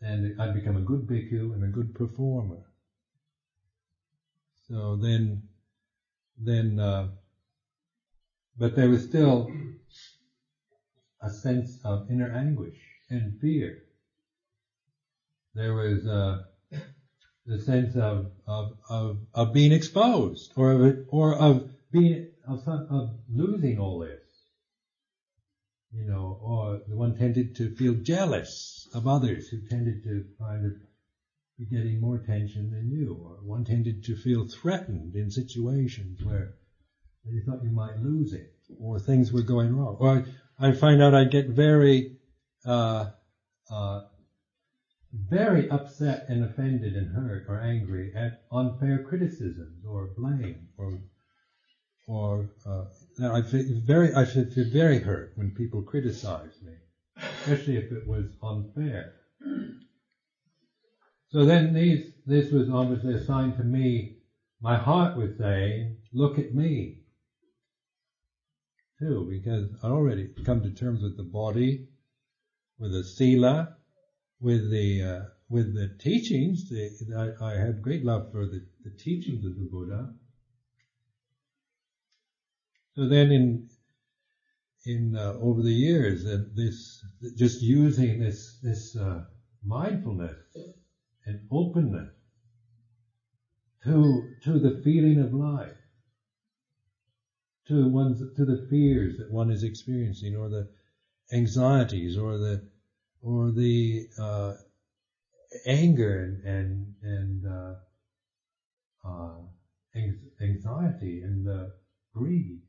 and 0.00 0.40
I'd 0.40 0.54
become 0.54 0.76
a 0.76 0.82
good 0.82 1.06
bhikkhu 1.06 1.54
and 1.54 1.64
a 1.64 1.68
good 1.68 1.94
performer. 1.94 2.62
So 4.68 4.96
then, 4.96 5.48
then, 6.36 6.78
uh, 6.78 7.08
but 8.58 8.74
there 8.76 8.88
was 8.88 9.04
still 9.04 9.48
a 11.22 11.30
sense 11.30 11.78
of 11.84 12.10
inner 12.10 12.30
anguish 12.30 12.85
and 13.08 13.40
fear. 13.40 13.82
There 15.54 15.74
was 15.74 16.06
uh, 16.06 16.42
the 17.46 17.60
sense 17.60 17.96
of, 17.96 18.32
of, 18.46 18.72
of, 18.88 19.18
of 19.34 19.52
being 19.52 19.72
exposed 19.72 20.52
or 20.56 20.72
of, 20.72 20.96
or 21.08 21.34
of 21.34 21.70
being, 21.90 22.28
of, 22.46 22.66
of 22.68 23.10
losing 23.32 23.78
all 23.78 24.00
this. 24.00 24.20
You 25.92 26.04
know, 26.04 26.38
or 26.42 26.80
the 26.86 26.96
one 26.96 27.16
tended 27.16 27.56
to 27.56 27.74
feel 27.74 27.94
jealous 27.94 28.86
of 28.92 29.08
others 29.08 29.48
who 29.48 29.66
tended 29.66 30.04
to 30.04 30.26
kind 30.38 30.66
of 30.66 30.72
be 31.58 31.64
getting 31.64 32.00
more 32.00 32.16
attention 32.16 32.70
than 32.70 32.90
you, 32.90 33.18
or 33.18 33.38
one 33.42 33.64
tended 33.64 34.04
to 34.04 34.16
feel 34.16 34.46
threatened 34.46 35.14
in 35.14 35.30
situations 35.30 36.22
where 36.22 36.56
you 37.24 37.42
thought 37.46 37.64
you 37.64 37.70
might 37.70 37.98
lose 38.02 38.34
it, 38.34 38.52
or 38.78 38.98
things 38.98 39.32
were 39.32 39.42
going 39.42 39.74
wrong. 39.74 39.96
Or 39.98 40.26
I 40.58 40.72
find 40.72 41.02
out 41.02 41.14
I 41.14 41.24
get 41.24 41.48
very, 41.48 42.15
uh, 42.66 43.10
uh, 43.70 44.00
very 45.12 45.70
upset 45.70 46.26
and 46.28 46.44
offended 46.44 46.94
and 46.94 47.14
hurt 47.14 47.46
or 47.48 47.60
angry 47.60 48.12
at 48.14 48.40
unfair 48.52 49.02
criticisms 49.02 49.84
or 49.88 50.10
blame 50.16 50.68
or 50.76 50.98
or 52.08 52.50
uh, 52.64 52.84
I 53.22 53.42
feel 53.42 53.64
very 53.84 54.14
I 54.14 54.24
should 54.24 54.52
feel 54.52 54.70
very 54.70 54.98
hurt 55.00 55.32
when 55.34 55.50
people 55.52 55.82
criticize 55.82 56.52
me, 56.62 56.72
especially 57.16 57.76
if 57.76 57.90
it 57.90 58.06
was 58.06 58.26
unfair. 58.42 59.12
So 61.28 61.44
then 61.44 61.72
these 61.72 62.12
this 62.26 62.52
was 62.52 62.70
obviously 62.70 63.14
a 63.14 63.24
sign 63.24 63.56
to 63.56 63.64
me. 63.64 64.18
My 64.60 64.76
heart 64.76 65.16
was 65.16 65.36
saying, 65.38 65.96
"Look 66.12 66.38
at 66.38 66.54
me." 66.54 67.02
Too, 68.98 69.26
because 69.28 69.68
I 69.82 69.88
already 69.88 70.32
come 70.44 70.62
to 70.62 70.70
terms 70.70 71.02
with 71.02 71.18
the 71.18 71.22
body, 71.22 71.88
with 72.78 72.92
the 72.92 73.04
sila, 73.04 73.76
with 74.40 74.70
the 74.70 75.02
uh, 75.02 75.22
with 75.48 75.74
the 75.74 75.96
teachings. 76.00 76.68
The, 76.68 77.34
I, 77.40 77.44
I 77.44 77.56
had 77.56 77.82
great 77.82 78.04
love 78.04 78.30
for 78.32 78.46
the, 78.46 78.66
the 78.84 78.96
teachings 78.98 79.44
of 79.44 79.56
the 79.56 79.68
Buddha. 79.70 80.12
So 82.94 83.08
then, 83.08 83.30
in 83.30 83.68
in 84.84 85.16
uh, 85.16 85.34
over 85.40 85.62
the 85.62 85.72
years, 85.72 86.24
and 86.24 86.54
this 86.56 87.04
just 87.36 87.62
using 87.62 88.20
this 88.20 88.58
this 88.62 88.96
uh, 88.96 89.24
mindfulness 89.64 90.36
and 91.24 91.40
openness 91.50 92.12
to 93.84 94.30
to 94.44 94.58
the 94.58 94.80
feeling 94.82 95.20
of 95.20 95.32
life, 95.32 95.76
to 97.68 97.88
one's 97.88 98.20
to 98.36 98.44
the 98.44 98.66
fears 98.70 99.16
that 99.18 99.30
one 99.30 99.50
is 99.50 99.62
experiencing, 99.62 100.36
or 100.36 100.48
the 100.48 100.68
anxieties, 101.32 102.16
or 102.16 102.38
the 102.38 102.62
or 103.22 103.50
the 103.52 104.08
uh, 104.18 104.54
anger 105.66 106.40
and 106.44 106.94
and, 107.02 107.46
uh, 107.46 107.74
uh, 109.04 109.40
anxiety 110.40 111.22
and 111.22 111.46
greed, 112.12 112.60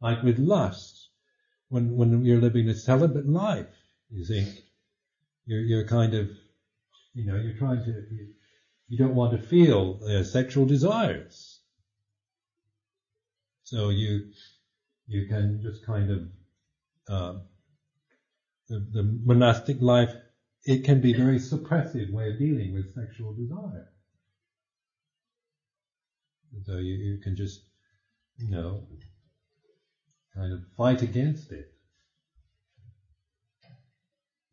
like 0.00 0.22
with 0.22 0.38
lust, 0.38 1.10
when 1.68 1.96
when 1.96 2.24
you're 2.24 2.38
living 2.40 2.68
a 2.68 2.74
celibate 2.74 3.26
life, 3.26 3.74
you 4.10 4.24
think 4.24 4.48
you're 5.46 5.62
you're 5.62 5.84
kind 5.86 6.14
of, 6.14 6.30
you 7.14 7.24
know, 7.24 7.36
you're 7.36 7.56
trying 7.56 7.82
to 7.84 7.92
you, 8.10 8.34
you 8.88 8.98
don't 8.98 9.14
want 9.14 9.32
to 9.32 9.38
feel 9.38 10.00
uh, 10.04 10.22
sexual 10.22 10.66
desires, 10.66 11.60
so 13.64 13.88
you 13.88 14.20
you 15.06 15.26
can 15.26 15.60
just 15.62 15.84
kind 15.84 16.10
of 16.10 16.20
uh, 17.08 17.34
the, 18.72 19.02
the 19.02 19.20
monastic 19.24 19.82
life, 19.82 20.14
it 20.64 20.84
can 20.84 21.00
be 21.00 21.12
a 21.12 21.16
very 21.16 21.38
suppressive 21.38 22.10
way 22.10 22.30
of 22.30 22.38
dealing 22.38 22.72
with 22.72 22.94
sexual 22.94 23.34
desire. 23.34 23.88
So 26.64 26.78
you, 26.78 26.94
you 26.94 27.20
can 27.22 27.36
just, 27.36 27.60
you 28.38 28.50
know, 28.50 28.86
kind 30.34 30.52
of 30.52 30.60
fight 30.76 31.02
against 31.02 31.52
it. 31.52 31.66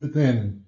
But 0.02 0.14
then, 0.14 0.66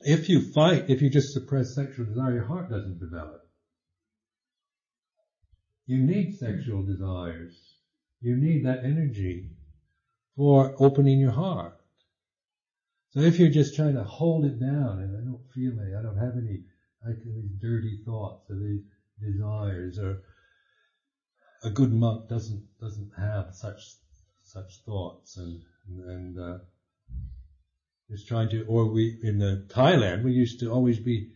if 0.00 0.28
you 0.28 0.52
fight, 0.52 0.88
if 0.88 1.00
you 1.02 1.10
just 1.10 1.32
suppress 1.32 1.74
sexual 1.74 2.06
desire, 2.06 2.34
your 2.34 2.46
heart 2.46 2.70
doesn't 2.70 2.98
develop. 2.98 3.42
You 5.86 6.02
need 6.02 6.38
sexual 6.38 6.84
desires. 6.84 7.54
You 8.20 8.36
need 8.36 8.66
that 8.66 8.84
energy 8.84 9.50
for 10.36 10.74
opening 10.78 11.20
your 11.20 11.32
heart. 11.32 11.79
So 13.12 13.20
if 13.20 13.40
you're 13.40 13.50
just 13.50 13.74
trying 13.74 13.94
to 13.94 14.04
hold 14.04 14.44
it 14.44 14.60
down 14.60 15.00
and 15.00 15.16
I 15.16 15.24
don't 15.24 15.44
feel 15.52 15.80
any, 15.80 15.94
I 15.96 16.02
don't 16.02 16.16
have 16.16 16.36
any, 16.36 16.62
like 17.04 17.16
these 17.24 17.50
dirty 17.60 18.02
thoughts 18.04 18.48
or 18.48 18.56
these 18.56 18.82
desires 19.20 19.98
or 19.98 20.20
a 21.64 21.70
good 21.70 21.92
monk 21.92 22.28
doesn't, 22.28 22.62
doesn't 22.80 23.10
have 23.18 23.52
such, 23.52 23.80
such 24.44 24.78
thoughts 24.86 25.36
and, 25.36 25.60
and, 26.06 26.38
uh, 26.38 26.58
just 28.08 28.28
trying 28.28 28.48
to, 28.50 28.64
or 28.66 28.86
we, 28.86 29.18
in 29.22 29.38
the 29.38 29.64
Thailand, 29.68 30.22
we 30.22 30.32
used 30.32 30.60
to 30.60 30.70
always 30.70 31.00
be 31.00 31.30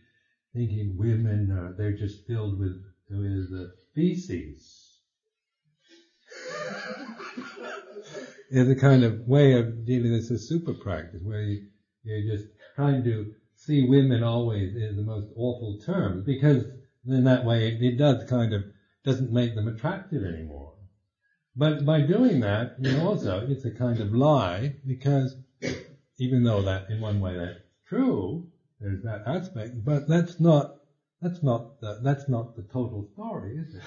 thinking 0.53 0.95
women, 0.97 1.51
uh, 1.51 1.73
they're 1.77 1.97
just 1.97 2.25
filled 2.25 2.57
with, 2.57 2.81
with 3.09 3.51
uh, 3.53 3.65
feces. 3.93 5.01
is 8.49 8.69
a 8.69 8.75
kind 8.75 9.03
of 9.03 9.19
way 9.27 9.53
of 9.53 9.85
dealing 9.85 10.11
with 10.11 10.29
a 10.31 10.37
super 10.37 10.73
practice 10.73 11.21
where 11.23 11.41
you, 11.41 11.67
you're 12.03 12.35
just 12.37 12.47
trying 12.75 13.03
to 13.03 13.33
see 13.55 13.87
women 13.87 14.23
always 14.23 14.75
in 14.75 14.95
the 14.95 15.03
most 15.03 15.31
awful 15.35 15.79
terms 15.85 16.23
because 16.25 16.63
in 17.07 17.23
that 17.23 17.45
way 17.45 17.67
it, 17.67 17.81
it 17.81 17.97
does 17.97 18.27
kind 18.29 18.53
of 18.53 18.63
doesn't 19.03 19.31
make 19.31 19.55
them 19.55 19.67
attractive 19.67 20.23
anymore. 20.23 20.73
But 21.55 21.85
by 21.85 22.01
doing 22.01 22.41
that, 22.41 22.75
you 22.79 22.91
know, 22.91 23.07
also 23.07 23.47
it's 23.47 23.65
a 23.65 23.71
kind 23.71 23.99
of 23.99 24.13
lie 24.13 24.75
because 24.85 25.35
even 26.17 26.43
though 26.43 26.61
that 26.63 26.89
in 26.89 26.99
one 27.01 27.21
way 27.21 27.37
that's 27.37 27.59
true, 27.87 28.47
there's 28.79 29.03
that 29.03 29.23
aspect, 29.25 29.83
but 29.83 30.07
that's 30.07 30.39
not 30.39 30.75
that's 31.21 31.41
not 31.41 31.79
the, 31.79 32.01
that's 32.03 32.27
not 32.27 32.55
the 32.55 32.63
total 32.63 33.07
story, 33.13 33.57
is 33.57 33.75
it? 33.75 33.81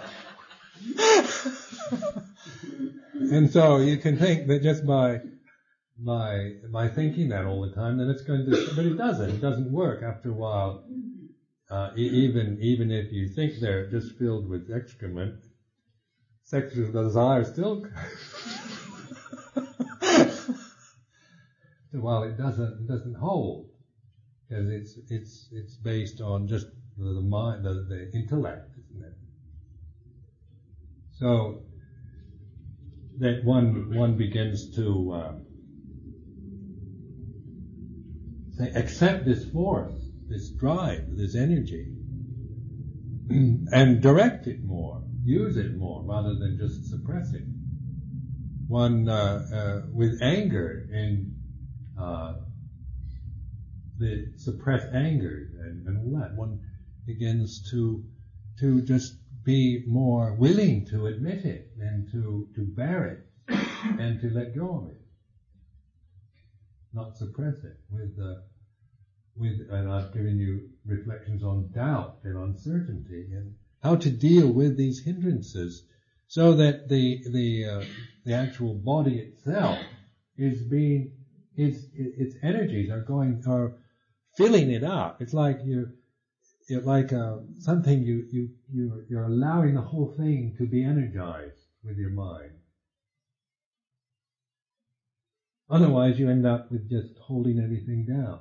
and 3.32 3.50
so 3.50 3.78
you 3.78 3.98
can 3.98 4.16
think 4.16 4.46
that 4.48 4.62
just 4.62 4.86
by 4.86 5.20
by 5.98 6.52
by 6.72 6.88
thinking 6.88 7.28
that 7.28 7.44
all 7.44 7.60
the 7.62 7.74
time, 7.74 7.98
then 7.98 8.08
it's 8.08 8.22
going 8.22 8.46
to, 8.46 8.72
but 8.74 8.86
it 8.86 8.96
doesn't. 8.96 9.30
It 9.30 9.40
doesn't 9.40 9.70
work. 9.70 10.02
After 10.02 10.30
a 10.30 10.34
while, 10.34 10.84
uh, 11.70 11.90
even 11.96 12.58
even 12.60 12.90
if 12.90 13.12
you 13.12 13.28
think 13.28 13.60
they're 13.60 13.90
just 13.90 14.16
filled 14.16 14.48
with 14.48 14.70
excrement, 14.70 15.44
sexual 16.44 16.90
desire 16.90 17.44
still. 17.44 17.86
while 21.92 22.22
it 22.22 22.38
doesn't 22.38 22.80
it 22.80 22.88
doesn't 22.88 23.14
hold, 23.14 23.68
because 24.48 24.70
it's 24.70 24.98
it's 25.10 25.48
it's 25.52 25.76
based 25.76 26.20
on 26.20 26.48
just 26.48 26.66
the, 26.96 27.12
the 27.12 27.20
mind, 27.20 27.64
the, 27.64 27.86
the 27.88 28.10
intellect? 28.14 28.69
So 31.20 31.58
that 33.18 33.44
one 33.44 33.94
one 33.94 34.16
begins 34.16 34.74
to 34.76 35.12
uh, 35.12 35.32
say 38.56 38.72
accept 38.74 39.26
this 39.26 39.44
force, 39.44 39.92
this 40.28 40.48
drive, 40.48 41.14
this 41.14 41.36
energy, 41.36 41.92
and 43.28 44.00
direct 44.00 44.46
it 44.46 44.64
more, 44.64 45.02
use 45.22 45.58
it 45.58 45.76
more 45.76 46.02
rather 46.02 46.34
than 46.36 46.56
just 46.58 46.88
suppress 46.88 47.34
it. 47.34 47.44
One 48.66 49.06
uh, 49.06 49.12
uh, 49.52 49.80
with 49.92 50.22
anger 50.22 50.88
and 50.90 51.36
uh, 52.00 52.34
the 53.98 54.32
suppressed 54.36 54.88
anger 54.94 55.50
and, 55.60 55.86
and 55.86 55.98
all 55.98 56.20
that, 56.20 56.34
one 56.34 56.60
begins 57.04 57.70
to 57.72 58.04
to 58.60 58.80
just 58.80 59.19
be 59.50 59.84
more 59.88 60.34
willing 60.34 60.86
to 60.86 61.06
admit 61.06 61.44
it 61.44 61.72
and 61.80 62.08
to, 62.12 62.46
to 62.54 62.62
bear 62.80 63.00
it 63.14 63.20
and 63.98 64.20
to 64.20 64.30
let 64.30 64.54
go 64.54 64.68
of 64.78 64.88
it. 64.90 65.00
Not 66.92 67.16
suppress 67.16 67.56
it 67.64 67.78
with 67.90 68.14
uh, 68.20 68.40
with 69.36 69.58
and 69.70 69.90
I've 69.90 70.12
given 70.12 70.38
you 70.38 70.70
reflections 70.84 71.42
on 71.42 71.70
doubt 71.72 72.18
and 72.24 72.36
uncertainty 72.36 73.28
and 73.32 73.54
how 73.82 73.96
to 73.96 74.10
deal 74.10 74.48
with 74.52 74.76
these 74.76 75.04
hindrances 75.04 75.84
so 76.26 76.54
that 76.54 76.88
the 76.88 77.22
the 77.38 77.50
uh, 77.72 77.84
the 78.24 78.34
actual 78.34 78.74
body 78.74 79.18
itself 79.18 79.78
is 80.36 80.62
being 80.62 81.12
its 81.56 81.78
its 81.94 82.34
energies 82.42 82.90
are 82.90 83.04
going 83.14 83.42
are 83.46 83.76
filling 84.36 84.70
it 84.70 84.84
up. 84.84 85.22
It's 85.22 85.34
like 85.34 85.60
you're 85.64 85.92
it's 86.70 86.86
like 86.86 87.12
uh, 87.12 87.38
something 87.58 88.02
you 88.02 88.24
you 88.30 88.50
you 88.72 89.04
you're 89.08 89.24
allowing 89.24 89.74
the 89.74 89.82
whole 89.82 90.12
thing 90.16 90.54
to 90.58 90.66
be 90.66 90.84
energized 90.84 91.66
with 91.84 91.96
your 91.96 92.10
mind. 92.10 92.52
Otherwise, 95.68 96.18
you 96.18 96.28
end 96.28 96.46
up 96.46 96.70
with 96.70 96.88
just 96.88 97.18
holding 97.18 97.58
everything 97.58 98.04
down. 98.06 98.40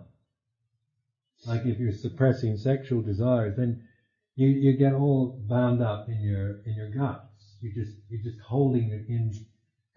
Like 1.48 1.66
if 1.66 1.80
you're 1.80 1.92
suppressing 1.92 2.58
sexual 2.58 3.02
desires, 3.02 3.56
then 3.56 3.82
you, 4.36 4.48
you 4.48 4.78
get 4.78 4.94
all 4.94 5.38
bound 5.48 5.82
up 5.82 6.08
in 6.10 6.22
your 6.22 6.58
in 6.66 6.76
your 6.76 6.90
guts. 6.90 7.58
You 7.62 7.74
just 7.74 7.98
you're 8.10 8.24
just 8.24 8.40
holding 8.42 8.92
it 8.92 9.06
in, 9.08 9.34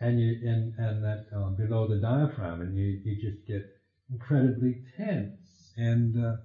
and 0.00 0.18
you 0.18 0.38
and 0.48 0.74
and 0.78 1.04
that 1.04 1.26
uh, 1.34 1.50
below 1.50 1.86
the 1.86 2.00
diaphragm, 2.00 2.60
and 2.60 2.76
you 2.76 3.00
you 3.04 3.20
just 3.20 3.46
get 3.46 3.62
incredibly 4.10 4.82
tense 4.96 5.72
and 5.76 6.16
uh, 6.16 6.36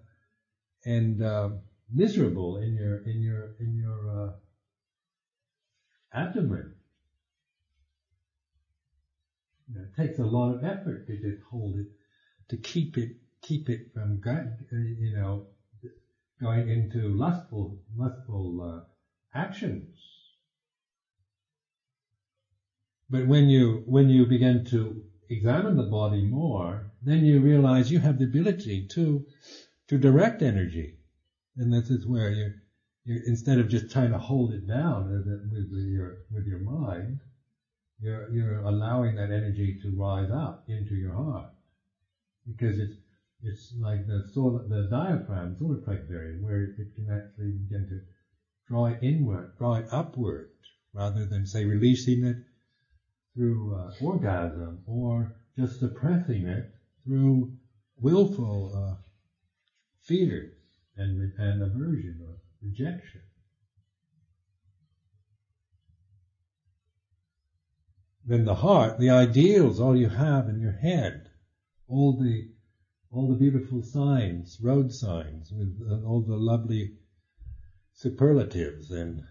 and 0.86 1.22
uh, 1.22 1.50
miserable 1.92 2.58
in 2.58 2.76
your 2.76 2.98
in 3.04 3.22
your 3.22 3.56
in 3.60 3.76
your 3.76 4.28
uh, 4.28 4.32
abdomen. 6.14 6.74
You 9.70 9.76
know, 9.76 9.86
it 9.86 10.02
takes 10.02 10.20
a 10.20 10.24
lot 10.24 10.54
of 10.54 10.64
effort 10.64 11.08
to 11.08 11.18
just 11.18 11.44
hold 11.50 11.78
it, 11.78 11.88
to 12.50 12.58
keep 12.58 12.98
it 12.98 13.18
keep 13.42 13.70
it 13.70 13.94
from 13.94 14.22
you 14.72 15.14
know 15.16 15.48
going 16.42 16.70
into 16.70 17.10
lustful 17.10 17.80
lustful 17.96 18.62
uh, 18.62 19.38
actions. 19.38 19.96
But 23.10 23.28
when 23.28 23.50
you 23.50 23.84
when 23.86 24.10
you 24.10 24.26
begin 24.26 24.66
to 24.66 25.04
examine 25.30 25.78
the 25.78 25.84
body 25.84 26.24
more, 26.24 26.92
then 27.02 27.26
you 27.26 27.40
realize 27.40 27.92
you 27.92 28.00
have 28.00 28.20
the 28.20 28.26
ability 28.26 28.88
to 28.88 29.26
to 29.88 29.98
direct 29.98 30.42
energy, 30.42 30.97
and 31.58 31.74
this 31.74 31.90
is 31.90 32.06
where 32.06 32.32
you 32.32 32.54
you 33.06 33.22
instead 33.26 33.58
of 33.58 33.70
just 33.70 33.92
trying 33.92 34.12
to 34.12 34.18
hold 34.18 34.54
it 34.54 34.68
down 34.68 35.10
with 35.10 35.72
your 35.72 36.18
with 36.32 36.46
your 36.46 36.60
mind, 36.60 37.20
you're 38.00 38.30
you're 38.32 38.60
allowing 38.60 39.16
that 39.16 39.32
energy 39.32 39.80
to 39.82 39.96
rise 39.96 40.30
up 40.32 40.66
into 40.68 40.96
your 40.96 41.14
heart. 41.14 41.50
Because 42.46 42.80
it's 42.80 42.98
it's 43.42 43.74
like 43.80 44.08
the 44.08 44.28
solar, 44.34 44.68
the 44.68 44.88
diaphragm, 44.90 45.56
solar 45.60 45.78
plexus 45.78 46.12
area, 46.12 46.38
where 46.42 46.64
it 46.64 46.96
can 46.96 47.10
actually 47.10 47.52
begin 47.52 47.88
to 47.90 48.02
draw 48.68 48.88
it 48.88 49.00
inward, 49.02 49.52
draw 49.58 49.76
it 49.76 49.88
upward, 49.92 50.50
rather 50.94 51.26
than 51.26 51.46
say 51.46 51.66
releasing 51.66 52.24
it 52.24 52.38
through 53.36 53.76
uh, 53.76 53.92
orgasm 54.02 54.84
or 54.88 55.36
just 55.56 55.80
suppressing 55.80 56.48
it 56.48 56.72
through 57.06 57.52
willful 58.00 58.72
uh, 58.76 58.96
fears 60.02 60.57
and, 60.98 61.34
and 61.38 61.62
aversion 61.62 62.20
or 62.28 62.38
rejection. 62.62 63.22
Then 68.26 68.44
the 68.44 68.56
heart, 68.56 69.00
the 69.00 69.10
ideals, 69.10 69.80
all 69.80 69.96
you 69.96 70.10
have 70.10 70.50
in 70.50 70.60
your 70.60 70.74
head, 70.74 71.30
all 71.88 72.18
the 72.18 72.52
all 73.10 73.30
the 73.30 73.40
beautiful 73.40 73.82
signs, 73.82 74.60
road 74.62 74.92
signs, 74.92 75.50
with 75.50 75.80
uh, 75.90 76.06
all 76.06 76.22
the 76.22 76.36
lovely 76.36 76.98
superlatives 77.94 78.92
and 78.92 79.24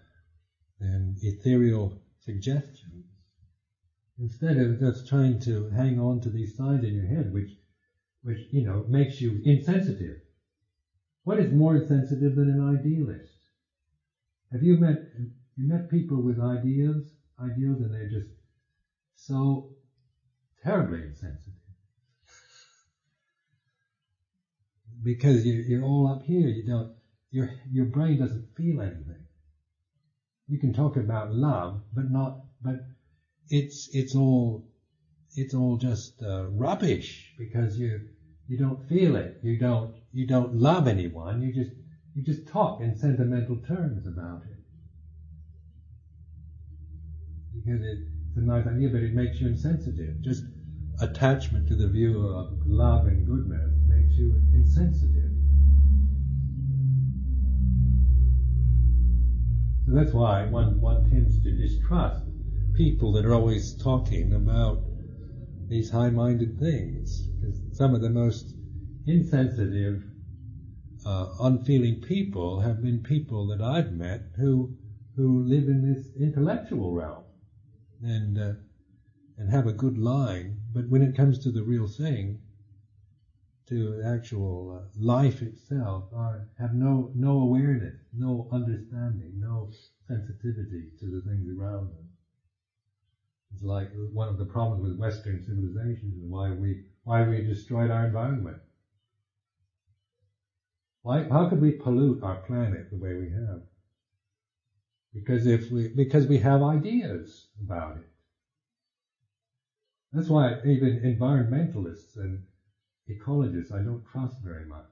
and 0.79 1.15
ethereal 1.21 2.01
suggestions, 2.21 3.05
instead 4.17 4.57
of 4.57 4.79
just 4.79 5.07
trying 5.07 5.39
to 5.41 5.69
hang 5.69 5.99
on 5.99 6.19
to 6.21 6.29
these 6.31 6.57
signs 6.57 6.83
in 6.83 6.95
your 6.95 7.05
head, 7.05 7.31
which 7.31 7.51
which 8.23 8.39
you 8.51 8.63
know 8.63 8.83
makes 8.89 9.21
you 9.21 9.39
insensitive. 9.43 10.17
What 11.27 11.41
is 11.41 11.51
more 11.51 11.75
insensitive 11.75 12.35
than 12.35 12.49
an 12.49 12.61
idealist? 12.61 13.33
Have 14.53 14.63
you 14.63 14.77
met 14.77 14.95
you 15.57 15.67
met 15.67 15.89
people 15.89 16.21
with 16.21 16.39
ideas, 16.39 17.03
ideals, 17.37 17.81
and 17.81 17.93
they're 17.93 18.09
just 18.09 18.29
so 19.15 19.71
terribly 20.63 21.01
insensitive? 21.01 21.59
because 25.03 25.45
you, 25.45 25.77
are 25.77 25.83
all 25.83 26.07
up 26.07 26.23
here. 26.23 26.47
You 26.47 26.65
don't. 26.65 26.93
Your 27.31 27.49
your 27.69 27.87
brain 27.87 28.17
doesn't 28.19 28.55
feel 28.55 28.79
anything. 28.79 29.25
You 30.47 30.59
can 30.59 30.71
talk 30.71 30.95
about 30.95 31.33
love, 31.33 31.81
but 31.93 32.09
not. 32.09 32.39
But 32.61 32.77
it's 33.49 33.89
it's 33.91 34.15
all 34.15 34.63
it's 35.35 35.53
all 35.53 35.75
just 35.75 36.23
uh, 36.23 36.45
rubbish 36.51 37.33
because 37.37 37.77
you 37.77 37.99
you 38.47 38.57
don't 38.57 38.87
feel 38.87 39.17
it. 39.17 39.41
You 39.43 39.59
don't 39.59 39.96
you 40.13 40.25
don't 40.25 40.55
love 40.55 40.87
anyone. 40.87 41.41
You 41.41 41.53
just 41.53 41.71
you 42.15 42.23
just 42.23 42.47
talk 42.47 42.81
in 42.81 42.97
sentimental 42.97 43.57
terms 43.67 44.07
about 44.07 44.41
it 44.43 44.57
because 47.67 47.81
it's 47.83 48.37
a 48.37 48.41
nice 48.41 48.65
idea, 48.67 48.89
but 48.89 49.01
it 49.01 49.13
makes 49.13 49.39
you 49.39 49.47
insensitive. 49.47 50.21
Just 50.21 50.43
attachment 51.01 51.67
to 51.67 51.75
the 51.75 51.87
view 51.87 52.25
of 52.27 52.65
love 52.65 53.05
and 53.05 53.25
goodness 53.25 53.73
makes 53.87 54.15
you 54.15 54.33
insensitive. 54.53 55.31
So 59.85 59.93
that's 59.93 60.13
why 60.13 60.45
one, 60.45 60.81
one 60.81 61.09
tends 61.09 61.41
to 61.43 61.51
distrust 61.51 62.25
people 62.73 63.11
that 63.13 63.25
are 63.25 63.33
always 63.33 63.73
talking 63.73 64.33
about 64.33 64.79
these 65.67 65.89
high-minded 65.89 66.59
things. 66.59 67.27
Because 67.39 67.59
some 67.71 67.95
of 67.95 68.01
the 68.01 68.09
most 68.09 68.56
insensitive, 69.07 70.03
uh, 71.05 71.35
unfeeling 71.39 72.01
people 72.01 72.59
have 72.59 72.81
been 72.81 73.01
people 73.01 73.47
that 73.47 73.61
I've 73.61 73.93
met 73.93 74.21
who 74.35 74.75
who 75.15 75.43
live 75.43 75.67
in 75.67 75.81
this 75.81 76.15
intellectual 76.15 76.93
realm 76.93 77.23
and 78.03 78.37
uh, 78.37 78.53
and 79.37 79.49
have 79.49 79.65
a 79.67 79.71
good 79.71 79.97
line. 79.97 80.59
But 80.73 80.89
when 80.89 81.01
it 81.01 81.15
comes 81.15 81.39
to 81.39 81.51
the 81.51 81.63
real 81.63 81.87
thing, 81.87 82.41
to 83.67 84.01
actual 84.05 84.79
uh, 84.81 84.87
life 84.97 85.41
itself 85.41 86.05
are 86.13 86.49
have 86.57 86.73
no 86.73 87.11
no 87.15 87.39
awareness, 87.41 87.99
no 88.13 88.47
understanding, 88.51 89.39
no 89.39 89.71
sensitivity 90.07 90.91
to 90.99 91.05
the 91.05 91.21
things 91.21 91.47
around 91.57 91.87
them. 91.89 92.09
It's 93.53 93.63
like 93.63 93.89
one 94.13 94.27
of 94.27 94.37
the 94.37 94.45
problems 94.45 94.83
with 94.83 94.99
Western 94.99 95.41
civilizations 95.41 96.21
and 96.21 96.29
why 96.29 96.51
we 96.51 96.83
why 97.03 97.27
we 97.27 97.41
destroyed 97.43 97.91
our 97.91 98.05
environment. 98.05 98.57
Why 101.07 101.23
how 101.23 101.47
could 101.47 101.61
we 101.61 101.71
pollute 101.71 102.21
our 102.21 102.41
planet 102.41 102.89
the 102.91 102.97
way 102.97 103.13
we 103.13 103.29
have? 103.31 103.61
Because 105.13 105.47
if 105.47 105.71
we 105.71 105.87
because 105.95 106.27
we 106.27 106.37
have 106.39 106.61
ideas 106.61 107.47
about 107.63 107.95
it. 107.95 108.09
That's 110.11 110.27
why 110.27 110.59
even 110.65 110.99
environmentalists 110.99 112.17
and 112.17 112.43
ecologists 113.09 113.71
I 113.71 113.83
don't 113.83 114.03
trust 114.11 114.43
very 114.43 114.65
much. 114.65 114.91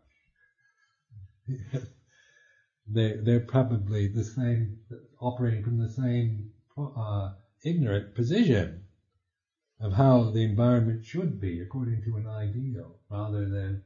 they 2.87 3.17
they're 3.17 3.41
probably 3.41 4.07
the 4.07 4.23
same, 4.23 4.77
operating 5.19 5.63
from 5.65 5.79
the 5.79 5.89
same 5.89 6.51
uh, 6.77 7.33
ignorant 7.65 8.15
position 8.15 8.85
of 9.81 9.91
how 9.91 10.31
the 10.31 10.45
environment 10.45 11.03
should 11.03 11.41
be 11.41 11.59
according 11.59 12.03
to 12.03 12.15
an 12.15 12.25
ideal, 12.25 12.99
rather 13.09 13.49
than 13.49 13.83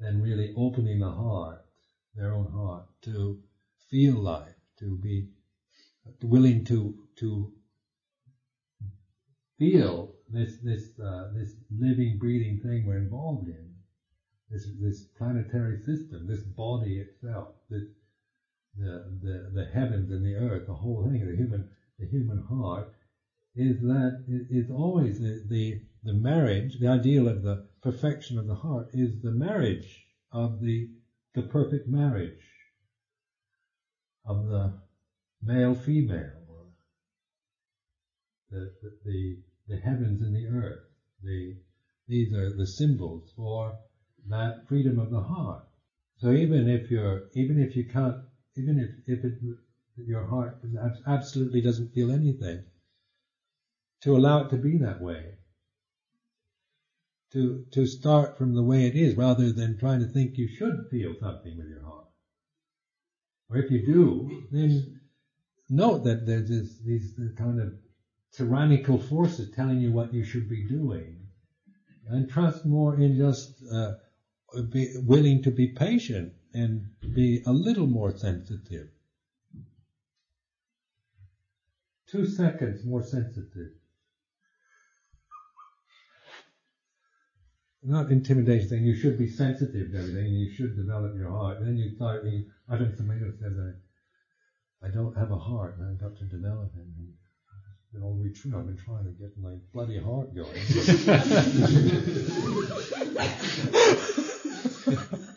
than 0.00 0.22
really 0.22 0.54
opening 0.56 0.98
the 0.98 1.10
heart, 1.10 1.62
their 2.14 2.32
own 2.32 2.50
heart, 2.50 2.86
to 3.02 3.42
feel 3.90 4.14
life, 4.14 4.54
to 4.78 4.96
be 4.96 5.28
willing 6.22 6.64
to 6.64 6.94
to 7.16 7.52
feel 9.58 10.14
this 10.28 10.58
this 10.64 10.98
uh, 10.98 11.30
this 11.34 11.54
living, 11.70 12.18
breathing 12.18 12.60
thing 12.60 12.86
we're 12.86 12.96
involved 12.96 13.48
in, 13.48 13.74
this 14.50 14.66
this 14.80 15.02
planetary 15.18 15.78
system, 15.78 16.26
this 16.26 16.42
body 16.42 16.98
itself, 16.98 17.48
this 17.68 17.84
the 18.76 19.18
the 19.22 19.50
the 19.54 19.64
heavens 19.66 20.10
and 20.10 20.24
the 20.24 20.34
earth, 20.34 20.66
the 20.66 20.74
whole 20.74 21.04
thing, 21.04 21.26
the 21.26 21.36
human 21.36 21.68
the 21.98 22.06
human 22.06 22.42
heart, 22.42 22.90
is 23.54 23.80
that 23.82 24.24
is 24.28 24.70
always 24.70 25.20
the, 25.20 25.44
the 25.48 25.80
the 26.04 26.14
marriage, 26.14 26.78
the 26.78 26.88
ideal 26.88 27.28
of 27.28 27.42
the 27.42 27.66
perfection 27.82 28.38
of 28.38 28.46
the 28.46 28.54
heart 28.54 28.88
is 28.92 29.20
the 29.22 29.30
marriage 29.30 30.04
of 30.32 30.60
the 30.60 30.88
the 31.34 31.42
perfect 31.42 31.86
marriage 31.88 32.42
of 34.24 34.46
the 34.46 34.80
male 35.42 35.74
female, 35.74 36.72
the, 38.50 38.72
the, 39.04 39.38
the 39.68 39.76
heavens 39.76 40.20
and 40.22 40.34
the 40.34 40.46
earth. 40.46 40.84
The, 41.22 41.56
these 42.08 42.32
are 42.32 42.52
the 42.56 42.66
symbols 42.66 43.32
for 43.36 43.78
that 44.28 44.66
freedom 44.68 44.98
of 44.98 45.10
the 45.10 45.20
heart. 45.20 45.62
So 46.18 46.32
even 46.32 46.68
if 46.68 46.90
you're, 46.90 47.28
even 47.34 47.60
if 47.60 47.76
you 47.76 47.84
can't, 47.84 48.16
even 48.56 48.78
if, 48.78 49.18
if 49.18 49.24
it, 49.24 49.34
your 49.96 50.26
heart 50.26 50.58
absolutely 51.06 51.60
doesn't 51.60 51.94
feel 51.94 52.10
anything, 52.10 52.64
to 54.02 54.16
allow 54.16 54.44
it 54.44 54.50
to 54.50 54.56
be 54.56 54.78
that 54.78 55.00
way. 55.00 55.39
To, 57.32 57.64
to 57.70 57.86
start 57.86 58.36
from 58.36 58.54
the 58.54 58.62
way 58.62 58.86
it 58.86 58.96
is 58.96 59.14
rather 59.14 59.52
than 59.52 59.78
trying 59.78 60.00
to 60.00 60.06
think 60.06 60.36
you 60.36 60.48
should 60.48 60.88
feel 60.90 61.14
something 61.20 61.56
with 61.56 61.68
your 61.68 61.84
heart. 61.84 62.06
Or 63.48 63.56
if 63.58 63.70
you 63.70 63.86
do, 63.86 64.46
then 64.50 65.00
note 65.68 66.02
that 66.04 66.26
there's 66.26 66.48
this, 66.48 66.78
these 66.84 67.20
kind 67.36 67.60
of 67.60 67.74
tyrannical 68.32 68.98
forces 68.98 69.54
telling 69.54 69.80
you 69.80 69.92
what 69.92 70.12
you 70.12 70.24
should 70.24 70.48
be 70.48 70.66
doing. 70.66 71.18
And 72.08 72.28
trust 72.28 72.66
more 72.66 72.96
in 72.96 73.16
just 73.16 73.62
uh, 73.72 73.92
be 74.72 74.92
willing 74.96 75.42
to 75.44 75.52
be 75.52 75.68
patient 75.68 76.32
and 76.52 76.88
be 77.14 77.42
a 77.46 77.52
little 77.52 77.86
more 77.86 78.16
sensitive. 78.16 78.88
Two 82.08 82.26
seconds 82.26 82.84
more 82.84 83.04
sensitive. 83.04 83.70
Not 87.82 88.10
intimidation, 88.10 88.68
thing, 88.68 88.84
you 88.84 88.94
should 88.94 89.18
be 89.18 89.26
sensitive 89.26 89.92
to 89.92 89.98
everything 89.98 90.26
and 90.26 90.38
you 90.38 90.50
should 90.50 90.76
develop 90.76 91.16
your 91.16 91.30
heart. 91.30 91.58
And 91.58 91.66
then 91.66 91.76
you 91.78 91.94
start, 91.96 92.24
Ajahn 92.24 92.44
Sumedho 92.68 93.32
said 93.38 93.56
that 93.56 93.76
I 94.82 94.88
don't 94.88 95.16
have 95.16 95.30
a 95.30 95.38
heart 95.38 95.78
and 95.78 95.88
I've 95.88 96.00
got 96.00 96.18
to 96.18 96.24
develop 96.24 96.72
it. 96.76 96.80
And 96.80 97.14
the 97.92 98.00
whole 98.00 98.16
retreat 98.16 98.54
I've 98.54 98.66
been 98.66 98.76
trying 98.76 99.04
to 99.04 99.12
get 99.12 99.36
my 99.38 99.56
bloody 99.72 99.98
heart 99.98 100.34
going. 100.34 100.60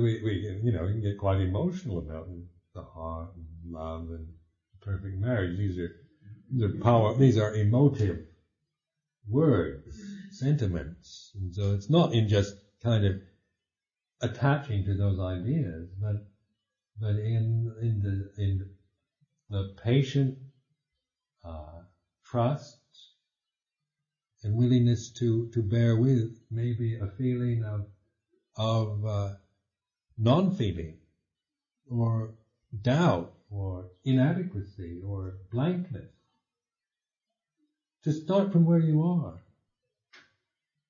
we, 0.00 0.22
we, 0.22 0.60
you 0.62 0.72
know, 0.72 0.84
you 0.86 0.94
can 0.94 1.02
get 1.02 1.18
quite 1.18 1.40
emotional 1.40 1.98
about 1.98 2.28
the 2.74 2.82
heart 2.82 3.30
and 3.36 3.46
love 3.72 4.08
and 4.10 4.28
perfect 4.80 5.16
marriage. 5.18 5.58
These 5.58 5.78
are, 5.78 5.90
the 6.50 6.78
power, 6.82 7.16
these 7.16 7.38
are 7.38 7.54
emotive 7.54 8.18
words, 9.28 9.96
sentiments. 10.30 11.32
And 11.34 11.54
so 11.54 11.74
it's 11.74 11.90
not 11.90 12.12
in 12.12 12.28
just 12.28 12.54
kind 12.82 13.04
of 13.04 13.14
attaching 14.20 14.84
to 14.84 14.96
those 14.96 15.18
ideas, 15.20 15.88
but, 16.00 16.16
but 17.00 17.16
in, 17.16 17.72
in 17.80 18.02
the, 18.02 18.42
in 18.42 18.70
the 19.50 19.74
patient, 19.82 20.36
uh, 21.44 21.80
trust 22.24 22.78
and 24.42 24.56
willingness 24.56 25.12
to, 25.12 25.48
to 25.54 25.62
bear 25.62 25.96
with 25.96 26.30
maybe 26.50 26.98
a 26.98 27.06
feeling 27.18 27.64
of, 27.64 27.86
of, 28.56 29.04
uh, 29.04 29.30
non-feeling 30.18 30.98
or 31.90 32.34
doubt 32.82 33.32
or 33.50 33.90
inadequacy 34.04 35.00
or 35.06 35.38
blankness. 35.52 36.10
To 38.04 38.12
start 38.12 38.52
from 38.52 38.64
where 38.64 38.78
you 38.78 39.02
are, 39.02 39.42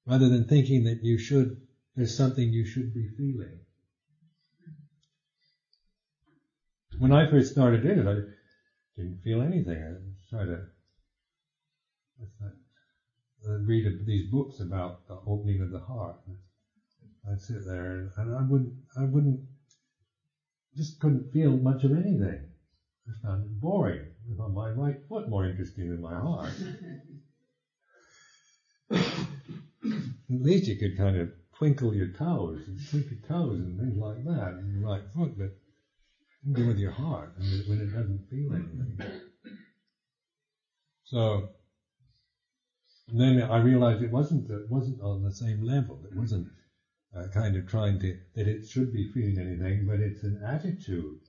rather 0.06 0.28
than 0.28 0.44
thinking 0.44 0.84
that 0.84 1.02
you 1.02 1.18
should, 1.18 1.56
there's 1.94 2.16
something 2.16 2.52
you 2.52 2.66
should 2.66 2.92
be 2.92 3.08
feeling. 3.16 3.58
When 6.98 7.12
I 7.12 7.30
first 7.30 7.52
started 7.52 7.84
in 7.84 8.00
it, 8.00 8.06
I 8.06 8.16
didn't 8.96 9.22
feel 9.22 9.42
anything. 9.42 9.82
I 9.82 9.94
tried 10.30 10.46
to 10.46 10.60
uh, 13.48 13.58
read 13.60 14.06
these 14.06 14.30
books 14.30 14.60
about 14.60 15.06
the 15.08 15.18
opening 15.26 15.62
of 15.62 15.70
the 15.70 15.80
heart. 15.80 16.16
I'd 17.30 17.40
sit 17.40 17.64
there 17.66 18.12
and 18.16 18.36
I 18.36 18.42
wouldn't, 18.42 18.74
I 18.96 19.04
wouldn't, 19.04 19.40
just 20.76 21.00
couldn't 21.00 21.32
feel 21.32 21.56
much 21.56 21.84
of 21.84 21.92
anything. 21.92 22.40
I 23.08 23.26
found 23.26 23.44
it 23.44 23.60
boring. 23.60 24.00
I 24.00 24.36
found 24.38 24.54
my 24.54 24.70
right 24.70 24.96
foot 25.08 25.28
more 25.28 25.46
interesting 25.46 25.90
than 25.90 26.00
my 26.00 26.14
heart. 26.14 26.52
At 28.92 30.42
least 30.42 30.66
you 30.68 30.76
could 30.76 30.96
kind 30.96 31.16
of 31.16 31.30
twinkle 31.56 31.94
your 31.94 32.08
toes 32.08 32.62
and 32.66 32.78
twinkle 32.90 33.12
your 33.12 33.28
toes 33.28 33.60
and 33.60 33.78
things 33.78 33.96
like 33.96 34.24
that 34.24 34.58
in 34.60 34.72
your 34.72 34.88
right 34.88 35.02
foot, 35.14 35.38
but 35.38 35.56
do 36.52 36.66
with 36.66 36.78
your 36.78 36.92
heart 36.92 37.32
when 37.38 37.80
it 37.80 37.92
doesn't 37.92 38.28
feel 38.30 38.52
anything. 38.54 39.00
So 41.04 41.48
then 43.12 43.42
I 43.42 43.58
realized 43.58 44.02
it 44.02 44.10
wasn't 44.10 44.50
it 44.50 44.70
wasn't 44.70 45.00
on 45.00 45.22
the 45.22 45.32
same 45.32 45.64
level. 45.64 46.00
It 46.04 46.16
wasn't 46.16 46.48
uh, 47.16 47.28
kind 47.32 47.56
of 47.56 47.66
trying 47.66 47.98
to 48.00 48.18
that 48.34 48.46
it 48.46 48.66
should 48.66 48.92
be 48.92 49.10
feeling 49.12 49.38
anything, 49.38 49.86
but 49.86 50.00
it's 50.00 50.22
an 50.22 50.42
attitude 50.46 51.20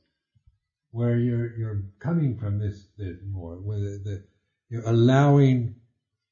where 0.91 1.17
you're 1.17 1.55
you're 1.57 1.83
coming 1.99 2.37
from 2.37 2.59
this, 2.59 2.87
more, 3.29 3.55
where 3.55 3.79
the, 3.79 4.01
the, 4.03 4.23
you're 4.69 4.87
allowing 4.87 5.75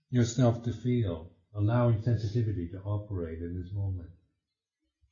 yourself 0.09 0.63
to 0.63 0.73
feel, 0.73 1.31
allowing 1.55 2.01
sensitivity 2.01 2.69
to 2.69 2.79
operate 2.79 3.39
in 3.39 3.61
this 3.61 3.71
moment. 3.73 4.09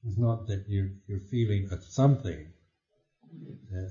It's 0.06 0.18
not 0.18 0.48
that 0.48 0.66
you're 0.68 0.92
you're 1.08 1.28
feeling 1.32 1.70
something 1.90 2.48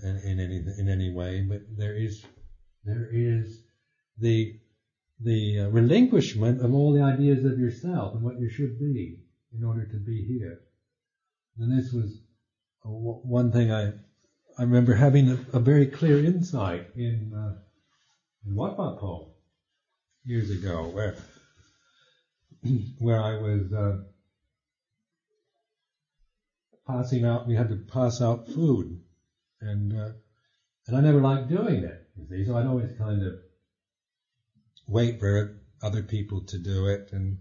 in, 0.02 0.20
in 0.24 0.40
any 0.40 0.56
in 0.78 0.88
any 0.88 1.10
way, 1.10 1.40
but 1.48 1.60
there 1.78 1.96
is 1.96 2.22
there 2.84 3.08
is 3.10 3.62
the 4.18 4.58
the 5.20 5.60
uh, 5.60 5.68
relinquishment 5.68 6.60
of 6.60 6.74
all 6.74 6.92
the 6.92 7.02
ideas 7.02 7.44
of 7.44 7.58
yourself 7.58 8.14
and 8.14 8.22
what 8.22 8.40
you 8.40 8.50
should 8.50 8.78
be 8.78 9.21
in 9.56 9.64
order 9.64 9.86
to 9.86 9.96
be 9.96 10.24
here. 10.24 10.60
And 11.58 11.70
this 11.76 11.92
was 11.92 12.20
one 12.84 13.52
thing 13.52 13.70
I 13.70 13.92
I 14.58 14.62
remember 14.62 14.94
having 14.94 15.30
a, 15.30 15.38
a 15.54 15.60
very 15.60 15.86
clear 15.86 16.24
insight 16.24 16.88
in 16.96 17.32
uh, 17.34 17.58
in 18.46 18.54
Wat 18.54 18.76
Pah 18.76 18.96
Pong 18.96 19.32
years 20.24 20.50
ago, 20.50 20.84
where 20.92 21.16
where 22.98 23.20
I 23.20 23.40
was 23.40 23.72
uh, 23.72 24.02
passing 26.86 27.24
out. 27.24 27.46
We 27.46 27.54
had 27.54 27.68
to 27.70 27.76
pass 27.76 28.20
out 28.20 28.48
food, 28.48 29.00
and 29.60 29.92
uh, 29.92 30.10
and 30.86 30.96
I 30.96 31.00
never 31.00 31.20
liked 31.20 31.48
doing 31.48 31.84
it. 31.84 32.08
You 32.16 32.26
see, 32.28 32.46
so 32.46 32.56
I'd 32.56 32.66
always 32.66 32.90
kind 32.98 33.22
of 33.22 33.34
wait 34.86 35.18
for 35.20 35.60
other 35.82 36.02
people 36.02 36.42
to 36.46 36.58
do 36.58 36.86
it, 36.86 37.10
and 37.12 37.38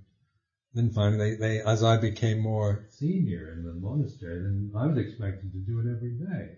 then 0.74 0.92
finally, 0.92 1.18
they, 1.18 1.36
they, 1.36 1.62
as 1.62 1.84
I 1.84 1.98
became 1.98 2.40
more 2.40 2.86
senior 2.92 3.52
in 3.52 3.64
the 3.64 3.74
monastery, 3.74 4.42
then 4.42 4.72
I 4.76 4.88
was 4.88 4.98
expected 4.98 5.52
to 5.52 5.60
do 5.60 5.80
it 5.80 5.92
every 5.92 6.18
day. 6.18 6.58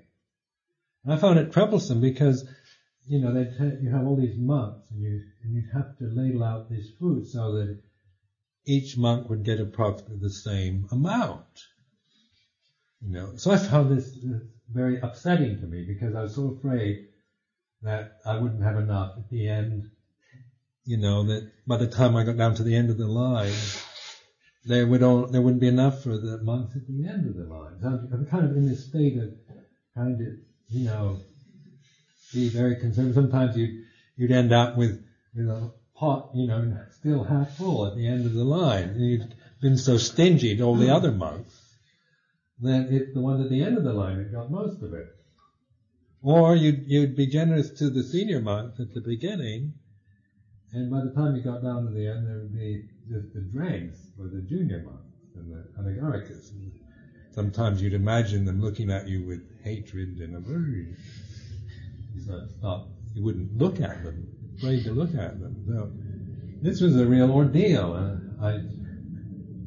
And 1.04 1.14
I 1.14 1.18
found 1.18 1.40
it 1.40 1.52
troublesome 1.52 2.00
because, 2.00 2.48
you 3.08 3.20
know, 3.20 3.34
they 3.34 3.50
you 3.82 3.90
have 3.92 4.06
all 4.06 4.16
these 4.16 4.38
monks 4.38 4.90
and 4.92 5.02
you 5.02 5.22
and 5.42 5.54
you'd 5.54 5.74
have 5.74 5.98
to 5.98 6.06
ladle 6.06 6.44
out 6.44 6.70
this 6.70 6.92
food 7.00 7.28
so 7.28 7.54
that 7.54 7.80
each 8.66 8.98
monk 8.98 9.30
would 9.30 9.44
get 9.44 9.60
approximately 9.60 10.20
the 10.20 10.30
same 10.30 10.88
amount. 10.92 11.64
You 13.02 13.14
know, 13.14 13.36
so 13.36 13.52
I 13.52 13.58
found 13.58 13.92
this 13.92 14.16
very 14.72 15.02
upsetting 15.02 15.60
to 15.60 15.68
me 15.68 15.86
because 15.86 16.16
I 16.16 16.22
was 16.22 16.36
so 16.36 16.56
afraid 16.58 17.08
that 17.82 18.20
I 18.26 18.38
wouldn't 18.38 18.64
have 18.64 18.78
enough 18.78 19.18
at 19.18 19.30
the 19.30 19.50
end. 19.50 19.90
You 20.86 20.98
know, 20.98 21.26
that 21.26 21.52
by 21.68 21.78
the 21.78 21.88
time 21.88 22.16
I 22.16 22.24
got 22.24 22.38
down 22.38 22.56
to 22.56 22.64
the 22.64 22.76
end 22.76 22.90
of 22.90 22.98
the 22.98 23.08
line, 23.08 23.54
there 24.66 24.88
would 24.88 25.04
all, 25.04 25.28
there 25.28 25.42
wouldn't 25.42 25.62
be 25.62 25.68
enough 25.68 26.04
for 26.04 26.18
the 26.18 26.40
monks 26.42 26.76
at 26.76 26.88
the 26.88 27.08
end 27.08 27.28
of 27.28 27.36
the 27.36 27.44
line. 27.44 27.80
So 27.82 27.88
I'm, 27.88 28.26
kind 28.30 28.50
of 28.50 28.56
in 28.56 28.68
this 28.68 28.86
state 28.86 29.18
of 29.18 29.34
kind 29.96 30.20
of, 30.22 30.28
you 30.70 30.86
know, 30.86 31.20
be 32.34 32.50
very 32.50 32.78
concerned. 32.78 33.14
Sometimes 33.14 33.58
you'd, 33.58 33.84
you'd 34.16 34.32
end 34.32 34.54
up 34.54 34.78
with, 34.78 35.04
with 35.36 35.50
a 35.50 35.72
pot, 35.96 36.32
you 36.34 36.48
know, 36.48 36.78
still 37.00 37.24
half 37.24 37.58
full 37.58 37.88
at 37.88 37.96
the 37.96 38.08
end 38.08 38.26
of 38.26 38.34
the 38.34 38.44
line. 38.44 38.90
And 38.90 39.06
you'd 39.06 39.36
been 39.62 39.78
so 39.78 39.98
stingy 39.98 40.56
to 40.58 40.64
all 40.64 40.76
the 40.76 40.94
other 40.94 41.12
monks 41.12 41.60
that 42.62 42.88
it's 42.90 43.14
the 43.14 43.22
ones 43.22 43.44
at 43.44 43.52
the 43.52 43.62
end 43.62 43.78
of 43.78 43.84
the 43.84 43.94
line 43.94 44.18
that 44.18 44.32
got 44.32 44.50
most 44.50 44.82
of 44.82 44.94
it. 44.94 45.08
Or 46.22 46.56
you'd, 46.56 46.86
you'd 46.88 47.18
be 47.18 47.28
generous 47.28 47.70
to 47.80 47.90
the 47.90 48.04
senior 48.04 48.40
monks 48.40 48.80
at 48.80 48.94
the 48.94 49.02
beginning, 49.02 49.74
and 50.74 50.90
by 50.90 51.02
the 51.04 51.12
time 51.12 51.36
you 51.36 51.44
got 51.44 51.62
down 51.62 51.86
to 51.86 51.92
the 51.92 52.08
end, 52.08 52.28
there 52.28 52.40
would 52.40 52.54
be 52.54 52.84
just 53.08 53.34
the 53.34 53.42
dregs 53.42 54.00
for 54.18 54.24
the 54.24 54.42
junior 54.42 54.82
monks 54.84 55.14
and 55.36 55.52
the 55.52 55.64
anagarikas. 55.80 56.52
And 56.52 56.72
sometimes 57.32 57.82
you'd 57.82 57.94
imagine 57.94 58.46
them 58.46 58.60
looking 58.60 58.90
at 58.90 59.08
you 59.08 59.26
with 59.26 59.42
hatred 59.64 60.18
and 60.18 60.36
aversion. 60.36 60.98
So 62.26 62.42
it's 62.44 62.54
not, 62.62 62.88
you 63.14 63.24
wouldn't 63.24 63.56
look 63.56 63.82
at 63.82 64.04
them, 64.04 64.28
afraid 64.58 64.84
to 64.86 64.94
look 64.94 65.14
at 65.14 65.40
them. 65.40 65.64
So 65.68 65.92
this 66.62 66.82
was 66.82 66.96
a 66.98 67.06
real 67.06 67.32
ordeal. 67.32 67.94
Uh, 67.94 68.46
I 68.46 68.62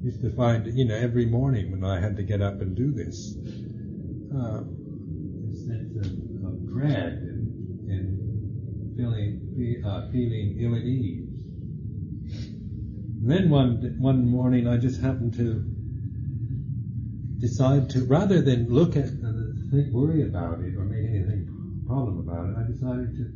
used 0.02 0.22
to 0.22 0.30
find, 0.34 0.66
you 0.76 0.86
know, 0.86 0.96
every 0.96 1.26
morning 1.26 1.70
when 1.70 1.84
I 1.84 2.00
had 2.00 2.16
to 2.16 2.22
get 2.24 2.42
up 2.42 2.60
and 2.60 2.74
do 2.76 2.90
this, 2.92 3.36
uh, 4.36 4.62
this 5.50 5.66
sense 5.66 5.94
of, 5.96 6.46
of 6.46 6.66
dread 6.68 7.12
and, 7.22 7.88
and 7.88 8.96
feeling, 8.96 9.45
uh, 9.84 10.10
feeling 10.12 10.56
ill 10.60 10.74
at 10.74 10.82
ease. 10.82 11.28
And 13.20 13.30
then 13.30 13.50
one 13.50 13.96
one 13.98 14.28
morning, 14.28 14.68
I 14.68 14.76
just 14.76 15.00
happened 15.00 15.34
to 15.34 15.64
decide 17.38 17.90
to, 17.90 18.04
rather 18.04 18.40
than 18.40 18.68
look 18.68 18.96
at 18.96 19.04
and 19.04 19.70
think, 19.70 19.92
worry 19.92 20.22
about 20.22 20.60
it 20.60 20.76
or 20.76 20.84
make 20.84 21.08
anything 21.08 21.82
problem 21.86 22.18
about 22.18 22.50
it, 22.50 22.56
I 22.56 22.70
decided 22.70 23.16
to 23.16 23.32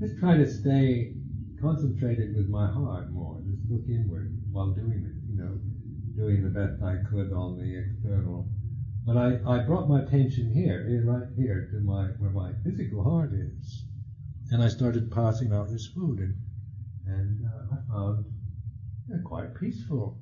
just 0.00 0.18
try 0.18 0.36
to 0.36 0.50
stay 0.50 1.14
concentrated 1.60 2.36
with 2.36 2.48
my 2.48 2.66
heart 2.66 3.10
more, 3.12 3.40
just 3.46 3.70
look 3.70 3.86
inward 3.88 4.36
while 4.50 4.70
doing 4.72 5.04
it, 5.06 5.14
you 5.30 5.38
know, 5.38 5.58
doing 6.16 6.42
the 6.42 6.50
best 6.50 6.82
I 6.82 6.96
could 7.08 7.32
on 7.32 7.56
the 7.56 7.78
external. 7.78 8.48
But 9.04 9.16
I, 9.16 9.38
I 9.46 9.64
brought 9.64 9.88
my 9.88 10.02
attention 10.02 10.52
here, 10.52 10.86
here, 10.88 11.04
right 11.06 11.28
here, 11.36 11.68
to 11.72 11.80
my 11.80 12.06
where 12.18 12.30
my 12.30 12.52
physical 12.64 13.02
heart 13.02 13.32
is, 13.32 13.84
and 14.52 14.62
I 14.62 14.68
started 14.68 15.10
passing 15.10 15.52
out 15.52 15.70
this 15.70 15.86
food, 15.86 16.18
and 16.18 16.34
and 17.06 17.46
uh, 17.46 17.74
I 17.74 17.92
found 17.92 18.24
yeah, 19.08 19.16
quite 19.24 19.54
peaceful. 19.54 20.18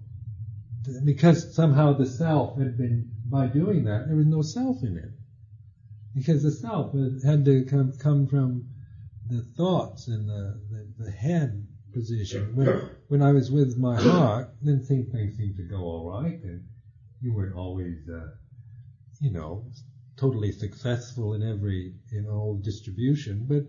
Because 1.04 1.54
somehow 1.54 1.92
the 1.92 2.06
self 2.06 2.56
had 2.58 2.78
been 2.78 3.10
by 3.26 3.48
doing 3.48 3.84
that 3.84 4.06
there 4.06 4.16
was 4.16 4.26
no 4.26 4.42
self 4.42 4.82
in 4.82 4.96
it. 4.96 5.10
Because 6.14 6.42
the 6.42 6.52
self 6.52 6.94
had 7.24 7.44
to 7.44 7.64
come 7.64 7.92
come 7.98 8.26
from 8.28 8.68
the 9.28 9.42
thoughts 9.56 10.08
and 10.08 10.28
the, 10.28 10.60
the, 10.70 11.04
the 11.04 11.10
head 11.10 11.66
position. 11.92 12.54
When 12.54 12.88
when 13.08 13.22
I 13.22 13.32
was 13.32 13.50
with 13.50 13.76
my 13.76 14.00
heart, 14.00 14.54
then 14.62 14.84
things 14.84 15.12
seemed 15.36 15.56
to 15.56 15.64
go 15.64 15.82
all 15.82 16.22
right, 16.22 16.40
and 16.42 16.64
you 17.20 17.34
weren't 17.34 17.56
always, 17.56 18.08
uh, 18.08 18.28
you 19.20 19.32
know, 19.32 19.66
totally 20.16 20.52
successful 20.52 21.34
in 21.34 21.42
every 21.42 21.94
in 22.12 22.28
all 22.28 22.56
distribution, 22.56 23.46
but 23.48 23.64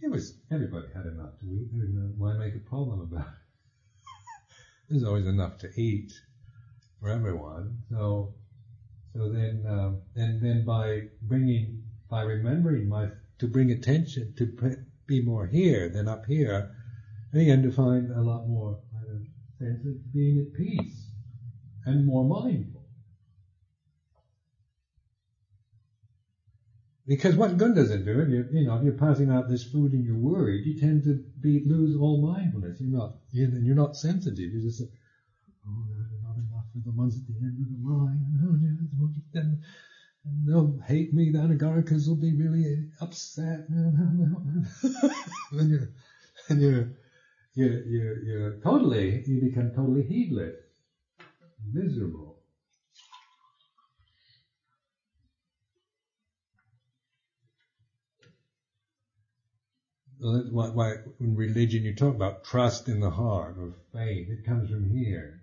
it 0.00 0.10
was 0.10 0.34
everybody 0.50 0.86
had 0.94 1.06
enough 1.06 1.38
to 1.40 1.46
eat. 1.46 1.68
Why 2.16 2.34
make 2.34 2.54
a 2.54 2.58
problem 2.58 3.00
about 3.00 3.26
it? 3.26 4.88
There's 4.88 5.04
always 5.04 5.26
enough 5.26 5.58
to 5.58 5.80
eat 5.80 6.12
for 7.00 7.08
everyone. 7.08 7.78
So 7.90 8.34
so 9.14 9.30
then 9.32 9.64
uh, 9.66 9.92
and 10.16 10.40
then 10.40 10.64
by 10.64 11.08
bringing 11.22 11.82
by 12.08 12.22
remembering 12.22 12.88
my 12.88 13.08
to 13.38 13.46
bring 13.46 13.70
attention 13.70 14.34
to 14.36 14.76
be 15.06 15.22
more 15.22 15.46
here 15.46 15.88
than 15.88 16.08
up 16.08 16.26
here, 16.26 16.74
I 17.32 17.38
began 17.38 17.62
to 17.62 17.72
find 17.72 18.10
a 18.10 18.20
lot 18.20 18.46
more 18.46 18.78
kind 18.92 19.16
of 19.16 19.26
sense 19.58 19.86
of 19.86 20.12
being 20.12 20.46
at 20.46 20.54
peace 20.54 21.10
and 21.84 22.06
more 22.06 22.24
mindful. 22.24 22.77
Because 27.08 27.34
what 27.36 27.56
good 27.56 27.74
does 27.74 27.90
it 27.90 28.04
do? 28.04 28.20
If 28.20 28.28
you, 28.28 28.46
you 28.52 28.66
know, 28.66 28.76
if 28.76 28.84
you're 28.84 28.92
passing 28.92 29.30
out 29.30 29.48
this 29.48 29.64
food 29.64 29.92
and 29.92 30.04
you're 30.04 30.14
worried, 30.14 30.66
you 30.66 30.78
tend 30.78 31.04
to 31.04 31.24
be 31.40 31.64
lose 31.64 31.96
all 31.96 32.20
mindfulness. 32.20 32.78
You're 32.80 32.98
not, 32.98 33.14
you're, 33.30 33.48
you're 33.48 33.74
not 33.74 33.96
sensitive. 33.96 34.52
You 34.52 34.60
just 34.60 34.76
say, 34.78 34.90
"Oh, 35.66 35.86
there's 35.88 36.22
not 36.22 36.36
enough 36.36 36.66
for 36.70 36.80
the 36.84 36.92
ones 36.94 37.16
at 37.16 37.26
the 37.26 37.32
end 37.40 37.56
of 37.62 37.68
the 37.72 37.80
line." 37.90 38.20
Oh, 38.44 38.58
yeah, 38.60 38.72
then 39.32 39.58
they'll 40.44 40.78
hate 40.86 41.14
me. 41.14 41.30
The 41.30 41.38
Anagarikas 41.38 42.06
will 42.06 42.20
be 42.20 42.34
really 42.34 42.90
upset. 43.00 43.64
and 43.70 44.66
you're, 45.52 45.88
and 46.50 46.60
you're, 46.60 46.92
you're, 47.54 47.82
you're, 47.84 48.22
you're 48.22 48.60
totally, 48.60 49.24
you 49.26 49.40
become 49.40 49.72
totally 49.74 50.02
heedless, 50.02 50.56
miserable. 51.72 52.27
Why, 60.20 60.68
why 60.68 60.94
in 61.20 61.36
religion 61.36 61.84
you 61.84 61.94
talk 61.94 62.14
about 62.14 62.44
trust 62.44 62.88
in 62.88 63.00
the 63.00 63.10
heart 63.10 63.56
or 63.58 63.74
faith. 63.92 64.28
It 64.30 64.44
comes 64.44 64.70
from 64.70 64.90
here, 64.90 65.42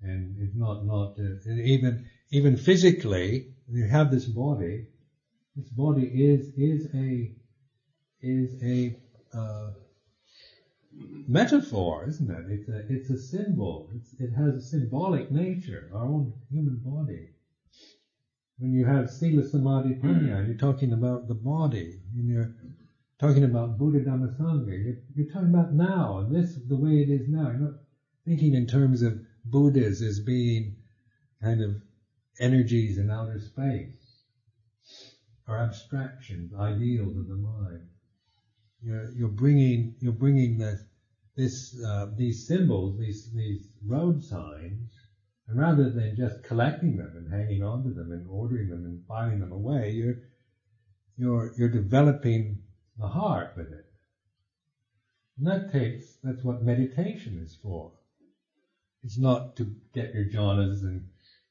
and 0.00 0.36
it's 0.40 0.56
not 0.56 0.84
not 0.84 1.16
uh, 1.18 1.52
even 1.52 2.06
even 2.30 2.56
physically. 2.56 3.48
You 3.68 3.86
have 3.86 4.10
this 4.10 4.26
body. 4.26 4.86
This 5.56 5.68
body 5.68 6.06
is 6.06 6.48
is 6.56 6.88
a 6.94 7.32
is 8.20 8.62
a 8.62 8.96
uh, 9.36 9.70
metaphor, 11.28 12.06
isn't 12.08 12.30
it? 12.30 12.44
It's 12.48 12.68
a 12.68 12.78
it's 12.92 13.10
a 13.10 13.18
symbol. 13.18 13.90
It's, 13.94 14.14
it 14.18 14.32
has 14.32 14.54
a 14.54 14.60
symbolic 14.60 15.30
nature. 15.30 15.90
Our 15.94 16.06
own 16.06 16.32
human 16.50 16.80
body. 16.84 17.28
When 18.58 18.72
you 18.72 18.84
have 18.86 19.10
sila 19.10 19.42
samadhi 19.48 19.94
panna, 19.94 20.44
you're 20.46 20.56
talking 20.56 20.92
about 20.92 21.26
the 21.26 21.34
body. 21.34 22.00
And 22.16 22.28
you're 22.28 22.54
talking 23.22 23.44
about 23.44 23.78
Buddha 23.78 24.00
Dhamma 24.00 24.36
Sangha. 24.36 24.66
You're, 24.66 24.96
you're 25.14 25.32
talking 25.32 25.54
about 25.54 25.72
now, 25.72 26.18
and 26.18 26.34
this 26.34 26.58
the 26.68 26.76
way 26.76 27.02
it 27.02 27.08
is 27.08 27.28
now. 27.28 27.50
You're 27.50 27.70
not 27.70 27.80
thinking 28.26 28.54
in 28.54 28.66
terms 28.66 29.02
of 29.02 29.20
Buddhas 29.44 30.02
as 30.02 30.18
being 30.18 30.76
kind 31.40 31.62
of 31.62 31.76
energies 32.40 32.98
in 32.98 33.10
outer 33.12 33.38
space 33.38 34.24
or 35.46 35.56
abstractions, 35.58 36.52
ideals 36.58 37.16
of 37.16 37.28
the 37.28 37.36
mind. 37.36 37.86
You're, 38.82 39.12
you're 39.12 39.28
bringing 39.28 39.94
you're 40.00 40.12
bringing 40.12 40.58
this 40.58 40.80
this 41.36 41.80
uh, 41.86 42.06
these 42.16 42.48
symbols, 42.48 42.98
these 42.98 43.30
these 43.32 43.68
road 43.86 44.20
signs, 44.24 44.90
and 45.46 45.60
rather 45.60 45.90
than 45.90 46.16
just 46.16 46.42
collecting 46.42 46.96
them 46.96 47.12
and 47.14 47.32
hanging 47.32 47.62
on 47.62 47.84
to 47.84 47.90
them 47.90 48.10
and 48.10 48.26
ordering 48.28 48.68
them 48.68 48.84
and 48.84 49.06
filing 49.06 49.38
them 49.38 49.52
away, 49.52 49.90
you're 49.90 50.16
you're 51.16 51.52
you're 51.56 51.68
developing 51.68 52.58
the 53.02 53.08
heart 53.08 53.52
with 53.56 53.72
it. 53.72 53.84
And 55.36 55.46
that 55.48 55.72
takes 55.72 56.04
that's 56.22 56.44
what 56.44 56.62
meditation 56.62 57.42
is 57.44 57.58
for. 57.62 57.90
It's 59.02 59.18
not 59.18 59.56
to 59.56 59.74
get 59.92 60.14
your 60.14 60.26
jhanas 60.26 60.82
and 60.82 61.08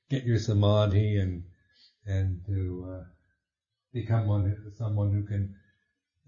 get 0.10 0.24
your 0.24 0.40
samadhi 0.40 1.18
and 1.18 1.44
and 2.06 2.42
to 2.48 2.88
uh, 2.90 3.04
become 3.94 4.28
one 4.28 4.72
someone 4.78 5.12
who 5.12 5.24
can 5.24 5.56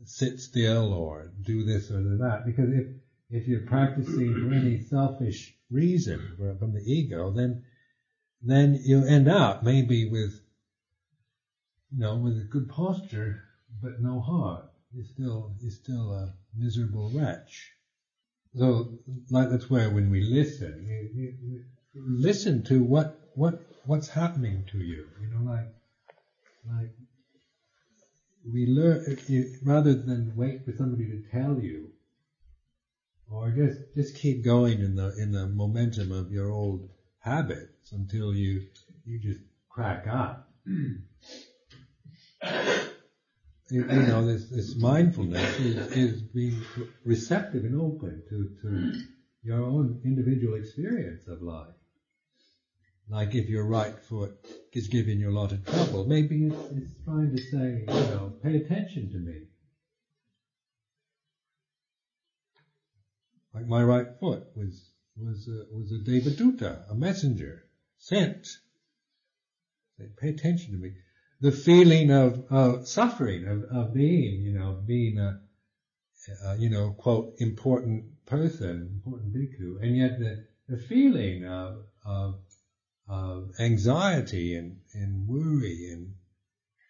sit 0.03 0.39
still 0.39 0.93
or 0.93 1.31
do 1.41 1.63
this 1.63 1.89
or 1.89 2.01
that. 2.17 2.43
Because 2.45 2.69
if 2.71 2.87
if 3.29 3.47
you're 3.47 3.61
practicing 3.61 4.33
for 4.33 4.53
any 4.53 4.83
selfish 4.83 5.55
reason 5.71 6.19
from 6.59 6.73
the 6.73 6.83
ego, 6.85 7.31
then 7.31 7.63
then 8.41 8.79
you'll 8.83 9.07
end 9.07 9.29
up 9.29 9.63
maybe 9.63 10.09
with 10.09 10.33
you 11.93 11.99
know 11.99 12.17
with 12.17 12.37
a 12.37 12.47
good 12.51 12.67
posture 12.67 13.41
but 13.81 14.01
no 14.01 14.19
heart. 14.19 14.72
You're 14.93 15.05
still 15.05 15.51
you're 15.59 15.71
still 15.71 16.13
a 16.13 16.33
miserable 16.55 17.09
wretch. 17.09 17.71
So 18.55 18.99
like 19.31 19.49
that's 19.49 19.69
where 19.69 19.89
when 19.89 20.11
we 20.11 20.21
listen, 20.21 20.85
you, 20.87 21.09
you, 21.13 21.63
you 21.93 22.05
listen 22.07 22.63
to 22.65 22.83
what 22.83 23.19
what 23.35 23.59
what's 23.85 24.09
happening 24.09 24.65
to 24.71 24.77
you. 24.77 25.07
You 25.21 25.29
know, 25.29 25.51
like 25.51 25.73
like 26.69 26.91
we 28.51 28.67
learn 28.67 29.17
rather 29.63 29.95
than 29.95 30.35
wait 30.35 30.65
for 30.65 30.73
somebody 30.73 31.07
to 31.07 31.23
tell 31.31 31.59
you, 31.59 31.89
or 33.31 33.49
just 33.49 33.79
just 33.95 34.15
keep 34.15 34.43
going 34.43 34.81
in 34.81 34.95
the 34.95 35.15
in 35.17 35.31
the 35.31 35.47
momentum 35.47 36.11
of 36.11 36.31
your 36.31 36.51
old 36.51 36.89
habits 37.19 37.91
until 37.91 38.33
you 38.33 38.67
you 39.05 39.19
just 39.19 39.41
crack 39.69 40.05
up. 40.07 40.49
you, 43.73 43.85
you 43.89 44.03
know, 44.03 44.25
this 44.25 44.49
this 44.49 44.75
mindfulness 44.75 45.59
is, 45.59 45.91
is 45.97 46.21
being 46.21 46.61
receptive 47.03 47.63
and 47.63 47.79
open 47.81 48.21
to 48.29 48.49
to 48.61 49.01
your 49.41 49.63
own 49.63 49.99
individual 50.05 50.55
experience 50.55 51.27
of 51.27 51.41
life. 51.41 51.73
Like 53.09 53.33
if 53.35 53.49
your 53.49 53.65
right 53.65 53.99
foot 53.99 54.33
is 54.71 54.87
giving 54.87 55.19
you 55.19 55.29
a 55.29 55.37
lot 55.37 55.51
of 55.51 55.65
trouble, 55.65 56.05
maybe 56.05 56.45
it's, 56.45 56.71
it's 56.71 56.93
trying 57.03 57.35
to 57.35 57.41
say, 57.41 57.83
you 57.87 58.09
know, 58.15 58.33
pay 58.43 58.57
attention 58.57 59.11
to 59.11 59.17
me. 59.17 59.47
Like 63.53 63.67
my 63.67 63.83
right 63.83 64.07
foot 64.19 64.43
was 64.55 64.91
was 65.17 65.47
a, 65.47 65.75
was 65.75 65.91
a 65.91 65.99
Devaduta, 65.99 66.89
a 66.89 66.95
messenger, 66.95 67.63
sent. 67.97 68.45
Say, 69.97 70.05
pay 70.19 70.29
attention 70.29 70.73
to 70.73 70.77
me. 70.77 70.93
The 71.43 71.51
feeling 71.51 72.09
of, 72.09 72.87
suffering, 72.87 73.45
of, 73.49 73.63
of 73.65 73.93
being, 73.93 74.43
you 74.43 74.57
know, 74.57 74.81
being 74.85 75.19
a, 75.19 75.41
a, 76.45 76.55
you 76.57 76.69
know, 76.69 76.95
quote, 76.97 77.33
important 77.39 78.05
person, 78.25 78.89
important 78.93 79.33
bhikkhu, 79.35 79.83
and 79.83 79.97
yet 79.97 80.19
the, 80.19 80.45
the 80.69 80.77
feeling 80.77 81.45
of, 81.45 81.83
of, 82.05 82.35
of 83.09 83.51
anxiety 83.59 84.55
and, 84.55 84.77
and 84.93 85.27
worry 85.27 85.89
and, 85.91 86.13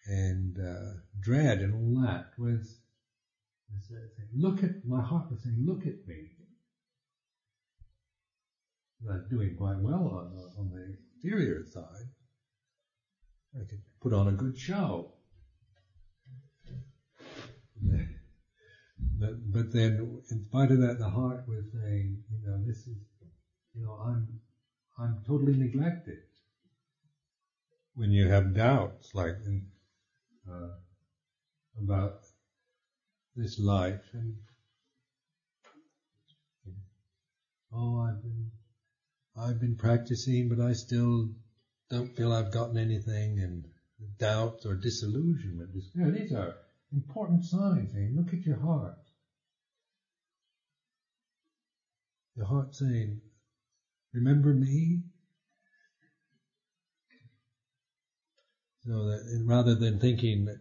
and 0.06 0.56
uh, 0.60 1.00
dread 1.20 1.58
and 1.58 1.74
all 1.74 2.04
that 2.06 2.26
was, 2.38 2.78
uh, 3.90 3.96
look 4.36 4.62
at, 4.62 4.86
my 4.86 5.02
heart 5.02 5.32
was 5.32 5.42
saying, 5.42 5.64
look 5.66 5.80
at 5.80 6.06
me. 6.06 6.30
I'm 9.10 9.26
doing 9.28 9.56
quite 9.56 9.80
well 9.80 10.06
on, 10.14 10.50
on 10.60 10.70
the 10.70 10.94
exterior 10.94 11.64
side. 11.66 12.13
I 13.54 13.64
could 13.64 13.82
put 14.02 14.12
on 14.12 14.28
a 14.28 14.32
good 14.32 14.58
show. 14.58 15.12
But, 19.18 19.52
but 19.52 19.72
then, 19.72 20.20
in 20.30 20.44
spite 20.48 20.70
of 20.72 20.80
that, 20.80 20.98
the 20.98 21.08
heart 21.08 21.44
was 21.46 21.64
saying, 21.72 22.18
you 22.30 22.46
know, 22.46 22.64
this 22.66 22.78
is, 22.78 22.96
you 23.74 23.82
know, 23.82 23.92
I'm, 23.92 24.40
I'm 24.98 25.18
totally 25.26 25.56
neglected. 25.56 26.18
When 27.94 28.10
you 28.10 28.28
have 28.28 28.54
doubts, 28.54 29.14
like 29.14 29.36
in, 29.46 29.66
uh, 30.50 30.74
about 31.82 32.14
this 33.36 33.58
life, 33.58 34.02
and 34.12 34.34
oh, 37.72 37.98
I've 37.98 38.22
been, 38.22 38.50
I've 39.36 39.60
been 39.60 39.76
practicing, 39.76 40.48
but 40.48 40.60
I 40.60 40.72
still 40.72 41.28
don't 41.90 42.16
feel 42.16 42.32
I've 42.32 42.52
gotten 42.52 42.78
anything, 42.78 43.38
and 43.40 43.64
doubts 44.18 44.66
or 44.66 44.74
disillusionment, 44.74 45.72
despair. 45.72 46.10
These 46.10 46.32
are 46.32 46.54
important 46.92 47.44
signs. 47.44 47.92
Saying, 47.92 48.14
look 48.16 48.32
at 48.34 48.46
your 48.46 48.60
heart. 48.60 48.94
Your 52.36 52.46
heart 52.46 52.74
saying, 52.74 53.20
remember 54.12 54.52
me? 54.52 55.02
So 58.86 59.06
that 59.06 59.20
and 59.32 59.48
rather 59.48 59.74
than 59.76 59.98
thinking 59.98 60.44
that, 60.46 60.60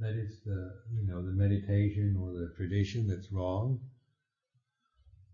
that 0.00 0.14
it's 0.14 0.42
the, 0.44 0.72
you 0.92 1.06
know, 1.06 1.24
the 1.24 1.32
meditation 1.32 2.16
or 2.20 2.32
the 2.32 2.52
tradition 2.56 3.06
that's 3.06 3.32
wrong, 3.32 3.80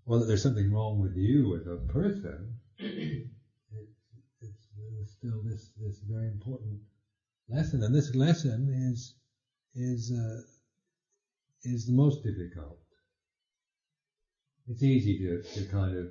or 0.07 0.19
that 0.19 0.27
there's 0.27 0.43
something 0.43 0.71
wrong 0.73 1.01
with 1.01 1.17
you 1.17 1.57
as 1.57 1.67
a 1.67 1.93
person, 1.93 2.61
still 5.21 5.43
this, 5.45 5.71
this 5.77 5.99
very 6.09 6.29
important 6.29 6.81
lesson. 7.49 7.83
And 7.83 7.95
this 7.95 8.15
lesson 8.15 8.73
is, 8.91 9.15
is, 9.75 10.11
uh, 10.13 10.41
is 11.63 11.87
the 11.87 11.93
most 11.93 12.25
difficult. 12.25 12.79
It's 14.67 14.83
easy 14.83 15.19
to, 15.19 15.43
to 15.43 15.71
kind 15.71 15.97
of 15.97 16.07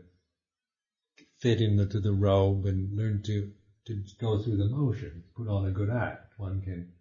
fit 1.39 1.61
into 1.61 1.99
the 1.99 2.11
robe 2.11 2.65
and 2.65 2.95
learn 2.95 3.23
to, 3.23 3.51
to 3.87 4.03
go 4.19 4.41
through 4.41 4.57
the 4.57 4.67
motions, 4.67 5.23
put 5.35 5.47
on 5.47 5.65
a 5.65 5.71
good 5.71 5.89
act. 5.89 6.33
One 6.37 6.61
can, 6.61 6.91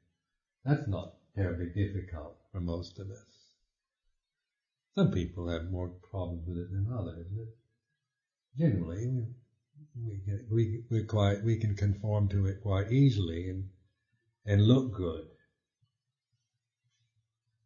that's 0.65 0.89
not 0.89 1.15
terribly 1.37 1.67
difficult 1.67 2.37
for 2.53 2.61
most 2.61 2.99
of 2.99 3.11
us. 3.11 3.19
Some 4.95 5.13
people 5.13 5.49
have 5.49 5.71
more 5.71 5.89
problems 6.11 6.47
with 6.47 6.57
it 6.57 6.73
than 6.73 6.91
others, 6.93 7.27
but 7.37 7.49
generally 8.57 9.27
we, 9.95 10.21
can, 10.25 10.47
we, 10.51 10.83
we 10.91 11.03
quite, 11.05 11.43
we 11.43 11.59
can 11.59 11.75
conform 11.75 12.29
to 12.29 12.47
it 12.47 12.61
quite 12.63 12.93
easily 12.93 13.49
and, 13.49 13.65
and 14.47 14.67
look 14.67 14.95
good. 14.95 15.27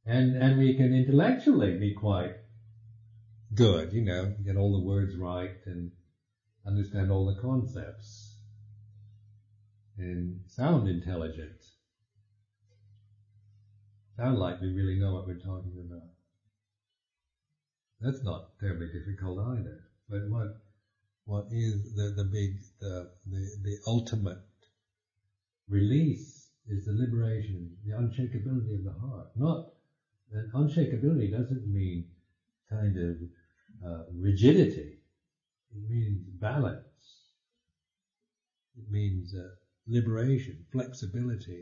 And, 0.05 0.37
and 0.37 0.59
we 0.59 0.75
can 0.75 0.93
intellectually 0.93 1.79
be 1.79 1.95
quite 1.95 2.33
good, 3.55 3.93
you 3.93 4.03
know, 4.03 4.35
get 4.45 4.57
all 4.57 4.73
the 4.73 4.87
words 4.87 5.15
right 5.17 5.57
and 5.67 5.93
understand 6.67 7.11
all 7.11 7.27
the 7.27 7.41
concepts 7.41 8.37
and 9.99 10.41
sound 10.49 10.89
intelligent. 10.89 11.63
Sound 14.17 14.39
like 14.39 14.61
we 14.61 14.73
really 14.73 14.99
know 14.99 15.13
what 15.13 15.27
we're 15.27 15.39
talking 15.39 15.87
about. 15.87 16.09
That's 18.01 18.25
not 18.25 18.59
terribly 18.59 18.89
difficult 18.89 19.39
either. 19.39 19.81
But 20.09 20.29
what 20.29 20.62
what 21.25 21.47
is 21.51 21.95
the, 21.95 22.15
the 22.17 22.25
big 22.25 22.61
the, 22.81 23.11
the 23.27 23.47
the 23.63 23.77
ultimate 23.87 24.39
release 25.69 26.49
is 26.69 26.85
the 26.87 26.93
liberation, 26.93 27.77
the 27.87 27.93
unshakability 27.93 28.79
of 28.79 28.85
the 28.85 28.95
heart. 29.01 29.29
Not 29.37 29.73
and 30.33 30.53
unshakability 30.53 31.31
doesn't 31.31 31.67
mean 31.67 32.07
kind 32.71 32.97
of 32.97 33.17
uh, 33.87 34.05
rigidity. 34.15 34.99
It 35.75 35.91
means 35.91 36.27
balance. 36.41 36.87
It 38.77 38.91
means 38.91 39.35
uh, 39.35 39.49
liberation, 39.87 40.65
flexibility. 40.73 41.61